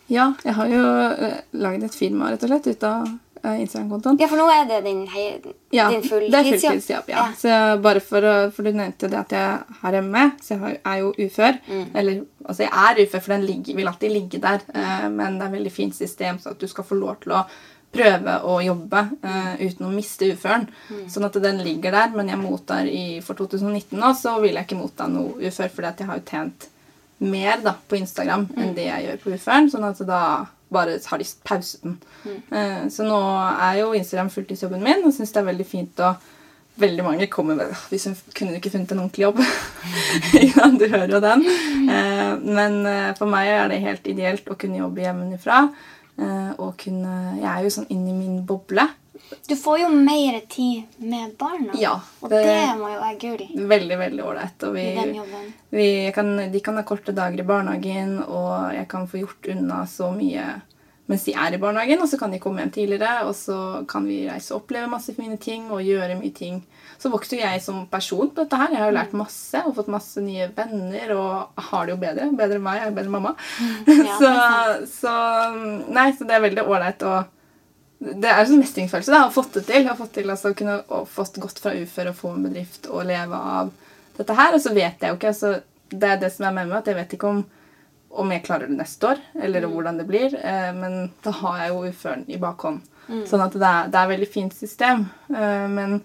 Ja, 0.06 0.32
jeg 0.44 0.54
har 0.54 0.68
jo 0.68 0.82
uh, 0.84 1.38
lagd 1.56 1.82
et 1.86 1.94
firma 1.96 2.28
rett 2.30 2.42
og 2.44 2.50
slett 2.52 2.66
ut 2.68 2.82
av 2.86 3.06
uh, 3.08 3.54
Instagram-kontoen. 3.56 4.18
Ja, 4.20 4.28
for 4.28 4.36
nå 4.36 4.46
er 4.52 4.66
det 4.68 4.82
din, 4.84 5.00
hei, 5.10 5.24
Ja, 5.72 5.88
din 5.90 6.02
det 6.04 6.10
fulltidsjobb. 6.12 7.08
Ja. 7.08 7.24
Ja. 7.24 7.24
Så 7.40 7.56
bare 7.82 8.02
for, 8.04 8.20
å- 8.22 8.50
for 8.54 8.62
du 8.68 8.70
nevnte 8.76 9.08
det 9.10 9.18
at 9.24 9.32
jeg 9.32 9.78
har 9.80 9.98
ME, 10.04 10.26
så 10.44 10.58
jeg 10.60 10.78
er 10.84 11.00
jo 11.00 11.12
ufør. 11.24 11.58
Mm. 11.66 11.86
Eller, 11.96 12.20
altså 12.44 12.66
jeg 12.66 12.72
er 12.84 13.02
ufør, 13.06 13.24
for 13.26 13.34
den 13.38 13.46
ligger, 13.48 13.78
vil 13.80 13.88
alltid 13.90 14.12
ligge 14.12 14.42
der. 14.44 14.60
Mm. 14.74 15.16
men 15.16 15.38
det 15.40 15.46
er 15.46 15.50
et 15.50 15.56
veldig 15.58 15.72
fint 15.72 15.96
system, 15.96 16.38
så 16.38 16.52
at 16.52 16.60
du 16.60 16.68
skal 16.68 16.84
få 16.84 17.00
lov 17.00 17.16
til 17.24 17.32
å 17.32 17.46
prøve 17.94 18.34
å 18.50 18.58
jobbe 18.64 19.00
uh, 19.24 19.54
uten 19.60 19.86
å 19.86 19.92
miste 19.94 20.28
uføren. 20.34 20.66
Mm. 20.90 21.04
Sånn 21.12 21.26
at 21.28 21.38
den 21.44 21.62
ligger 21.64 21.94
der. 21.94 22.12
Men 22.16 22.32
jeg 22.32 22.40
mottar 22.42 22.90
i, 22.90 23.20
for 23.24 23.38
2019 23.38 23.98
nå, 24.00 24.12
så 24.18 24.36
vil 24.42 24.58
jeg 24.58 24.66
ikke 24.68 24.80
motta 24.80 25.06
noe 25.10 25.38
ufør, 25.38 25.70
fordi 25.72 25.90
at 25.92 26.02
jeg 26.02 26.10
har 26.10 26.20
jo 26.20 26.26
tjent 26.30 26.68
mer 27.24 27.62
da, 27.62 27.76
på 27.88 27.96
Instagram 28.00 28.48
Mm. 28.50 28.58
enn 28.60 28.74
det 28.76 28.88
jeg 28.88 29.06
gjør 29.06 29.22
på 29.22 29.34
uføren. 29.38 29.70
Sånn 29.72 29.88
at 29.88 30.02
da 30.06 30.20
bare 30.74 30.98
har 31.06 31.18
de 31.22 31.26
pauset 31.46 31.82
den. 31.86 31.98
Mm. 32.24 32.38
Uh, 32.50 32.84
så 32.90 33.06
nå 33.06 33.20
er 33.70 33.80
jo 33.80 33.92
Instagram 33.94 34.30
fulltidsjobben 34.34 34.82
min, 34.82 35.04
og 35.06 35.14
syns 35.14 35.32
det 35.32 35.42
er 35.42 35.52
veldig 35.52 35.66
fint 35.66 36.04
å 36.04 36.14
Veldig 36.74 37.04
mange 37.06 37.26
kommer 37.30 37.54
med 37.54 37.70
Hvis 37.86 38.08
hun 38.08 38.16
kunne 38.34 38.56
ikke 38.58 38.72
funnet 38.72 38.90
en 38.90 39.04
ordentlig 39.04 39.22
jobb. 39.22 39.36
ja, 40.48 40.64
du 40.74 40.88
hører 40.88 41.12
jo 41.12 41.20
den. 41.22 41.44
Eh, 41.86 42.32
men 42.42 42.80
for 43.14 43.30
meg 43.30 43.46
er 43.46 43.68
det 43.70 43.78
helt 43.84 44.08
ideelt 44.10 44.50
å 44.50 44.56
kunne 44.58 44.80
jobbe 44.80 45.04
hjemmefra. 45.04 45.60
Eh, 45.68 45.93
og 46.58 46.76
kunne 46.78 47.14
Jeg 47.40 47.48
er 47.50 47.62
jo 47.66 47.70
sånn 47.74 47.88
inni 47.90 48.12
min 48.12 48.44
boble. 48.46 48.84
Du 49.48 49.54
får 49.56 49.78
jo 49.80 49.88
mer 49.88 50.40
tid 50.50 50.84
med 50.98 51.36
barna. 51.38 51.72
Ja, 51.78 51.94
Og 52.20 52.28
det- 52.30 52.44
det, 52.44 52.76
må 52.78 52.90
jo 52.92 53.00
være 53.00 53.18
gull 53.20 53.68
Veldig, 53.68 53.98
veldig 53.98 54.22
ålreit. 54.24 54.62
Og 54.68 54.74
vi, 54.74 54.84
vi 55.70 56.12
kan, 56.12 56.36
de 56.52 56.60
kan 56.60 56.76
ha 56.76 56.82
korte 56.82 57.14
dager 57.14 57.40
i 57.40 57.46
barnehagen, 57.46 58.18
og 58.28 58.74
jeg 58.74 58.88
kan 58.88 59.06
få 59.08 59.18
gjort 59.22 59.48
unna 59.56 59.84
så 59.86 60.10
mye 60.14 60.60
mens 61.06 61.24
de 61.24 61.32
er 61.34 61.54
i 61.54 61.58
barnehagen. 61.58 62.00
Og 62.02 62.08
så 62.08 62.18
kan 62.18 62.30
de 62.30 62.38
komme 62.38 62.58
hjem 62.60 62.70
tidligere, 62.72 63.24
og 63.26 63.34
så 63.34 63.86
kan 63.88 64.04
vi 64.06 64.28
reise 64.28 64.52
og 64.54 64.62
oppleve 64.62 64.88
masse 64.90 65.14
fine 65.14 65.36
ting 65.38 65.70
og 65.70 65.80
gjøre 65.82 66.18
mye 66.20 66.34
ting. 66.34 66.62
Så 67.04 67.10
vokser 67.12 67.42
jeg 67.42 67.60
som 67.60 67.82
person 67.92 68.30
på 68.32 68.46
dette 68.46 68.56
her. 68.56 68.70
Jeg 68.72 68.80
har 68.80 68.88
jo 68.88 68.96
lært 68.96 69.16
masse 69.18 69.60
og 69.68 69.74
fått 69.76 69.90
masse 69.92 70.22
nye 70.24 70.46
venner 70.56 71.10
og 71.12 71.64
har 71.66 71.84
det 71.84 71.92
jo 71.92 72.00
bedre. 72.00 72.30
Bedre 72.32 72.56
enn 72.56 72.64
meg. 72.64 72.78
Jeg 72.80 72.88
er 72.88 72.94
bedre 72.96 73.10
enn 73.10 73.16
mamma. 73.18 73.32
ja, 73.90 74.14
så, 74.22 74.30
så 74.88 75.12
Nei, 75.92 76.06
så 76.16 76.24
det 76.24 76.38
er 76.38 76.46
veldig 76.46 76.64
ålreit 76.64 77.04
å 77.04 77.18
det 78.04 78.28
er 78.28 78.42
en 78.42 78.48
sånn 78.50 78.60
mestringsfølelse 78.60 79.12
da, 79.12 79.20
å 79.22 79.28
ha 79.28 79.32
fått 79.32 79.54
det 79.56 79.64
til. 79.68 79.86
å 79.88 79.96
fått 79.96 80.16
til 80.18 80.32
altså, 80.32 80.52
kunne 80.56 81.04
fått 81.08 81.38
gått 81.40 81.60
fra 81.62 81.74
ufør 81.78 82.10
og 82.10 82.16
få 82.18 82.32
en 82.34 82.48
bedrift 82.48 82.88
og 82.90 83.06
leve 83.08 83.38
av 83.58 83.70
dette 84.18 84.36
her. 84.36 84.56
Og 84.56 84.64
så 84.64 84.72
vet 84.76 85.00
jeg 85.00 85.12
jo 85.12 85.18
ikke 85.20 85.30
altså, 85.32 85.52
Det 85.94 86.08
er 86.10 86.18
det 86.20 86.32
som 86.34 86.48
er 86.48 86.56
med 86.56 86.68
meg, 86.68 86.80
at 86.80 86.90
jeg 86.90 86.98
vet 86.98 87.14
ikke 87.14 87.30
om, 87.30 87.44
om 88.24 88.32
jeg 88.34 88.44
klarer 88.44 88.70
det 88.72 88.80
neste 88.80 89.12
år, 89.12 89.20
eller 89.46 89.68
hvordan 89.70 90.00
det 90.00 90.08
blir. 90.08 90.34
Eh, 90.40 90.72
men 90.74 91.12
da 91.22 91.32
har 91.38 91.60
jeg 91.62 91.72
jo 91.72 91.92
uføren 91.92 92.24
i 92.26 92.40
bakhånd. 92.40 92.82
Sånn 93.28 93.42
at 93.44 93.52
det 93.52 93.68
er, 93.68 93.90
det 93.92 93.98
er 94.00 94.06
et 94.06 94.12
veldig 94.14 94.30
fint 94.32 94.54
system. 94.56 95.04
Eh, 95.28 95.66
men 95.70 95.98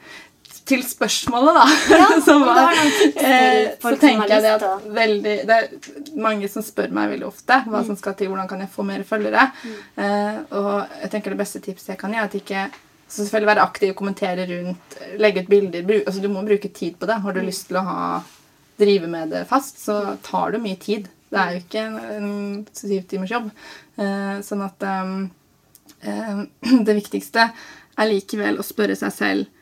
til 0.70 0.84
spørsmålet, 0.86 1.58
da. 1.58 1.96
som 2.26 2.44
om 2.44 2.50
du 2.50 2.52
har 2.60 2.76
noen 2.76 2.92
tips 2.94 3.16
til 3.18 3.30
eh, 3.30 3.72
så 3.80 3.94
som 3.94 4.02
tenker 4.02 4.34
jeg 4.36 4.46
det 4.46 4.52
at 4.56 4.90
veldig, 5.00 5.38
det 5.50 5.56
er 5.56 6.20
mange 6.22 6.50
som 6.52 6.66
spør 6.66 6.94
meg 6.96 7.16
veldig 7.16 7.28
ofte 7.30 7.58
hva 7.70 7.82
som 7.88 7.98
skal 8.00 8.18
til, 8.20 8.30
hvordan 8.32 8.50
kan 8.52 8.62
jeg 8.64 8.72
få 8.74 8.86
mer 8.88 9.06
følgere. 9.08 9.50
Eh, 9.98 10.38
og 10.60 11.02
jeg 11.02 11.12
tenker 11.16 11.34
det 11.34 11.42
beste 11.42 11.64
tipset 11.66 11.96
jeg 11.96 12.02
kan 12.02 12.14
gi, 12.14 12.22
er 12.22 12.30
at 12.30 12.38
ikke 12.40 12.68
så 13.10 13.24
selvfølgelig 13.24 13.50
være 13.50 13.66
aktiv, 13.66 13.94
kommentere 13.98 14.46
rundt, 14.52 14.98
legge 15.18 15.42
ut 15.42 15.50
bilder. 15.50 15.86
Bru, 15.86 15.96
altså 16.06 16.22
Du 16.22 16.30
må 16.30 16.46
bruke 16.46 16.70
tid 16.70 17.00
på 17.00 17.10
det. 17.10 17.22
Har 17.24 17.34
du 17.34 17.42
lyst 17.42 17.68
til 17.72 17.80
å 17.82 17.86
ha, 17.88 18.02
drive 18.80 19.10
med 19.12 19.34
det 19.34 19.48
fast, 19.50 19.82
så 19.82 20.16
tar 20.24 20.54
det 20.54 20.62
mye 20.64 20.78
tid. 20.80 21.10
Det 21.30 21.40
er 21.42 21.56
jo 21.56 21.64
ikke 21.64 21.82
en, 21.82 21.98
en 22.14 22.30
syvtimersjobb. 22.78 23.50
Eh, 24.00 24.36
sånn 24.46 24.62
at 24.66 24.86
eh, 24.86 26.44
det 26.88 26.98
viktigste 27.02 27.50
er 28.00 28.12
likevel 28.14 28.62
å 28.62 28.66
spørre 28.66 28.96
seg 28.96 29.16
selv 29.16 29.59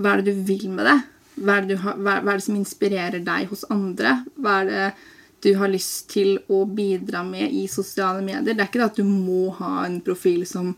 hva 0.00 0.14
er 0.16 0.22
det 0.24 0.34
du 0.34 0.44
vil 0.48 0.68
med 0.72 0.88
det? 0.88 0.98
Hva 1.40 1.56
er 1.56 1.64
det, 1.64 1.76
du 1.76 1.82
har, 1.84 1.96
hva, 2.00 2.18
hva 2.24 2.34
er 2.34 2.40
det 2.40 2.46
som 2.46 2.58
inspirerer 2.58 3.24
deg 3.24 3.50
hos 3.52 3.66
andre? 3.72 4.20
Hva 4.40 4.60
er 4.62 4.70
det 4.70 4.86
du 5.40 5.54
har 5.56 5.70
lyst 5.72 6.10
til 6.12 6.34
å 6.52 6.64
bidra 6.68 7.22
med 7.24 7.52
i 7.56 7.66
sosiale 7.70 8.24
medier? 8.24 8.52
Det 8.52 8.58
er 8.58 8.68
ikke 8.68 8.82
det 8.82 8.90
at 8.90 8.98
du 9.00 9.06
må 9.08 9.54
ha 9.60 9.86
en 9.86 10.00
profil 10.04 10.44
som 10.48 10.74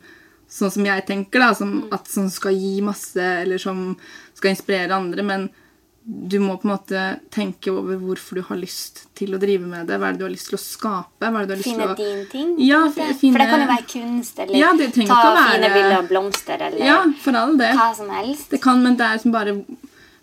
sånn 0.53 0.73
som 0.75 0.85
jeg 0.85 1.05
tenker, 1.09 1.41
da, 1.41 1.55
som, 1.57 1.71
at, 1.95 2.09
som 2.13 2.27
skal 2.29 2.53
gi 2.53 2.75
masse, 2.85 3.17
eller 3.17 3.61
som 3.61 3.95
skal 4.37 4.53
inspirere 4.53 4.93
andre, 4.93 5.25
men 5.25 5.47
du 6.05 6.39
må 6.43 6.57
på 6.59 6.67
en 6.67 6.73
måte 6.75 7.03
tenke 7.31 7.71
over 7.71 7.95
hvorfor 8.01 8.35
du 8.41 8.43
har 8.49 8.57
lyst 8.59 9.05
til 9.15 9.37
å 9.37 9.39
drive 9.39 9.67
med 9.71 9.87
det. 9.87 9.99
Hva 10.03 10.09
er 10.09 10.17
det 10.17 10.19
du 10.19 10.25
har 10.27 10.33
lyst 10.35 10.49
til 10.51 10.59
å 10.59 10.63
skape? 10.63 11.29
Hva 11.31 11.45
det 11.45 11.47
du 11.47 11.55
har 11.55 11.61
lyst 11.61 11.69
Finne 11.69 11.87
å... 11.93 11.95
din 11.99 12.25
ting. 12.33 12.49
Ja, 12.59 12.81
finne- 12.91 13.33
For 13.37 13.39
det 13.45 13.49
kan 13.53 13.63
jo 13.63 13.69
være 13.71 13.87
kunst, 13.93 14.39
eller 14.43 14.59
Ja, 14.59 14.73
det 14.75 14.89
ta 15.07 15.21
fine 15.53 15.63
være- 15.63 15.73
bilder 15.77 15.97
av 16.01 16.09
blomster, 16.11 16.67
eller 16.69 16.85
Ja, 16.87 16.99
for 17.23 17.39
all 17.39 17.57
det. 17.57 17.71
hva 17.79 17.95
som 17.95 18.11
helst. 18.11 18.51
Det 18.51 18.61
kan, 18.61 18.83
men 18.83 18.97
det 18.99 19.07
er 19.07 19.19
som 19.23 19.31
bare 19.33 19.55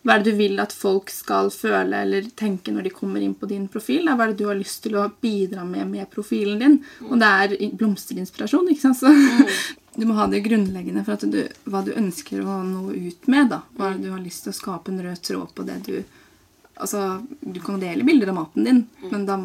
Hva 0.03 0.15
er 0.15 0.23
det 0.23 0.31
du 0.31 0.37
vil 0.39 0.59
at 0.63 0.71
folk 0.71 1.09
skal 1.11 1.49
føle 1.51 1.97
eller 2.05 2.29
tenke 2.39 2.71
når 2.71 2.85
de 2.87 2.91
kommer 2.95 3.19
inn 3.25 3.33
på 3.35 3.49
din 3.51 3.65
profil? 3.71 4.05
Da? 4.07 4.13
Hva 4.15 4.27
er 4.29 4.31
det 4.33 4.39
du 4.39 4.47
har 4.47 4.55
lyst 4.59 4.83
til 4.85 4.95
å 4.95 5.09
bidra 5.21 5.65
med 5.67 5.89
med 5.91 6.07
profilen 6.13 6.59
din? 6.63 6.77
Og 7.09 7.17
det 7.19 7.27
er 7.43 7.55
blomsterinspirasjon, 7.81 8.69
ikke 8.71 8.85
sant? 8.87 9.01
Så 9.01 9.11
du 9.99 10.05
må 10.07 10.15
ha 10.15 10.27
det 10.31 10.39
grunnleggende 10.45 11.03
for 11.03 11.17
at 11.19 11.25
du, 11.27 11.41
hva 11.67 11.81
du 11.83 11.91
ønsker 11.99 12.45
å 12.45 12.61
nå 12.63 12.93
ut 12.95 13.27
med. 13.27 13.49
da. 13.51 13.61
Hva 13.75 13.89
er 13.91 13.97
det 13.99 14.07
du 14.07 14.13
har 14.15 14.23
lyst 14.23 14.45
til 14.47 14.53
å 14.53 14.59
skape 14.61 14.93
en 14.93 15.03
rød 15.03 15.19
tråd 15.27 15.51
på 15.57 15.67
det 15.67 15.81
du 15.89 15.97
Altså, 16.79 17.19
du 17.43 17.57
kan 17.59 17.75
dele 17.81 18.05
bilder 18.07 18.29
av 18.31 18.35
maten 18.37 18.63
din, 18.63 18.77
men 19.11 19.25
da 19.27 19.35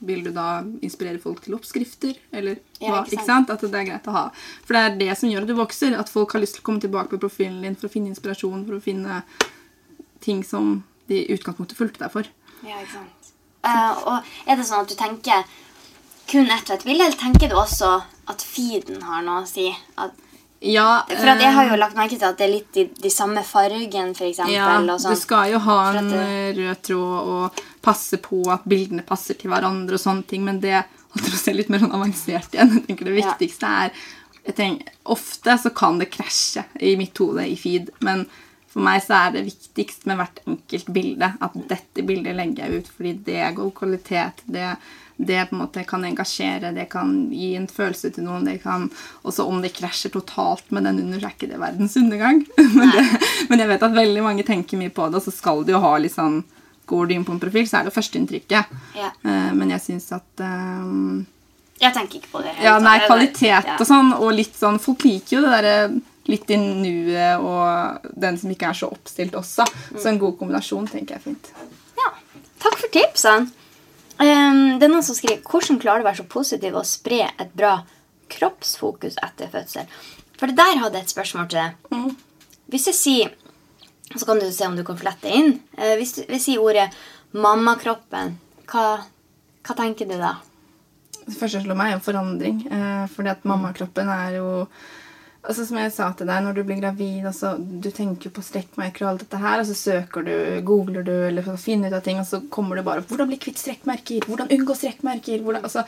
vil 0.00 0.22
du 0.24 0.30
da 0.32 0.62
inspirere 0.80 1.18
folk 1.20 1.42
til 1.44 1.52
oppskrifter? 1.58 2.14
Eller 2.32 2.62
Ja, 2.80 2.94
hva? 2.94 3.02
ikke 3.04 3.18
Ikke 3.18 3.26
sant? 3.26 3.50
sant? 3.50 3.50
At 3.52 3.66
det 3.74 3.76
er 3.82 3.88
greit 3.90 4.08
å 4.08 4.14
ha. 4.16 4.22
For 4.64 4.72
det 4.78 4.80
er 4.86 4.96
det 5.02 5.18
som 5.20 5.28
gjør 5.28 5.44
at 5.44 5.50
du 5.52 5.58
vokser. 5.58 5.92
At 6.00 6.08
folk 6.08 6.32
har 6.32 6.40
lyst 6.40 6.56
til 6.56 6.64
å 6.64 6.66
komme 6.70 6.80
tilbake 6.80 7.12
på 7.12 7.20
profilen 7.26 7.60
din 7.60 7.76
for 7.76 7.90
å 7.90 7.92
finne 7.92 8.08
inspirasjon, 8.14 8.64
for 8.64 8.78
å 8.78 8.80
finne 8.88 9.18
ting 10.24 10.42
som 10.46 10.82
de 11.10 11.20
i 11.24 11.34
utgangspunktet 11.34 11.76
fulgte 11.78 12.04
deg 12.04 12.12
for. 12.14 12.28
Ja, 12.62 12.78
ikke 12.80 12.94
sant. 13.00 13.32
Uh, 13.62 13.92
og 14.08 14.32
er 14.50 14.56
det 14.58 14.64
sånn 14.66 14.82
at 14.82 14.90
du 14.90 14.96
tenker 14.98 15.44
kun 16.30 16.48
etter 16.50 16.74
et 16.78 16.84
bilde, 16.86 17.04
eller 17.06 17.18
tenker 17.18 17.50
du 17.50 17.56
også 17.58 17.92
at 18.30 18.42
feeden 18.46 19.02
har 19.06 19.22
noe 19.26 19.42
å 19.42 19.48
si? 19.50 19.68
At, 19.98 20.14
Ja, 20.62 21.02
for 21.10 21.26
at 21.32 21.40
jeg 21.42 21.52
har 21.56 21.66
jo 21.66 21.74
eh, 21.74 21.78
lagt 21.82 21.96
merke 21.98 22.14
til 22.14 22.26
at 22.28 22.38
det 22.38 22.44
er 22.46 22.52
litt 22.52 22.72
de, 22.76 22.84
de 23.02 23.10
samme 23.10 23.42
fargene, 23.42 24.14
eksempel. 24.14 24.52
ja, 24.54 24.76
du 24.86 24.92
sånn. 25.02 25.16
skal 25.18 25.50
jo 25.50 25.58
ha 25.64 25.78
en 25.98 26.08
det- 26.12 26.56
rød 26.56 26.82
tråd 26.86 27.30
og 27.34 27.62
passe 27.82 28.18
på 28.22 28.44
at 28.54 28.62
bildene 28.70 29.02
passer 29.02 29.34
til 29.34 29.50
hverandre 29.50 29.98
og 29.98 30.04
sånne 30.04 30.26
ting, 30.30 30.44
men 30.46 30.60
det 30.62 30.84
holdt 31.16 31.34
å 31.34 31.40
se 31.42 31.52
litt 31.52 31.68
mer 31.68 31.82
sånn 31.82 31.92
avansert 31.98 32.54
igjen. 32.54 32.76
Jeg 32.78 32.86
tenker 32.86 33.04
Det 33.10 33.18
Ja. 33.18 33.26
viktigste 33.32 33.66
er 33.86 33.90
jeg 34.46 34.54
tenker, 34.56 34.86
Ofte 35.06 35.58
så 35.58 35.70
kan 35.74 35.98
det 35.98 36.10
krasje 36.14 36.64
i 36.80 36.94
mitt 36.96 37.18
hode 37.18 37.42
i 37.46 37.54
feed, 37.58 37.90
men 38.00 38.26
for 38.72 38.84
meg 38.86 39.02
så 39.04 39.18
er 39.18 39.34
det 39.34 39.44
viktigst 39.50 40.06
med 40.08 40.16
hvert 40.16 40.40
enkelt 40.48 40.90
bilde 40.96 41.28
at 41.44 41.56
dette 41.68 42.04
bildet 42.08 42.36
legger 42.38 42.64
jeg 42.64 42.80
ut 42.80 42.92
fordi 42.96 43.12
det 43.26 43.38
er 43.44 43.56
god 43.56 43.72
kvalitet. 43.76 44.40
Det, 44.48 44.70
det 45.20 45.42
på 45.50 45.56
en 45.56 45.60
måte 45.60 45.84
kan 45.88 46.06
engasjere, 46.08 46.72
det 46.72 46.86
kan 46.92 47.12
gi 47.36 47.50
en 47.58 47.68
følelse 47.68 48.14
til 48.16 48.24
noen. 48.24 48.46
det 48.48 48.62
kan, 48.62 48.88
Også 49.28 49.44
om 49.44 49.60
det 49.62 49.74
krasjer 49.76 50.14
totalt 50.14 50.72
med 50.72 50.88
den 50.88 51.02
under, 51.04 51.20
så 51.20 51.28
er 51.28 51.36
ikke 51.36 51.50
det 51.52 51.60
verdens 51.60 51.96
undergang. 52.00 52.40
men, 52.78 52.94
det, 52.96 53.04
men 53.50 53.60
jeg 53.62 53.72
vet 53.74 53.84
at 53.88 53.98
veldig 54.00 54.24
mange 54.24 54.46
tenker 54.48 54.80
mye 54.80 54.94
på 54.94 55.10
det, 55.10 55.20
og 55.20 55.26
så 55.26 55.34
skal 55.34 55.66
du 55.68 55.74
jo 55.76 55.82
ha 55.84 55.94
litt 56.00 56.16
sånn 56.16 56.42
Går 56.92 57.06
du 57.06 57.12
inn 57.14 57.22
på 57.24 57.30
en 57.30 57.38
profil, 57.40 57.62
så 57.70 57.78
er 57.78 57.86
det 57.86 57.92
førsteinntrykket. 57.94 58.72
Ja. 58.98 59.12
Eh, 59.22 59.52
men 59.54 59.70
jeg 59.70 59.80
syns 59.84 60.08
at 60.12 60.42
um, 60.42 61.20
Jeg 61.78 61.94
tenker 61.94 62.18
ikke 62.18 62.32
på 62.32 62.40
det. 62.42 62.56
ja, 62.60 62.72
nei, 62.82 62.96
kvalitet 63.06 63.70
og 63.78 63.86
sånn, 63.86 64.10
og 64.16 64.34
litt 64.34 64.58
sånn 64.58 64.80
Folk 64.82 65.06
liker 65.06 65.36
jo 65.36 65.44
det 65.44 65.52
derre 65.54 65.76
litt 66.30 66.50
i 66.54 66.56
nuet 66.56 67.40
og 67.42 68.04
den 68.22 68.36
som 68.38 68.50
ikke 68.52 68.68
er 68.70 68.78
så 68.78 68.90
oppstilt 68.92 69.34
også. 69.34 69.66
Så 69.98 70.08
en 70.08 70.20
god 70.22 70.36
kombinasjon 70.38 70.86
tenker 70.90 71.16
jeg 71.16 71.20
er 71.22 71.24
fint. 71.24 71.50
Ja. 71.98 72.12
Takk 72.62 72.78
for 72.78 72.92
tipsene. 72.94 73.50
Um, 74.22 74.78
det 74.78 74.86
er 74.86 74.92
noen 74.92 75.02
som 75.02 75.16
skriver 75.18 75.40
hvordan 75.48 75.80
klarer 75.82 76.02
du 76.02 76.04
å 76.06 76.10
være 76.10 76.20
så 76.20 76.28
positiv 76.30 76.76
og 76.78 76.86
spre 76.86 77.24
et 77.40 77.54
bra 77.58 77.78
kroppsfokus 78.30 79.16
etter 79.24 79.50
fødsel. 79.50 79.88
For 80.38 80.46
det 80.50 80.58
der 80.60 80.78
hadde 80.82 81.00
jeg 81.00 81.08
et 81.08 81.14
spørsmål 81.14 81.48
til 81.50 81.58
deg. 81.62 82.12
Hvis 82.72 82.86
jeg 82.92 82.98
sier 82.98 83.38
Så 84.12 84.26
kan 84.28 84.36
du 84.36 84.44
se 84.52 84.66
om 84.66 84.74
du 84.76 84.82
kan 84.84 84.98
flette 85.00 85.24
inn. 85.32 85.54
Eh, 85.78 85.94
hvis 85.96 86.12
du- 86.12 86.22
hvis 86.28 86.44
jeg 86.46 86.58
sier 86.58 86.60
ordet 86.60 86.90
'mammakroppen', 87.32 88.34
hva, 88.68 89.04
hva 89.64 89.74
tenker 89.76 90.04
du 90.06 90.18
da? 90.18 90.34
Det 91.26 91.34
første 91.38 91.52
som 91.60 91.64
slår 91.64 91.76
meg, 91.76 91.86
er 91.92 91.96
jo 91.96 92.12
forandring. 92.12 92.58
Eh, 92.70 93.06
fordi 93.08 93.30
at 93.30 93.44
mammakroppen 93.44 94.08
er 94.08 94.36
jo 94.36 94.68
Altså, 95.42 95.64
som 95.66 95.78
jeg 95.80 95.90
sa 95.90 96.06
til 96.14 96.28
deg, 96.30 96.44
når 96.44 96.54
du 96.54 96.60
blir 96.62 96.78
gravid, 96.78 97.24
altså, 97.26 97.56
du 97.58 97.88
tenker 97.90 98.30
på 98.30 98.44
strekkmerker 98.46 99.02
og 99.02 99.08
alt 99.10 99.24
dette 99.24 99.40
her, 99.42 99.58
og 99.58 99.66
så 99.66 99.74
søker 99.74 100.26
du, 100.28 100.34
googler 100.68 101.02
du, 101.02 101.10
eller 101.26 101.48
finner 101.58 101.90
ut 101.90 101.96
av 101.98 102.04
ting, 102.06 102.20
og 102.22 102.28
så 102.28 102.44
kommer 102.46 102.78
du 102.78 102.84
bare 102.86 103.02
opp 103.02 103.10
'Hvordan 103.10 103.32
bli 103.32 103.40
kvitt 103.42 103.58
strekkmerker?' 103.58 104.22
'Hvordan 104.28 104.52
unngå 104.54 104.76
strekkmerker?' 104.78 105.42
Hvordan, 105.42 105.66
altså, 105.66 105.82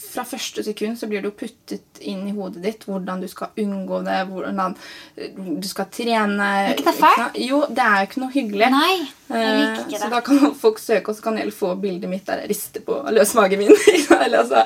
fra 0.00 0.24
første 0.24 0.62
sekund 0.64 0.96
så 0.98 1.06
blir 1.10 1.20
det 1.20 1.28
jo 1.28 1.36
puttet 1.42 2.00
inn 2.08 2.22
i 2.28 2.32
hodet 2.34 2.62
ditt 2.64 2.86
hvordan 2.88 3.20
du 3.20 3.28
skal 3.28 3.52
unngå 3.60 4.00
det, 4.06 4.18
hvordan 4.30 4.74
eh, 5.16 5.36
du 5.36 5.66
skal 5.68 5.88
trene. 5.92 6.48
Er 6.64 6.72
ikke 6.74 6.86
det 6.88 6.96
feil? 6.96 7.16
fælt? 7.18 7.40
Jo, 7.44 7.60
det 7.68 7.84
er 7.84 7.96
jo 7.98 8.08
ikke 8.08 8.22
noe 8.22 8.34
hyggelig. 8.34 8.70
Nei, 8.74 8.94
jeg 9.28 9.56
liker 9.58 9.82
ikke 9.84 9.94
det. 9.94 10.02
Så 10.02 10.10
da 10.14 10.22
kan 10.26 10.44
folk 10.64 10.82
søke, 10.82 11.12
og 11.12 11.18
så 11.18 11.26
kan 11.26 11.40
de 11.40 11.48
få 11.54 11.74
bildet 11.82 12.12
mitt 12.12 12.26
der 12.28 12.44
jeg 12.44 12.52
rister 12.54 12.84
på 12.86 13.00
løs 13.12 13.34
magen 13.38 13.64
min. 13.64 13.74
Eller 14.24 14.40
altså, 14.42 14.64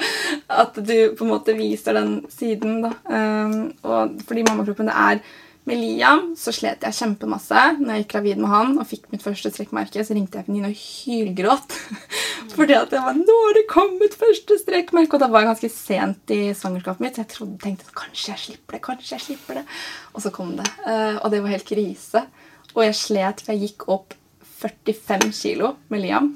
At 0.49 0.78
du 0.78 0.97
på 1.18 1.26
en 1.26 1.32
måte 1.35 1.57
viser 1.59 1.99
den 1.99 2.20
siden. 2.32 2.80
da. 2.85 2.95
Um, 3.11 3.72
og 3.82 4.20
fordi 4.28 4.47
mammakroppen 4.47 4.91
det 4.91 5.01
er 5.09 5.24
med 5.69 5.81
Liam, 5.81 6.33
så 6.37 6.53
slet 6.53 6.85
jeg 6.85 6.97
kjempemasse 6.99 7.61
når 7.79 7.91
jeg 7.91 8.03
gikk 8.03 8.11
gravid 8.12 8.41
med 8.43 8.53
han 8.53 8.75
og 8.77 8.89
fikk 8.89 9.07
mitt 9.12 9.25
første 9.25 9.49
strekkmerke. 9.53 10.05
Så 10.05 10.17
ringte 10.17 10.41
jeg 10.41 10.49
venninne 10.49 10.73
og 10.73 10.81
hylgråt. 10.81 11.77
Fordi 12.55 12.77
at 12.77 12.93
jeg 12.93 13.05
var, 13.07 13.17
nå 13.17 13.37
har 13.47 13.57
det 13.57 13.65
kommet 13.71 14.17
første 14.21 14.59
strekkmerke. 14.61 15.17
Og 15.17 15.25
da 15.25 15.31
var 15.33 15.45
jeg 15.45 15.53
ganske 15.55 15.73
sent 15.73 16.35
i 16.37 16.41
svangerskapet 16.57 17.05
mitt. 17.05 17.17
Så 17.17 17.25
jeg 17.25 17.33
trodde, 17.33 17.61
tenkte 17.65 17.97
kanskje 17.97 18.35
jeg 18.35 18.43
slipper 18.45 18.77
det. 18.77 18.83
kanskje 18.85 19.17
jeg 19.17 19.27
slipper 19.29 19.61
det. 19.61 19.65
Og 20.12 20.27
så 20.27 20.35
kom 20.35 20.53
det. 20.59 20.69
Eh, 20.85 21.17
og 21.17 21.33
det 21.33 21.41
var 21.45 21.57
helt 21.57 21.71
krise. 21.73 22.27
Og 22.75 22.85
jeg 22.85 23.01
slet, 23.01 23.41
for 23.41 23.55
jeg 23.55 23.71
gikk 23.71 23.89
opp 23.95 24.19
45 24.65 25.33
kilo 25.33 25.75
med 25.93 26.05
Liam. 26.05 26.33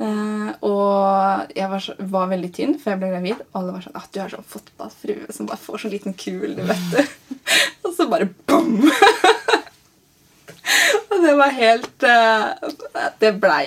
Eh, 0.00 0.50
og 0.64 1.50
jeg 1.52 1.68
var, 1.68 1.82
så, 1.84 1.92
var 2.08 2.30
veldig 2.30 2.48
tynn 2.56 2.78
før 2.80 2.94
jeg 2.94 3.00
ble 3.02 3.10
gravid. 3.12 3.42
Alle 3.58 3.74
var 3.74 3.82
sånn 3.84 3.98
at 4.00 4.08
du 4.14 4.20
er 4.22 4.32
sånn 4.32 4.46
fotballfrue 4.48 5.34
som 5.36 5.48
bare 5.50 5.60
får 5.60 5.82
så 5.82 5.90
liten 5.92 6.16
kul, 6.16 6.54
du 6.56 6.62
vet 6.70 6.86
du. 6.94 7.00
og 7.84 7.92
så 7.96 8.06
bare 8.10 8.30
bom! 8.48 8.78
og 11.10 11.18
det 11.20 11.34
var 11.36 11.56
helt 11.56 12.04
uh, 12.06 12.54
Det 13.18 13.32
blei 13.42 13.66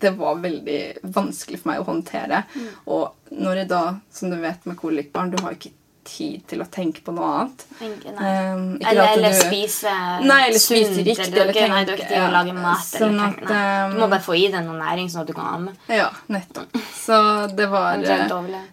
Det 0.00 0.12
var 0.16 0.38
veldig 0.40 0.80
vanskelig 1.14 1.60
for 1.60 1.70
meg 1.70 1.82
å 1.82 1.88
håndtere. 1.90 2.42
Og 2.90 3.36
når 3.36 3.62
jeg 3.62 3.70
da, 3.70 3.84
som 4.12 4.32
du 4.32 4.38
vet 4.42 4.66
med 4.66 4.80
kolikbarn, 4.80 5.32
du 5.32 5.38
har 5.44 5.54
ikke 5.54 5.75
tid 6.06 6.44
til 6.50 6.62
å 6.62 6.66
tenke 6.72 7.02
på 7.04 7.12
noe 7.14 7.26
annet. 7.40 7.64
Ikke- 7.82 8.14
nei. 8.16 8.30
Um, 8.52 8.64
Eller, 8.80 9.02
eller 9.16 9.34
du- 9.34 9.40
spise 9.42 9.92
Nei, 10.24 10.38
eller 10.48 10.62
spise 10.62 11.02
riktig, 11.04 11.26
Eller, 11.34 11.52
tenke, 11.52 11.68
nei, 11.68 11.84
du 11.84 11.92
tenke- 11.92 11.96
har 11.96 11.98
ikke 11.98 12.08
tid 12.08 12.22
å 12.22 12.32
lage 12.32 12.54
mat. 12.54 12.84
Sånn 12.86 13.08
eller, 13.14 13.24
at, 13.26 13.36
tenke- 13.42 13.90
Du 13.92 14.00
må 14.00 14.08
bare 14.10 14.24
få 14.26 14.36
i 14.38 14.46
deg 14.52 14.64
noe 14.66 14.78
næring, 14.80 15.10
sånn 15.12 15.20
at 15.20 15.26
du 15.26 15.32
kan 15.36 15.46
amme. 15.54 15.76
Ja, 15.88 16.10
nettopp. 16.30 16.72
Så 16.94 17.20
det 17.56 17.68
var, 17.70 17.96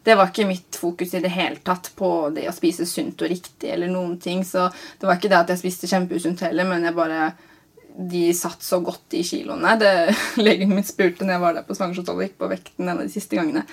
det 0.03 0.15
var 0.17 0.27
ikke 0.27 0.47
mitt 0.47 0.71
fokus 0.79 1.13
i 1.13 1.19
det 1.19 1.31
hele 1.31 1.57
tatt 1.63 1.89
på 1.97 2.33
det 2.33 2.47
å 2.49 2.53
spise 2.53 2.85
sunt 2.85 3.21
og 3.21 3.29
riktig. 3.29 3.69
eller 3.73 3.87
noen 3.87 4.19
ting. 4.21 4.43
Så 4.43 4.71
det 4.99 5.07
var 5.07 5.15
ikke 5.15 5.29
det 5.29 5.39
at 5.39 5.47
jeg 5.47 5.57
spiste 5.63 5.87
kjempeusunt 5.89 6.39
heller, 6.41 6.63
men 6.65 6.83
jeg 6.83 6.95
bare 6.95 7.33
de 7.95 8.31
satt 8.33 8.59
så 8.65 8.79
godt 8.83 9.13
i 9.13 9.21
kiloene. 9.21 9.77
Det, 9.79 10.15
legen 10.43 10.69
min 10.69 10.83
spurte 10.83 11.21
når 11.21 11.35
jeg 11.37 11.41
var 11.41 11.53
der 11.53 11.63
på 11.67 11.75
svangerskapsholdet 11.77 12.29
gikk 12.31 12.37
på 12.39 12.49
vekten 12.49 12.87
en 12.89 12.97
av 12.97 13.03
de 13.03 13.09
siste 13.13 13.37
gangene. 13.37 13.65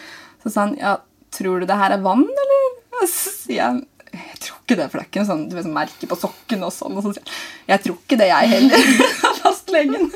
Så 0.43 0.53
sa 0.53 0.67
han 0.67 0.77
ja, 0.77 0.97
tror 1.33 1.61
du 1.61 1.67
det 1.67 1.77
her 1.77 1.93
er 1.97 2.03
vann, 2.05 2.25
eller? 2.27 2.80
Og 3.01 3.09
så 3.09 3.33
sier 3.33 3.61
jeg 3.61 3.87
jeg 4.11 4.41
tror 4.43 4.57
ikke 4.65 4.77
det, 4.79 4.87
for 4.91 4.99
det 4.99 5.03
er 5.05 5.09
ikke 5.09 5.21
noe 5.23 5.29
sånn, 5.29 5.43
du 5.47 5.53
vet, 5.55 5.67
sånn 5.67 5.77
merke 5.77 6.09
på 6.11 6.17
sokken 6.19 6.65
og 6.67 6.73
sånn. 6.75 6.97
Og 6.99 7.05
så 7.05 7.13
sier 7.15 7.35
jeg 7.71 7.83
tror 7.85 7.99
ikke 8.01 8.19
det, 8.19 8.27
jeg 8.31 8.51
heller. 8.55 8.89
Fastlegen. 9.41 10.11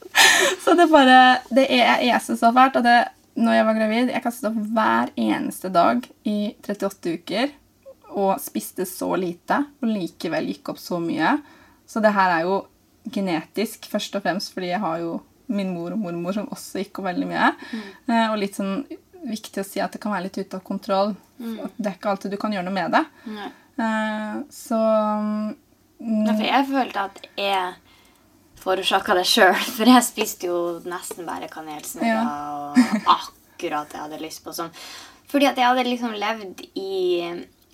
Så 0.64 0.74
det 0.76 0.88
bare 0.90 1.20
Det 1.48 1.64
er, 1.72 2.02
jeg 2.04 2.20
så 2.26 2.50
fælt. 2.52 2.76
Og 2.76 2.84
det, 2.84 2.98
når 3.40 3.56
jeg 3.56 3.66
var 3.68 3.78
gravid 3.78 4.10
Jeg 4.12 4.24
kastet 4.24 4.48
opp 4.50 4.58
hver 4.74 5.12
eneste 5.16 5.70
dag 5.72 6.04
i 6.28 6.52
38 6.66 7.14
uker. 7.16 7.54
Og 8.10 8.34
spiste 8.42 8.84
så 8.90 9.08
lite, 9.14 9.62
og 9.80 9.88
likevel 9.88 10.50
gikk 10.50 10.72
opp 10.72 10.80
så 10.82 10.98
mye. 11.00 11.36
Så 11.88 12.02
det 12.02 12.12
her 12.16 12.40
er 12.40 12.48
jo 12.48 12.64
genetisk, 13.10 13.86
først 13.88 14.18
og 14.18 14.24
fremst 14.26 14.50
fordi 14.52 14.72
jeg 14.72 14.82
har 14.82 14.98
jo 15.00 15.20
min 15.50 15.70
mor 15.74 15.94
og 15.94 16.02
mormor 16.02 16.34
som 16.34 16.50
også 16.52 16.82
gikk 16.82 17.00
opp 17.00 17.08
veldig 17.08 17.28
mye. 17.30 17.52
Mm. 17.70 17.86
og 18.32 18.36
litt 18.42 18.58
sånn 18.58 18.82
viktig 19.26 19.62
å 19.62 19.66
si 19.66 19.80
at 19.82 19.92
det 19.92 20.00
kan 20.02 20.12
være 20.14 20.28
litt 20.28 20.38
ute 20.40 20.58
av 20.58 20.64
kontroll. 20.66 21.14
At 21.40 21.76
det 21.76 21.90
er 21.90 21.96
ikke 21.98 22.12
alltid 22.14 22.34
du 22.34 22.38
kan 22.40 22.52
gjøre 22.54 22.68
noe 22.68 22.76
med 22.76 22.96
det. 22.96 23.04
Eh, 23.80 24.40
så 24.52 24.80
Nei, 26.00 26.32
for 26.32 26.46
jeg 26.46 26.68
følte 26.70 27.02
at 27.10 27.18
jeg 27.36 27.74
forårsaka 28.60 29.16
det 29.18 29.26
sjøl. 29.28 29.56
For 29.76 29.88
jeg 29.88 30.04
spiste 30.06 30.48
jo 30.48 30.58
nesten 30.88 31.28
bare 31.28 31.48
kanelsnurrer 31.52 32.24
og 32.24 33.06
akkurat 33.08 33.88
det 33.90 33.98
jeg 33.98 34.04
hadde 34.06 34.20
lyst 34.22 34.44
på. 34.44 34.54
Sånn. 34.56 34.72
Fordi 35.30 35.48
at 35.50 35.60
jeg 35.60 35.68
hadde 35.68 35.88
liksom 35.88 36.16
levd 36.16 36.62
i 36.80 37.20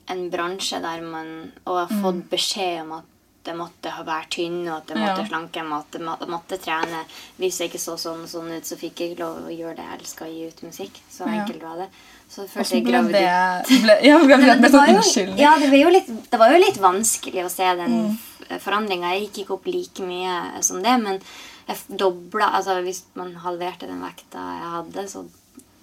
en 0.07 0.25
bransje 0.31 0.79
der 0.79 1.01
man 1.03 1.31
Og 1.67 1.91
fått 2.03 2.27
beskjed 2.31 2.85
om 2.85 2.93
at 3.01 3.07
jeg 3.47 3.57
måtte 3.57 3.93
være 4.07 4.29
tynn, 4.31 4.69
og 4.69 4.77
at 4.83 4.89
jeg 4.89 4.97
måtte 4.99 5.23
Ja. 5.23 5.29
slanke, 5.29 5.55
jeg 5.61 5.65
måtte, 5.71 5.99
må- 6.01 6.29
måtte 6.29 6.59
trene. 6.59 7.05
Hvis 7.39 7.59
jeg 7.61 7.71
ikke 7.71 7.79
så 7.81 7.95
sånn 7.97 8.27
sånn 8.27 8.51
ut, 8.57 8.65
så 8.65 8.77
fikk 8.77 8.99
jeg 9.01 9.11
ikke 9.17 9.21
lov 9.25 9.37
å 9.47 9.57
gjøre 9.57 9.77
det 9.77 9.85
jeg 9.91 10.01
elska, 10.01 10.27
gi 10.27 10.47
ut 10.49 10.63
musikk. 10.63 11.01
Så 11.11 11.25
enkelt 11.27 11.63
var 11.63 11.77
det. 11.77 11.89
Så 12.29 12.47
følte 12.49 12.75
jeg 12.75 12.85
graviditet 12.85 13.23
Ja, 13.23 14.19
det 14.63 14.73
var 14.73 14.87
sånn 14.87 15.27
jo- 15.27 15.37
Ja, 15.37 15.59
det 15.59 15.69
var 15.71 15.77
jo 15.79 15.91
litt, 15.91 16.31
det 16.31 16.39
var 16.39 16.51
jo 16.51 16.59
litt 16.59 16.79
vanskelig 16.79 17.45
å 17.45 17.51
se 17.51 17.75
den 17.77 17.91
Mm. 18.11 18.19
forandringa. 18.61 19.13
Jeg 19.15 19.31
gikk 19.31 19.45
ikke 19.47 19.55
opp 19.55 19.67
like 19.67 20.03
mye 20.03 20.63
som 20.63 20.83
det, 20.83 21.01
men 21.03 21.21
jeg 21.69 21.77
dobla 21.97 22.53
Altså 22.55 22.83
hvis 22.83 23.03
man 23.15 23.35
halverte 23.35 23.87
den 23.87 24.01
vekta 24.01 24.39
jeg 24.39 24.71
hadde, 24.71 25.09
så, 25.09 25.25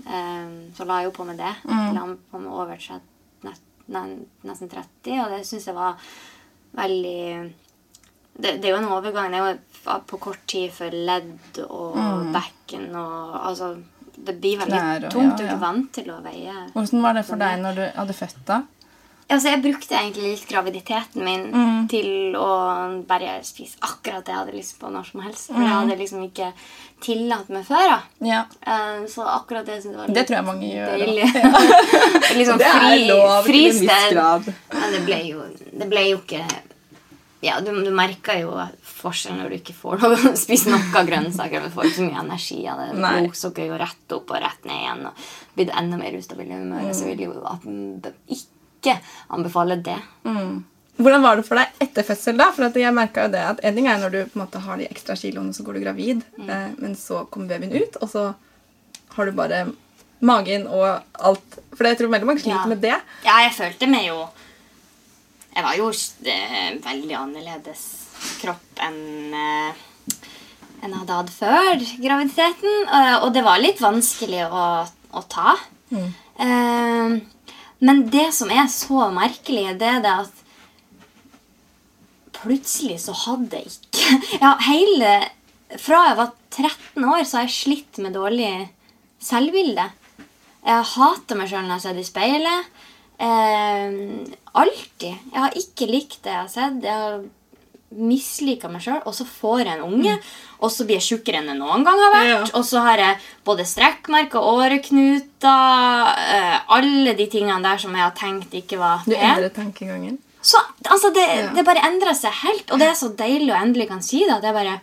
um, 0.07 0.71
så 0.75 0.85
la 0.85 1.01
jeg 1.01 1.11
jo 1.13 1.23
på 1.23 1.25
med 1.25 1.37
det. 1.37 1.55
Mm. 1.65 1.93
La 1.95 2.01
på 2.31 2.39
med 2.41 2.51
over 2.51 2.75
tre- 2.77 3.01
nett, 3.43 3.59
nei, 3.87 4.17
nesten 4.45 4.69
30, 4.69 5.19
og 5.23 5.29
det 5.29 5.45
syns 5.45 5.65
jeg 5.65 5.75
var 5.75 5.95
veldig 6.75 7.53
det, 8.39 8.51
det 8.61 8.65
er 8.65 8.71
jo 8.73 8.77
en 8.81 8.91
overgang. 8.95 9.31
Det 9.31 9.39
er 9.39 9.57
jo 9.93 9.97
på 10.09 10.17
kort 10.19 10.39
tid 10.49 10.71
for 10.73 10.89
ledd 10.89 11.59
og 11.69 11.97
bekken 12.33 12.95
og 12.95 13.35
Altså, 13.43 13.75
det 14.17 14.39
blir 14.41 14.57
veldig 14.57 14.79
Klær, 14.79 15.05
og- 15.05 15.11
tungt. 15.11 15.31
ja, 15.31 15.35
Du 15.37 15.43
er 15.43 15.49
ikke 15.49 15.59
vant 15.59 15.91
til 15.93 16.05
å 16.13 16.21
veie 16.23 16.53
Hvordan 16.73 17.01
var 17.01 17.13
det 17.13 17.25
for 17.25 17.35
deg 17.37 17.59
når 17.61 17.75
du 17.75 17.83
hadde 17.99 18.13
født, 18.13 18.45
da? 18.45 18.61
Altså, 19.29 19.49
jeg 19.49 19.61
brukte 19.63 19.95
egentlig 19.95 20.31
litt 20.33 20.47
graviditeten 20.49 21.23
min 21.23 21.45
Mm. 21.51 21.87
til 21.89 22.35
å 22.35 23.03
bare 23.07 23.39
spise 23.43 23.77
akkurat 23.81 24.23
det 24.25 24.33
jeg 24.33 24.35
hadde 24.37 24.53
lyst 24.57 24.79
på 24.79 24.91
når 24.91 25.05
som 25.11 25.21
helst. 25.21 25.47
For 25.47 25.53
Mm. 25.55 25.63
jeg 25.63 25.73
hadde 25.73 25.97
liksom 25.97 26.23
ikke 26.29 26.53
tillatt 27.01 27.49
meg 27.49 27.65
før. 27.65 27.87
da. 27.89 28.01
Ja. 28.21 28.45
Eh, 28.67 29.05
Så 29.07 29.23
akkurat 29.25 29.65
det 29.65 29.81
synes 29.83 29.95
jeg 29.95 29.97
var 29.97 30.07
Det 30.07 30.15
litt 30.15 30.27
tror 30.27 30.35
jeg 30.35 30.45
mange 30.45 30.67
gjør. 30.73 30.97
da. 30.97 31.05
Ja. 31.39 32.33
liksom 32.39 32.57
Det 32.57 32.67
er 32.67 32.79
fri, 32.79 33.07
lov 33.07 33.43
til 33.45 33.55
en 33.55 33.71
viss 33.71 34.11
grad. 34.11 34.53
Men 34.73 34.91
det 34.91 35.05
ble 35.05 35.19
jo, 35.29 35.41
det 35.79 35.89
ble 35.89 36.09
jo 36.09 36.17
ikke 36.17 36.45
ja, 37.43 37.59
Du, 37.59 37.71
du 37.83 37.91
merker 37.91 38.39
jo 38.39 38.51
forskjellen 38.81 39.41
når 39.41 39.49
du 39.49 39.55
ikke 39.57 39.73
får 39.75 39.99
lov 40.01 40.13
å 40.17 40.37
spise 40.37 40.69
noe 40.71 41.03
grønnsaker. 41.09 41.63
Du 41.63 41.69
får 41.69 41.83
ikke 41.89 41.99
så 41.99 42.07
mye 42.11 42.21
energi 42.23 42.67
av 42.67 42.77
det. 42.77 42.95
Blodsukkeret 42.95 43.23
Blodsukker 43.23 43.67
går 43.67 43.79
rett 43.79 44.11
opp 44.15 44.31
og 44.31 44.41
rett 44.41 44.65
ned 44.65 44.79
igjen. 44.79 45.05
Og 45.07 45.13
blir 45.57 45.65
du 45.65 45.71
enda 45.75 45.97
mer 45.97 46.11
ustabil 46.19 46.47
i 46.47 46.53
humøret, 46.55 46.87
Mm. 46.87 46.93
så 46.95 47.05
vil 47.05 47.17
jo 47.19 47.43
at- 47.45 48.45
ikke 48.83 48.99
anbefale 49.33 49.79
det. 49.83 49.97
Hvordan 50.93 51.23
var 51.25 51.39
det 51.39 51.45
for 51.47 51.57
deg 51.57 51.79
etter 51.81 52.05
fødsel? 52.05 52.37
da? 52.37 52.51
For 52.53 52.69
jeg 52.77 52.93
merket 52.93 53.25
jo 53.25 53.31
det 53.33 53.41
at 53.49 53.61
En 53.65 53.73
ting 53.75 53.87
er 53.89 53.97
når 53.97 54.11
du 54.13 54.19
på 54.29 54.37
en 54.37 54.43
måte 54.43 54.59
har 54.61 54.77
de 54.77 54.85
ekstra 54.85 55.15
kiloene, 55.17 55.53
så 55.55 55.63
går 55.65 55.79
du 55.79 55.81
gravid. 55.87 56.21
Eh, 56.43 56.67
men 56.77 56.93
så 56.99 57.23
kommer 57.33 57.49
babyen 57.55 57.73
ut, 57.81 57.97
og 58.03 58.11
så 58.11 58.27
har 59.15 59.25
du 59.25 59.31
bare 59.33 59.63
magen 60.21 60.67
og 60.67 61.01
alt. 61.19 61.57
For 61.73 61.89
jeg 61.89 61.97
tror 61.99 62.11
veldig 62.13 62.27
mange 62.29 62.43
sliter 62.43 62.61
Ja. 62.61 62.69
med 62.69 62.81
det. 62.85 62.93
Ja, 63.25 63.39
jeg 63.47 63.55
følte 63.57 63.89
meg 63.89 64.05
jo 64.07 64.27
Jeg 65.55 65.63
var 65.63 65.75
jo 65.77 65.89
eh, 65.89 66.77
veldig 66.81 67.13
annerledes 67.17 67.81
kropp 68.41 68.79
enn 68.81 69.33
eh, 69.33 69.73
enn 70.83 70.89
jeg 70.91 70.99
hadde 70.99 71.17
hatt 71.19 71.29
før 71.29 71.83
graviditeten. 72.03 72.87
Og 73.23 73.29
det 73.33 73.43
var 73.45 73.59
litt 73.61 73.79
vanskelig 73.79 74.41
å, 74.49 74.63
å 75.13 75.21
ta. 75.31 75.53
Eh, 75.93 77.13
men 77.83 78.05
det 78.13 78.29
som 78.35 78.51
er 78.53 78.69
så 78.71 79.09
merkelig, 79.13 79.73
det 79.79 79.89
er 79.89 80.03
det 80.03 80.13
at 80.23 80.43
plutselig 82.43 82.99
så 83.03 83.15
hadde 83.25 83.59
jeg 83.59 83.71
ikke 83.71 84.39
Ja, 84.43 84.55
hele 84.67 85.11
Fra 85.81 85.99
jeg 86.09 86.17
var 86.19 86.31
13 86.53 87.05
år, 87.07 87.21
så 87.25 87.39
har 87.39 87.47
jeg 87.47 87.55
slitt 87.55 87.99
med 88.03 88.13
dårlig 88.13 88.49
selvbilde. 89.23 89.87
Jeg 90.63 90.89
hater 90.91 91.39
meg 91.39 91.49
sjøl 91.49 91.63
når 91.65 91.79
jeg 91.79 91.83
ser 91.85 91.95
det 91.97 92.03
i 92.03 92.09
speilet. 92.11 92.67
Eh, 93.17 93.95
alltid. 94.61 95.15
Jeg 95.31 95.39
har 95.39 95.57
ikke 95.57 95.87
likt 95.89 96.19
det 96.27 96.35
jeg 96.35 96.41
har 96.43 96.51
sett. 96.51 96.77
Jeg 96.85 96.93
har 96.93 97.23
mislika 97.97 98.69
meg 98.71 98.83
sjøl, 98.85 99.01
og 99.05 99.13
så 99.15 99.25
får 99.27 99.63
jeg 99.63 99.77
en 99.77 99.85
unge, 99.85 100.17
og 100.59 100.71
så 100.73 100.85
blir 100.87 100.99
jeg 100.99 101.07
tjukkere 101.07 101.41
enn 101.41 101.51
jeg 101.51 101.59
noen 101.59 101.85
gang 101.85 102.01
har 102.01 102.13
vært. 102.15 102.29
Ja. 102.31 102.41
Og 102.59 102.65
så 102.67 102.83
har 102.85 103.01
jeg 103.01 103.17
både 103.45 103.65
strekkmerker, 103.67 104.39
åreknuter, 104.53 106.11
uh, 106.13 106.57
alle 106.77 107.15
de 107.19 107.27
tingene 107.31 107.61
der 107.63 107.81
som 107.81 107.95
jeg 107.95 108.05
har 108.05 108.15
tenkt 108.17 108.53
ikke 108.57 108.79
var 108.81 109.03
Du 109.05 109.13
endrer 109.13 109.35
endret 109.45 109.57
tankegangen. 109.59 110.17
Så 110.43 110.59
altså, 110.89 111.13
det, 111.15 111.23
Ja. 111.23 111.53
det 111.55 111.63
bare 111.65 111.85
endrer 111.87 112.15
seg 112.19 112.33
helt, 112.43 112.71
og 112.71 112.79
det 112.79 112.89
er 112.89 112.97
så 112.99 113.09
deilig 113.15 113.53
å 113.53 113.61
endelig 113.61 113.87
kan 113.87 114.01
si 114.03 114.25
det. 114.27 114.41
Det 114.43 114.49
er 114.51 114.57
bare 114.57 114.79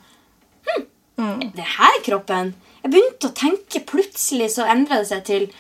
hm, 0.71 1.53
Det 1.53 1.67
her 1.77 1.99
er 1.99 2.05
kroppen. 2.07 2.55
Jeg 2.83 2.93
begynte 2.95 3.29
å 3.29 3.37
tenke 3.37 3.83
plutselig, 3.85 4.55
så 4.55 4.65
endra 4.65 5.03
det 5.03 5.11
seg 5.11 5.25
til 5.29 5.51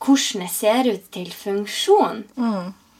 hvordan 0.00 0.46
jeg 0.46 0.54
ser 0.54 0.88
ut 0.94 1.08
til 1.12 1.32
funksjon. 1.34 2.22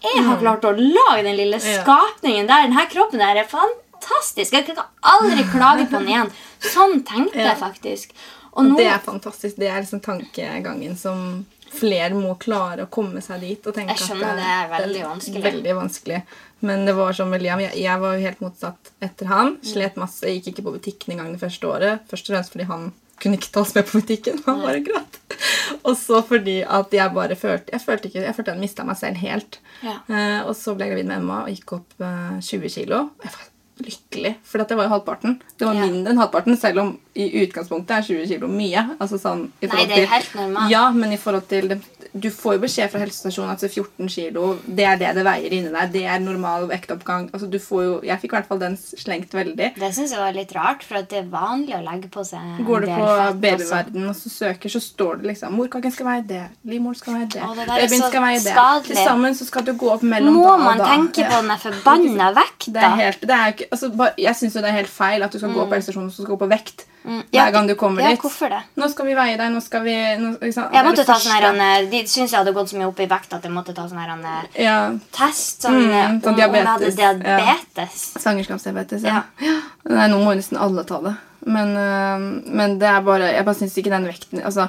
Jeg 0.04 0.24
har 0.26 0.40
klart 0.40 0.64
å 0.68 0.72
lage 0.76 1.22
den 1.26 1.36
lille 1.38 1.60
skapningen 1.62 2.48
der. 2.48 2.66
Denne 2.68 2.86
kroppen 2.90 3.22
der 3.22 3.42
er 3.42 3.48
fantastisk. 3.50 4.54
Jeg 4.54 4.66
kan 4.68 4.82
aldri 5.02 5.46
klage 5.54 5.86
på 5.90 6.00
den 6.00 6.10
igjen. 6.12 6.34
Sånn 6.62 7.02
tenkte 7.06 7.42
jeg 7.42 7.60
faktisk. 7.60 8.14
Og 8.52 8.66
nå, 8.66 8.76
Det 8.78 8.88
er 8.90 9.00
fantastisk. 9.04 9.58
Det 9.60 9.70
er 9.70 9.82
liksom 9.82 10.02
tankegangen 10.04 10.96
som 10.98 11.46
flere 11.68 12.16
må 12.16 12.32
klare 12.40 12.86
å 12.86 12.90
komme 12.90 13.20
seg 13.22 13.42
dit. 13.44 13.66
og 13.66 13.74
tenke 13.76 13.94
Jeg 13.94 14.06
skjønner 14.06 14.30
at 14.32 14.38
det 14.40 14.52
er 14.52 14.70
veldig 14.72 15.02
vanskelig. 15.04 15.42
Veldig 15.44 15.74
vanskelig. 15.82 16.22
Men 16.68 16.86
det 16.88 16.94
var 16.98 17.14
som 17.14 17.30
William, 17.30 17.60
jeg, 17.62 17.76
jeg 17.78 18.00
var 18.02 18.16
jo 18.16 18.24
helt 18.24 18.40
motsatt 18.42 18.94
etter 19.04 19.30
han. 19.30 19.52
Mm. 19.58 19.66
Slet 19.72 20.00
masse, 20.00 20.26
gikk 20.26 20.52
ikke 20.52 20.64
på 20.66 20.74
butikken 20.78 21.14
engang 21.14 21.34
det 21.34 21.42
første 21.42 21.70
året. 21.70 22.08
Først 22.10 22.30
og 22.30 22.34
fremst 22.34 22.54
fordi 22.56 22.66
han 22.70 22.88
kunne 23.22 23.38
ikke 23.38 23.50
ta 23.54 23.60
oss 23.64 23.74
med 23.76 23.86
på 23.88 24.00
butikken. 24.00 24.40
Han 24.46 24.62
bare 24.64 24.80
gråt. 24.86 25.18
Og 25.84 25.94
så 25.98 26.22
fordi 26.26 26.60
at 26.64 26.92
jeg 26.96 27.12
bare 27.14 27.36
følte 27.38 27.72
Jeg 27.74 27.80
følte, 27.84 28.08
ikke, 28.10 28.24
jeg 28.24 28.34
følte 28.34 28.54
jeg 28.54 28.60
mista 28.62 28.84
meg 28.88 28.96
selv 28.98 29.20
helt. 29.22 29.60
Ja. 29.84 29.98
Uh, 30.08 30.48
og 30.48 30.54
så 30.58 30.74
ble 30.74 30.86
jeg 30.88 30.94
gravid 30.96 31.10
med 31.10 31.20
Emma 31.22 31.42
og 31.44 31.52
gikk 31.54 31.76
opp 31.78 31.94
uh, 32.02 32.38
20 32.42 32.72
kilo. 32.74 33.02
Jeg 33.24 33.34
var 33.36 33.46
lykkelig, 33.88 34.32
for 34.42 34.58
det 34.64 34.74
var 34.78 34.88
jo 34.88 34.94
halvparten. 34.96 35.36
Det 35.58 35.66
var 35.68 35.76
Ja. 35.78 35.84
mindre 35.86 36.10
enn 36.14 36.18
halvparten, 36.18 36.56
selv 36.58 36.80
om 36.82 36.88
i 37.18 37.26
utgangspunktet 37.42 37.96
er 37.96 38.04
20 38.06 38.26
kilo 38.30 38.48
mye. 38.50 38.84
Altså 39.02 39.18
sånn, 39.18 39.48
Nei, 39.64 39.86
det 39.90 40.04
er 40.04 40.10
helt 40.12 40.34
normalt. 40.38 40.70
Ja, 40.70 40.84
men 40.94 41.12
i 41.12 41.18
forhold 41.18 41.48
til 41.50 41.80
Du 42.18 42.30
får 42.32 42.54
jo 42.56 42.60
beskjed 42.62 42.88
fra 42.90 43.00
helsestasjonen 43.02 43.50
at 43.52 43.60
14 43.68 44.08
kilo, 44.08 44.54
det 44.64 44.84
er 44.88 44.96
det 44.96 45.10
det 45.18 45.24
veier 45.26 45.52
inni 45.52 45.68
deg. 45.74 45.90
Det 45.92 46.04
er 46.08 46.22
normal 46.24 46.64
vektoppgang. 46.70 47.26
Altså, 47.36 47.46
du 47.52 47.58
får 47.60 47.82
jo, 47.84 47.92
jeg 48.08 48.18
fikk 48.22 48.32
i 48.32 48.36
hvert 48.38 48.48
fall 48.48 48.62
den 48.62 48.78
slengt 48.80 49.34
veldig. 49.36 49.68
Det 49.76 49.90
syns 49.94 50.14
jeg 50.14 50.22
var 50.22 50.32
litt 50.34 50.54
rart, 50.56 50.82
for 50.88 51.04
det 51.04 51.18
er 51.20 51.28
vanlig 51.30 51.74
å 51.76 51.82
legge 51.84 52.08
på 52.10 52.24
seg 52.26 52.40
en 52.40 52.64
Går 52.66 52.80
du 52.80 52.88
del 52.88 53.02
på 53.02 53.28
babyverden 53.44 54.08
og 54.08 54.16
så 54.16 54.32
søker, 54.32 54.72
så 54.72 54.80
står 54.82 55.20
det 55.20 55.30
liksom 55.34 55.54
morkaken 55.58 55.94
skal 55.94 56.08
veie 56.08 56.24
det, 56.32 56.42
livmoren 56.64 56.98
skal 56.98 57.18
veie 57.18 57.28
det, 57.36 57.44
babyen 57.68 58.02
skal 58.08 58.24
veie 58.24 58.42
det. 58.46 58.56
Til 58.88 59.02
sammen 59.04 59.36
så 59.38 59.44
skal 59.50 59.68
du 59.68 59.74
gå 59.78 59.92
opp 59.92 60.02
mellom 60.08 60.38
Må 60.40 60.46
da 60.48 60.54
og 60.56 60.64
man 60.64 60.84
tenke 60.86 61.26
Ja. 61.26 61.30
på 61.34 61.42
den 61.44 61.58
forbanna 61.66 62.32
vekta? 62.40 62.72
Det 62.78 62.82
er 62.88 62.96
helt, 63.04 63.20
det 63.20 63.36
er 63.36 63.52
ikke, 63.52 63.68
altså, 63.70 63.92
bare, 64.00 64.14
jeg 64.18 64.34
syns 64.40 64.56
jo 64.56 64.64
det 64.64 64.72
er 64.72 64.78
helt 64.80 64.94
feil 64.96 65.22
at 65.28 65.32
du 65.32 65.38
skal 65.38 65.52
gå 65.52 65.66
på 65.68 65.76
helsestasjonen 65.76 66.08
og 66.08 66.14
så 66.16 66.24
skal 66.24 66.34
gå 66.36 66.40
på 66.46 66.50
vekt 66.56 66.86
Mm. 67.08 67.22
Ja, 67.32 67.46
hver 67.46 67.52
gang 67.54 67.68
du 67.70 67.74
kommer 67.80 68.04
ja, 68.04 68.10
dit. 68.12 68.20
hvorfor 68.20 68.50
det? 68.52 68.58
Nå 68.76 68.88
skal 68.92 69.06
vi 69.08 69.14
veie 69.16 69.36
deg, 69.40 69.52
nå 69.54 69.62
skal 69.64 69.84
vi 69.86 69.94
nå, 70.20 70.32
liksom. 70.42 70.66
Jeg 70.76 70.84
måtte 70.84 71.04
ta 71.08 71.14
sånn 71.16 71.32
her, 71.38 71.46
en, 71.54 71.88
De 71.88 72.02
syntes 72.04 72.34
jeg 72.34 72.38
hadde 72.42 72.52
gått 72.56 72.68
så 72.68 72.76
mye 72.76 72.88
opp 72.90 73.00
i 73.00 73.06
vekt 73.08 73.32
at 73.38 73.46
jeg 73.48 73.54
måtte 73.54 73.72
ta 73.76 73.86
sånn 73.88 74.02
her 74.02 74.12
eh, 74.18 74.64
Ja, 74.66 74.74
test. 75.16 75.62
Sånn, 75.64 75.78
Mm, 75.78 75.94
eh, 75.94 76.10
sånn 76.20 76.34
om, 76.34 76.34
om 76.34 76.56
jeg 76.58 76.66
hadde 76.66 76.90
diabetes, 76.98 77.96
ja. 78.12 78.20
Svangerskapsdiabetes, 78.20 79.06
ja. 79.08 79.22
ja. 79.40 79.56
Nei, 79.88 80.08
nå 80.12 80.20
må 80.20 80.34
nesten 80.36 80.60
alle 80.60 80.84
ta 80.84 81.00
det. 81.06 81.14
Men, 81.48 81.72
øh, 81.80 82.28
men 82.52 82.78
det 82.80 82.88
er 82.90 83.00
bare 83.06 83.28
Jeg 83.32 83.44
bare 83.46 83.54
syns 83.56 83.76
ikke 83.78 83.92
den 83.92 84.08
vekten 84.08 84.40
Altså, 84.42 84.68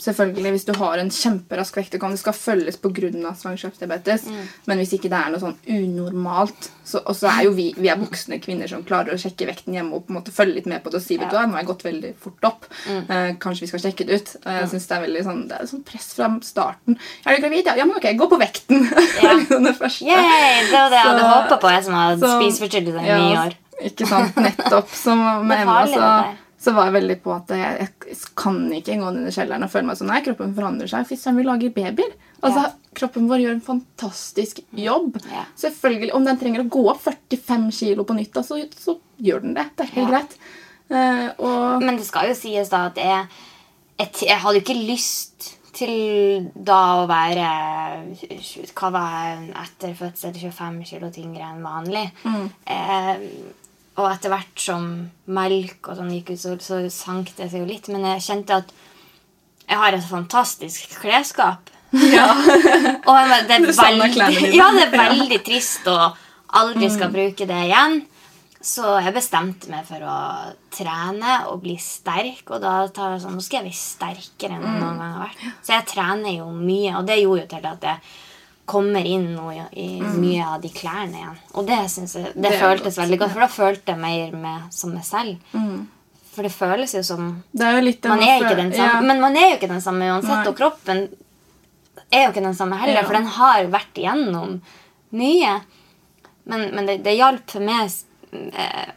selvfølgelig, 0.00 0.50
hvis 0.56 0.64
du 0.66 0.72
har 0.78 0.98
en 0.98 1.10
kjemperask 1.10 1.76
vekt, 1.76 1.92
det 1.92 2.18
skal 2.18 2.32
følges 2.32 2.76
pga. 2.80 3.34
svangerskapsdiabetes, 3.36 4.26
Mm. 4.26 4.46
men 4.66 4.78
hvis 4.78 4.92
ikke 4.96 5.10
det 5.12 5.18
er 5.20 5.30
noe 5.30 5.40
sånn 5.40 5.56
unormalt 5.68 6.70
så, 6.84 6.98
Og 7.06 7.14
så 7.14 7.28
er 7.30 7.44
jo 7.44 7.52
vi, 7.54 7.72
vi 7.76 7.88
er 7.88 7.96
voksne 8.00 8.40
kvinner 8.42 8.66
som 8.68 8.82
klarer 8.82 9.14
å 9.14 9.18
sjekke 9.20 9.46
vekten 9.46 9.74
hjemme 9.76 9.94
og 9.94 10.06
på 10.06 10.10
en 10.10 10.16
måte 10.18 10.32
følge 10.34 10.54
litt 10.56 10.66
med 10.66 10.82
på 10.82 10.90
det 10.90 10.98
og 10.98 11.04
si 11.04 11.16
vet 11.20 11.30
du 11.30 11.36
hva, 11.36 11.44
nå 11.46 11.52
har 11.54 11.62
jeg 11.62 11.68
gått 11.70 11.84
veldig 11.86 12.10
fort 12.18 12.44
opp. 12.48 12.66
Mm. 12.88 13.04
Eh, 13.10 13.28
kanskje 13.38 13.60
vi 13.60 13.66
skal 13.70 13.80
sjekke 13.84 14.06
det 14.08 14.16
ut. 14.20 14.32
Og 14.44 14.50
jeg 14.58 14.68
synes 14.72 14.86
Det 14.90 14.96
er 14.96 15.04
veldig 15.06 15.22
sånn, 15.24 15.48
det 15.48 15.60
er 15.60 15.66
sånn 15.70 15.84
press 15.86 16.08
fra 16.16 16.28
starten. 16.42 16.96
Er 17.26 17.36
du 17.36 17.42
gravid? 17.42 17.64
Ja, 17.66 17.76
ja 17.76 17.84
men 17.84 17.94
ok, 17.96 18.08
gå 18.18 18.28
på 18.28 18.38
vekten. 18.40 18.82
det 18.90 19.22
er 19.22 19.36
liksom 19.38 19.64
det 19.70 19.76
første. 19.78 20.04
Yay, 20.10 20.66
det 20.66 20.72
var 20.74 20.90
det 20.90 20.98
jeg 20.98 21.06
hadde 21.12 21.30
håpa 21.30 21.60
på, 21.62 21.70
jeg 21.76 21.84
som 21.84 21.94
har 21.94 22.16
så- 22.16 22.34
spiseforstyrrelser 22.40 23.04
i 23.04 23.06
ja, 23.06 23.18
ni 23.18 23.36
år. 23.38 23.54
Ikke 23.86 24.06
sant, 24.10 24.34
nettopp. 24.36 24.88
Som 24.92 25.22
med 25.48 25.60
Emma 25.62 25.86
så, 25.86 26.00
det. 26.00 26.38
Så 26.60 26.74
var 26.76 26.90
jeg 26.90 26.96
veldig 26.98 27.14
på 27.24 27.32
at 27.32 27.52
jeg, 27.56 27.86
jeg 27.86 28.16
kan 28.36 28.56
ikke 28.76 28.98
gå 29.00 29.10
ned 29.16 29.30
i 29.30 29.32
kjelleren 29.32 29.64
og 29.64 29.70
føle 29.72 29.88
meg 29.88 29.96
sånn 29.96 30.10
Nei, 30.12 30.18
kroppen 30.26 30.50
forandrer 30.56 30.90
seg. 30.92 31.06
Fy 31.08 31.16
søren, 31.16 31.38
vi 31.40 31.46
lager 31.48 31.72
babyer. 31.76 32.12
Altså, 32.42 32.66
Ja. 32.66 32.72
Kroppen 33.00 33.28
vår 33.30 33.38
gjør 33.44 33.52
en 33.54 33.62
fantastisk 33.62 34.58
jobb. 34.74 35.16
Ja. 35.30 35.44
Selvfølgelig, 35.56 36.10
Om 36.16 36.24
den 36.26 36.38
trenger 36.40 36.64
å 36.64 36.68
gå 36.74 36.82
opp 36.90 37.00
45 37.04 37.68
kilo 37.72 38.04
på 38.04 38.16
nytt, 38.18 38.32
da, 38.34 38.42
så, 38.42 38.58
så 38.76 38.96
gjør 39.22 39.44
den 39.46 39.54
det. 39.54 39.68
Det 39.78 39.86
er 39.86 39.94
helt 39.94 40.02
Ja. 40.02 40.10
greit. 40.10 40.36
Uh, 40.90 41.28
og 41.46 41.82
Men 41.86 41.96
det 42.00 42.04
skal 42.08 42.28
jo 42.28 42.34
sies 42.34 42.68
da 42.68 42.86
at 42.90 42.96
jeg, 42.98 43.28
jeg, 44.02 44.10
jeg 44.26 44.38
hadde 44.42 44.58
jo 44.58 44.64
ikke 44.64 44.80
lyst 44.90 45.52
til 45.72 46.48
da 46.66 46.80
å 46.98 47.06
være 47.06 47.46
Hva 48.74 48.90
var 48.90 49.12
jeg 49.28 49.52
etter 49.62 49.94
fødsel 50.00 50.34
25 50.34 50.80
kilo 50.90 51.10
tyngre 51.14 51.46
enn 51.46 51.62
vanlig. 51.62 52.08
Eh, 52.66 53.22
og 54.00 54.08
etter 54.10 54.32
hvert 54.32 54.62
som 54.62 54.86
melk 55.30 55.90
og 55.90 55.98
sånn 55.98 56.12
gikk 56.14 56.34
ut, 56.34 56.40
så, 56.42 56.54
så 56.64 56.80
sank 56.92 57.34
det 57.38 57.50
seg 57.50 57.64
jo 57.64 57.68
litt. 57.68 57.90
Men 57.92 58.06
jeg 58.14 58.26
kjente 58.26 58.62
at 58.62 58.72
jeg 59.70 59.78
har 59.78 59.94
et 59.94 60.06
fantastisk 60.06 60.96
klesskap. 61.02 61.70
og 63.10 63.16
det 63.50 63.56
er, 63.56 63.66
veldig, 63.66 64.50
ja, 64.54 64.68
det 64.76 64.86
er 64.86 64.94
veldig 64.94 65.40
trist 65.46 65.88
å 65.90 65.98
aldri 66.60 66.90
skal 66.90 67.12
bruke 67.12 67.46
det 67.46 67.60
igjen. 67.68 68.00
Så 68.60 68.84
jeg 69.00 69.14
bestemte 69.16 69.70
meg 69.72 69.86
for 69.88 70.04
å 70.04 70.16
trene 70.74 71.36
og 71.48 71.62
bli 71.62 71.78
sterk. 71.80 72.44
Og 72.50 72.60
da 72.60 72.74
tar 72.92 73.14
jeg 73.14 73.22
sånn, 73.24 73.38
nå 73.38 73.44
skal 73.44 73.62
jeg 73.62 73.70
bli 73.70 73.78
sterkere 73.78 74.58
enn 74.58 74.66
jeg 74.66 74.82
noen 74.82 75.00
gang 75.00 75.14
har 75.14 75.30
vært. 75.30 75.46
Så 75.64 75.74
jeg 75.76 75.88
trener 75.94 76.34
jo 76.36 76.50
mye, 76.52 76.92
og 76.98 77.06
det 77.08 77.22
gjorde 77.22 77.46
jo 77.46 77.50
til 77.54 77.70
at 77.70 77.88
jeg 77.88 78.18
kommer 78.70 79.06
inn 79.06 79.28
noe 79.34 79.54
i, 79.54 79.62
i 79.82 79.88
mye 80.00 80.44
av 80.54 80.60
de 80.62 80.70
klærne 80.74 81.18
igjen. 81.18 81.38
Og 81.58 81.66
det, 81.68 81.78
jeg, 81.82 82.06
det, 82.14 82.34
Det 82.46 82.52
føltes 82.60 82.94
godt, 82.94 83.00
veldig 83.02 83.18
godt, 83.22 83.32
for 83.34 83.44
da 83.44 83.48
følte 83.54 83.94
jeg 83.94 84.02
mer 84.02 84.36
med, 84.44 84.68
som 84.74 84.94
meg 84.94 85.04
selv. 85.08 85.58
For 86.30 86.46
det 86.46 86.52
føles 86.54 86.94
jo 86.94 87.02
som 87.02 87.30
det 87.50 87.66
er 87.66 87.80
jo 87.80 87.94
man 88.06 88.22
er 88.22 88.36
ikke 88.44 88.56
den 88.60 88.70
samme, 88.72 88.92
ja. 88.94 89.00
Men 89.02 89.20
man 89.20 89.36
er 89.36 89.48
jo 89.48 89.56
ikke 89.58 89.72
den 89.72 89.82
samme 89.82 90.06
uansett, 90.12 90.36
Nei. 90.38 90.46
og 90.52 90.56
kroppen 90.60 91.02
er 92.10 92.24
jo 92.24 92.30
ikke 92.30 92.44
den 92.46 92.54
samme 92.58 92.78
heller, 92.78 93.00
Ja. 93.02 93.06
for 93.08 93.18
den 93.18 93.26
har 93.36 93.66
vært 93.74 93.98
igjennom 93.98 94.60
mye. 95.10 95.56
Men, 96.50 96.68
men 96.74 96.86
det, 96.86 97.00
det 97.04 97.16
hjalp 97.18 97.50
for 97.50 97.66
meg 97.66 97.90
eh, 98.32 98.94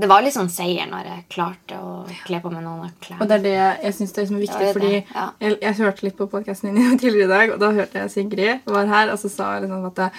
Det 0.00 0.08
var 0.08 0.22
litt 0.24 0.34
sånn 0.36 0.50
seier 0.52 0.86
når 0.90 1.04
jeg 1.10 1.24
klarte 1.32 1.78
å 1.80 1.92
kle 2.26 2.40
på 2.44 2.50
meg 2.52 2.64
noen 2.64 2.90
klær. 3.00 3.20
Og 3.20 3.28
det 3.28 3.38
er 3.40 3.44
det 3.46 3.54
jeg 3.56 3.94
syns 3.98 4.12
er 4.16 4.22
liksom 4.24 4.40
viktig, 4.42 4.58
det 4.62 4.68
er 4.68 4.78
fordi 4.80 4.94
ja. 5.02 5.28
jeg, 5.40 5.58
jeg 5.62 5.78
hørte 5.82 6.06
litt 6.06 6.16
på 6.18 6.26
podkasten 6.32 6.74
din 6.74 6.98
tidligere 7.02 7.28
i 7.30 7.34
dag, 7.34 7.54
og 7.54 7.62
da 7.62 7.70
hørte 7.80 8.02
jeg 8.04 8.10
Sigrid 8.16 8.66
var 8.66 8.86
her, 8.90 9.12
og 9.14 9.18
så 9.22 9.28
sa 9.32 9.54
liksom 9.60 9.86
at 9.92 10.02
det, 10.02 10.10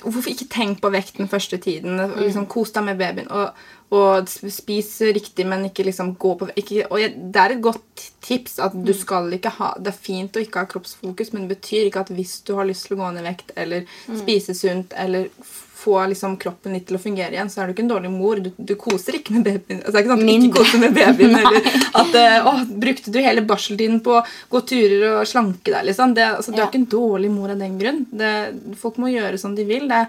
Hvorfor 0.00 0.30
ikke 0.30 0.46
tenk 0.48 0.78
på 0.80 0.88
vekten 0.94 1.28
første 1.28 1.58
tiden? 1.60 1.98
Mm. 2.00 2.12
Liksom 2.22 2.46
Kos 2.48 2.70
deg 2.72 2.86
med 2.86 2.96
babyen. 2.96 3.26
Og, 3.28 3.50
og 3.92 4.30
spis 4.32 4.94
riktig, 5.12 5.44
men 5.50 5.66
ikke 5.68 5.84
liksom 5.84 6.14
gå 6.16 6.30
på 6.40 6.48
ikke, 6.56 6.86
Og 6.88 7.02
det 7.34 7.42
er 7.42 7.52
et 7.52 7.60
godt 7.66 8.06
tips 8.24 8.56
at 8.64 8.72
Mm. 8.72 8.86
du 8.86 8.92
skal 8.96 9.28
ikke 9.36 9.52
ha 9.58 9.74
Det 9.76 9.92
er 9.92 9.98
fint 10.06 10.32
å 10.32 10.40
ikke 10.40 10.62
ha 10.62 10.70
kroppsfokus, 10.70 11.34
men 11.34 11.44
det 11.44 11.58
betyr 11.58 11.90
ikke 11.90 12.00
at 12.06 12.14
hvis 12.16 12.38
du 12.48 12.54
har 12.56 12.64
lyst 12.64 12.86
til 12.86 12.96
å 12.96 13.02
gå 13.02 13.10
ned 13.12 13.26
i 13.26 13.28
vekt 13.28 13.52
eller 13.56 13.84
Mm. 14.08 14.22
spise 14.22 14.54
sunt 14.56 14.94
eller 14.96 15.28
få 15.84 15.96
liksom 16.10 16.36
kroppen 16.40 16.74
litt 16.76 16.86
til 16.88 16.96
å 16.98 17.02
fungere 17.02 17.36
igjen, 17.36 17.50
så 17.52 17.62
er 17.62 17.68
du 17.70 17.74
ikke 17.74 17.84
en 17.84 17.90
dårlig 17.94 18.12
mor. 18.12 18.40
Du, 18.44 18.50
du 18.56 18.74
koser 18.80 19.18
ikke 19.20 19.36
med 19.36 19.44
babyen. 19.46 19.80
Altså, 19.82 19.92
det 19.92 20.00
er 20.00 20.04
ikke 20.04 20.14
sånn 20.14 20.22
at 20.24 20.30
du 20.30 20.46
ikke 20.48 20.58
koser 20.58 20.84
med 20.84 20.96
babyen. 20.98 21.34
eller 21.40 21.68
at 22.02 22.20
eh, 22.20 22.48
å, 22.50 22.54
Brukte 22.84 23.12
du 23.14 23.18
hele 23.24 23.44
barseltiden 23.48 24.00
på 24.04 24.16
å 24.18 24.22
gå 24.54 24.62
turer 24.70 25.08
og 25.20 25.26
slanke 25.28 25.70
deg? 25.70 25.82
liksom? 25.90 26.14
Det, 26.16 26.30
altså, 26.38 26.54
Du 26.54 26.58
Ja. 26.58 26.64
er 26.64 26.72
ikke 26.72 26.82
en 26.82 26.88
dårlig 26.96 27.30
mor 27.34 27.52
av 27.54 27.60
den 27.60 27.76
grunn. 27.80 28.00
Det, 28.10 28.32
folk 28.80 28.96
må 29.02 29.12
gjøre 29.12 29.38
som 29.40 29.54
de 29.56 29.66
vil. 29.68 29.86
Det, 29.90 30.00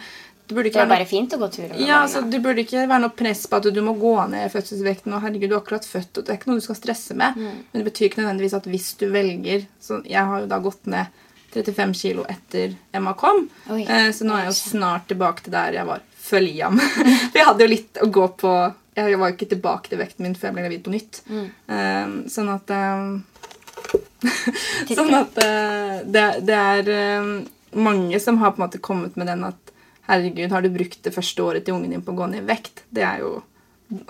det 0.46 0.54
burde 0.56 0.70
det 0.70 0.78
er 0.78 0.86
bare 0.86 1.02
bare 1.02 1.10
fint 1.10 1.34
å 1.34 1.40
gå 1.42 1.48
turer 1.50 1.72
ja, 1.82 2.04
altså, 2.04 2.22
Det 2.30 2.38
burde 2.44 2.62
ikke 2.62 2.84
være 2.86 3.02
noe 3.08 3.14
press 3.18 3.48
på 3.50 3.58
at 3.58 3.70
du 3.74 3.82
må 3.82 3.96
gå 3.98 4.14
ned 4.30 4.46
i 4.46 4.52
fødselsvekten. 4.54 5.14
og 5.18 5.24
herregud, 5.26 5.50
du 5.50 5.56
har 5.58 5.64
akkurat 5.64 5.88
født, 5.90 6.12
og 6.20 6.26
Det 6.26 6.34
er 6.34 6.38
ikke 6.38 6.52
noe 6.52 6.62
du 6.62 6.66
skal 6.68 6.78
stresse 6.78 7.18
med. 7.18 7.38
Mm. 7.40 7.56
Men 7.72 7.82
det 7.82 7.88
betyr 7.90 8.10
ikke 8.12 8.22
nødvendigvis 8.22 8.58
at 8.60 8.70
hvis 8.70 8.90
du 9.02 9.08
velger 9.14 9.66
så 9.82 10.04
Jeg 10.06 10.22
har 10.30 10.44
jo 10.46 10.52
da 10.52 10.60
gått 10.62 10.86
ned 10.86 11.24
35 11.56 11.94
kilo 11.98 12.26
etter 12.30 12.76
Emma 12.96 13.16
kom. 13.18 13.46
Oi. 13.74 13.84
Eh, 13.84 14.10
så 14.16 14.28
nå 14.28 14.36
er 14.36 14.46
jeg 14.46 14.54
jo 14.54 14.58
snart 14.60 15.08
tilbake 15.12 15.46
til 15.46 15.56
der 15.56 15.80
jeg 15.80 15.90
var 15.90 16.04
før 16.26 16.44
Liam. 16.46 16.82
For 17.32 17.40
jeg 17.40 17.48
hadde 17.50 17.66
jo 17.66 17.72
litt 17.72 18.02
å 18.02 18.10
gå 18.10 18.28
på 18.42 18.56
Jeg 18.96 19.18
var 19.20 19.32
jo 19.32 19.36
ikke 19.36 19.52
tilbake 19.52 19.92
til 19.92 20.00
vekten 20.00 20.24
min 20.24 20.38
før 20.40 20.50
jeg 20.50 20.56
ble 20.56 20.66
gravid 20.68 20.84
på 20.86 20.94
nytt. 20.94 21.22
Mm. 21.28 21.48
Eh, 21.76 22.14
sånn 22.32 22.52
at 22.54 22.76
eh, 22.76 23.02
Sånn 24.98 25.14
at 25.18 25.38
eh, 25.44 25.98
det, 26.08 26.26
det 26.48 26.60
er 26.60 26.92
eh, 26.94 27.32
mange 27.76 28.22
som 28.24 28.40
har 28.42 28.54
på 28.54 28.62
en 28.62 28.68
måte 28.68 28.84
kommet 28.84 29.18
med 29.20 29.28
den 29.28 29.44
at 29.48 29.74
herregud, 30.08 30.52
har 30.54 30.64
du 30.64 30.70
brukt 30.70 31.02
det 31.04 31.14
første 31.16 31.44
året 31.44 31.66
til 31.66 31.76
ungen 31.76 31.92
din 31.92 32.04
på 32.06 32.14
å 32.14 32.20
gå 32.20 32.30
ned 32.32 32.44
i 32.44 32.48
vekt? 32.48 32.86
Det 32.94 33.04
er 33.06 33.24
jo 33.26 33.40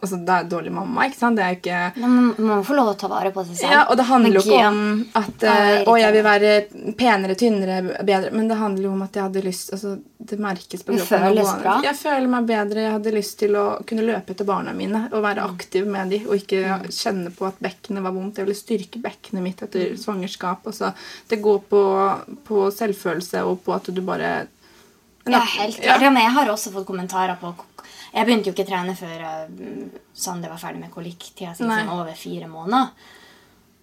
altså, 0.01 0.17
det 0.25 0.29
er 0.35 0.43
dårlig 0.49 0.71
mamma, 0.71 1.05
ikke 1.09 1.17
sant? 1.19 1.35
Det 1.35 1.43
er 1.45 1.55
ikke 1.57 1.79
Men 2.01 2.11
man 2.15 2.35
må 2.47 2.63
få 2.63 2.75
lov 2.77 2.93
å 2.93 2.97
ta 2.97 3.07
vare 3.11 3.31
på 3.35 3.43
seg 3.45 3.57
selv. 3.59 3.71
ja, 3.75 3.81
og 3.91 3.97
det 3.99 4.05
handler 4.07 4.37
jo 4.37 4.43
ikke 4.45 4.67
om 4.69 5.05
at 5.19 5.43
uh, 5.43 5.91
å, 5.91 5.95
jeg 5.99 6.13
vil 6.15 6.23
være 6.23 6.51
penere, 6.97 7.35
tynnere, 7.35 7.79
bedre. 8.07 8.31
Men 8.31 8.47
det 8.47 8.55
handler 8.61 8.83
jo 8.87 8.93
om 8.95 9.01
at 9.03 9.13
jeg 9.19 9.23
hadde 9.27 9.43
lyst 9.45 9.73
altså, 9.75 9.97
Det 10.25 10.39
merkes 10.39 10.81
på 10.87 10.95
kroppen. 10.97 11.35
bra. 11.61 11.75
Jeg 11.83 11.95
føler 11.99 12.27
meg 12.27 12.47
bedre. 12.49 12.81
Jeg 12.81 12.91
hadde 12.95 13.11
lyst 13.13 13.37
til 13.39 13.53
å 13.59 13.65
kunne 13.85 14.01
løpe 14.07 14.31
etter 14.33 14.45
barna 14.47 14.73
mine 14.73 15.03
og 15.11 15.21
være 15.21 15.43
Mm. 15.45 15.53
aktiv 15.53 15.85
med 15.87 16.09
dem, 16.09 16.23
og 16.27 16.35
ikke 16.39 16.89
kjenne 16.89 17.29
på 17.35 17.45
at 17.45 17.59
bekkenet 17.61 18.01
var 18.01 18.11
vondt. 18.15 18.37
Jeg 18.39 18.45
ville 18.47 18.55
styrke 18.57 19.01
bekkenet 19.03 19.43
mitt 19.43 19.61
etter 19.61 19.91
Mm. 19.91 19.97
svangerskap. 20.01 20.63
Altså, 20.65 20.93
det 21.29 21.41
går 21.43 21.59
på, 21.69 21.83
på 22.47 22.71
selvfølelse 22.71 23.43
og 23.45 23.61
på 23.65 23.75
at 23.75 23.83
du 23.93 24.01
bare 24.01 24.47
Ja, 25.27 25.39
helt 25.39 25.79
Ja. 25.83 25.97
Ja, 25.99 26.11
jeg 26.11 26.31
har 26.31 26.47
også 26.47 26.71
fått 26.71 26.85
kommentarer 26.85 27.35
på 27.41 27.53
Jeg 28.15 28.27
begynte 28.27 28.49
jo 28.49 28.55
ikke 28.55 28.65
å 28.65 28.71
trene 28.71 28.95
før 28.95 29.23
uh, 29.27 30.01
Sander 30.15 30.51
var 30.53 30.61
ferdig 30.61 30.85
med 30.85 30.93
kolikktida 30.93 31.51
si, 31.55 31.67
sånn 31.67 31.91
over 31.91 32.15
fire 32.17 32.47
måneder. 32.47 33.13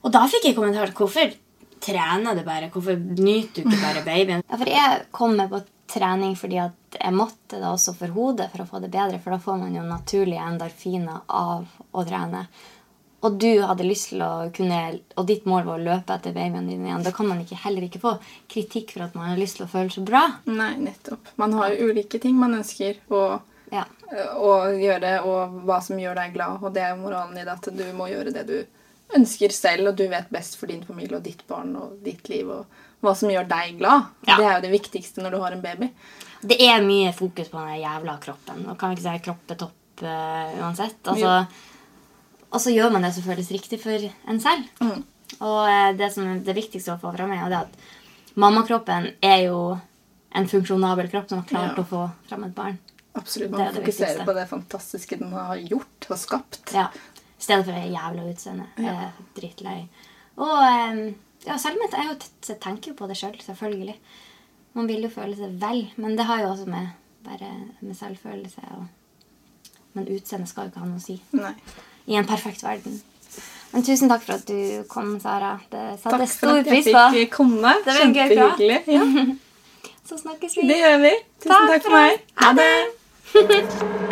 Og 0.02 0.14
da 0.14 0.24
fikk 0.30 0.48
jeg 0.48 0.56
kommentarer 0.56 0.94
hvorfor 0.96 1.34
trener 1.82 2.38
du 2.38 2.42
bare? 2.46 2.70
Hvorfor 2.72 2.96
nyter 2.96 3.62
du 3.62 3.68
ikke 3.68 3.82
bare 3.82 4.04
babyen? 4.10 4.44
Ja, 4.46 4.58
for 4.58 4.72
jeg 4.72 5.06
kom 5.14 5.36
med 5.38 5.52
på 5.52 5.62
trening 5.92 6.36
fordi 6.38 6.60
at 6.62 6.96
jeg 6.96 7.12
måtte 7.16 7.58
det 7.60 7.68
også 7.68 7.92
for 7.98 8.12
hodet 8.14 8.48
for 8.52 8.64
å 8.64 8.68
få 8.68 8.80
det 8.82 8.92
bedre. 8.92 9.20
For 9.22 9.34
da 9.34 9.40
får 9.42 9.58
man 9.60 9.74
jo 9.76 9.84
naturlige 9.86 10.44
endorfiner 10.44 11.26
av 11.28 11.66
å 11.92 12.06
trene. 12.08 12.46
Og 13.22 13.36
du 13.38 13.62
hadde 13.62 13.86
lyst 13.86 14.08
til 14.10 14.22
å 14.26 14.48
kunne, 14.54 14.78
og 15.14 15.26
ditt 15.28 15.44
mål 15.46 15.66
var 15.68 15.78
å 15.78 15.84
løpe 15.84 16.14
etter 16.16 16.34
babyen 16.34 16.66
din 16.66 16.82
igjen. 16.88 17.04
Da 17.06 17.12
kan 17.14 17.28
man 17.30 17.44
ikke, 17.44 17.60
heller 17.62 17.84
ikke 17.86 18.00
få 18.02 18.16
kritikk 18.50 18.96
for 18.96 19.04
at 19.06 19.14
man 19.14 19.30
har 19.30 19.38
lyst 19.38 19.60
til 19.60 19.68
å 19.68 19.70
føle 19.70 19.94
seg 19.94 20.08
bra. 20.08 20.24
Nei, 20.50 20.72
nettopp. 20.82 21.30
Man 21.38 21.54
har 21.54 21.70
jo 21.70 21.92
ulike 21.92 22.18
ting 22.22 22.34
man 22.40 22.58
ønsker 22.58 22.98
å, 23.14 23.22
Ja. 23.72 23.86
å 24.36 24.68
gjøre, 24.76 25.12
og 25.24 25.58
hva 25.64 25.78
som 25.80 26.00
gjør 26.00 26.18
deg 26.18 26.34
glad. 26.34 26.62
Og 26.62 26.74
det 26.74 26.82
er 26.84 26.98
moralen 27.00 27.38
i 27.40 27.44
det 27.46 27.54
at 27.54 27.68
du 27.72 27.84
må 27.96 28.10
gjøre 28.10 28.34
det 28.34 28.46
du 28.48 28.58
ønsker 29.16 29.52
selv, 29.52 29.90
og 29.90 29.96
du 29.96 30.06
vet 30.08 30.28
best 30.32 30.58
for 30.60 30.70
din 30.72 30.84
familie 30.84 31.18
og 31.18 31.24
ditt 31.24 31.42
barn 31.48 31.74
og 31.76 31.98
ditt 32.04 32.28
liv 32.32 32.48
og 32.52 32.80
hva 33.02 33.14
som 33.18 33.32
gjør 33.32 33.48
deg 33.50 33.78
glad. 33.80 34.10
Ja. 34.28 34.36
Det 34.36 34.46
er 34.46 34.54
jo 34.54 34.64
det 34.66 34.72
viktigste 34.76 35.24
når 35.24 35.34
du 35.34 35.40
har 35.42 35.56
en 35.56 35.64
baby. 35.64 35.88
Det 36.42 36.58
er 36.64 36.84
mye 36.84 37.12
fokus 37.16 37.50
på 37.52 37.60
den 37.60 37.80
jævla 37.82 38.16
kroppen. 38.22 38.64
Og 38.70 38.78
kan 38.78 38.92
vi 38.92 38.98
ikke 38.98 39.08
si 39.08 39.24
kroppetopp 39.26 40.04
uh, 40.04 40.52
uansett. 40.62 41.00
Altså, 41.10 41.34
og 42.52 42.60
så 42.60 42.74
gjør 42.74 42.92
man 42.94 43.06
det 43.06 43.14
som 43.16 43.24
føles 43.26 43.50
riktig 43.54 43.80
for 43.82 44.08
en 44.28 44.40
selv. 44.42 44.68
Mm. 44.82 45.02
Og 45.40 45.60
eh, 45.64 45.90
det 45.96 46.10
som 46.12 46.26
er 46.28 46.42
det 46.44 46.54
viktigste 46.58 46.92
å 46.92 47.00
få 47.00 47.14
fram, 47.16 47.32
er 47.32 47.54
at 47.62 47.76
mammakroppen 48.36 49.08
er 49.24 49.46
jo 49.46 49.78
en 50.36 50.48
funksjonabel 50.48 51.08
kropp 51.12 51.30
som 51.30 51.40
har 51.40 51.48
klart 51.48 51.78
Ja. 51.78 51.82
å 51.82 51.88
få 51.88 52.02
fram 52.28 52.44
et 52.44 52.54
barn. 52.56 52.78
Absolutt. 53.14 53.50
Man 53.52 53.60
er 53.60 53.72
det 53.72 53.82
fokuserer 53.82 54.08
viktigste. 54.08 54.24
på 54.28 54.34
det 54.38 54.46
fantastiske 54.48 55.18
den 55.20 55.32
har 55.36 55.56
gjort 55.60 56.06
og 56.08 56.18
skapt. 56.18 56.72
Ja. 56.72 56.86
I 57.38 57.42
stedet 57.42 57.66
for 57.66 57.74
det 57.76 57.90
jævla 57.92 58.24
utseendet. 58.30 58.78
Jeg 58.78 58.94
er 58.94 59.12
drittlei. 59.36 59.78
Og 60.40 61.14
ja, 61.46 61.56
selv 61.58 61.76
om 61.76 61.88
Jeg, 61.92 62.16
jeg 62.48 62.60
tenker 62.62 62.92
jo 62.92 62.96
på 62.96 63.08
det 63.10 63.16
sjøl, 63.18 63.34
selv, 63.34 63.44
selvfølgelig. 63.50 63.96
Man 64.78 64.88
vil 64.88 65.02
jo 65.04 65.10
føle 65.12 65.36
seg 65.36 65.56
vel, 65.60 65.82
men 66.00 66.16
det 66.16 66.24
har 66.24 66.40
jo 66.40 66.52
også 66.54 66.66
med, 66.70 66.92
bare 67.26 67.50
med 67.80 67.96
selvfølelse 67.98 68.62
og 68.78 68.86
Men 69.92 70.06
utseendet 70.08 70.48
skal 70.48 70.64
jo 70.64 70.70
ikke 70.70 70.80
ha 70.80 70.86
noe 70.88 70.96
å 70.96 71.04
si. 71.04 71.18
Nei. 71.36 71.52
I 72.08 72.14
en 72.16 72.24
perfekt 72.26 72.62
verden. 72.64 72.94
Men 73.72 73.84
tusen 73.84 74.08
takk 74.08 74.22
for 74.24 74.38
at 74.38 74.46
du 74.48 74.84
kom, 74.88 75.18
Sara. 75.20 75.58
Det 75.68 75.82
satte 76.00 76.22
Takk 76.22 76.32
for 76.38 76.62
at 76.62 76.70
jeg 76.72 76.84
fikk 76.86 77.34
komme. 77.36 77.74
Det 77.84 77.92
var. 77.92 78.00
Kjempehyggelig. 78.00 78.80
Ja, 78.88 79.04
Så 80.08 80.18
snakkes 80.18 80.56
vi. 80.56 80.64
det 80.68 80.80
gjør 80.80 80.98
vi. 81.04 81.12
Tusen 81.44 81.52
Takk 81.52 81.68
takk 81.74 81.86
for 81.86 81.98
meg. 81.98 82.24
Ha 82.40 82.52
det. 82.56 82.72
Bye. 83.32 84.08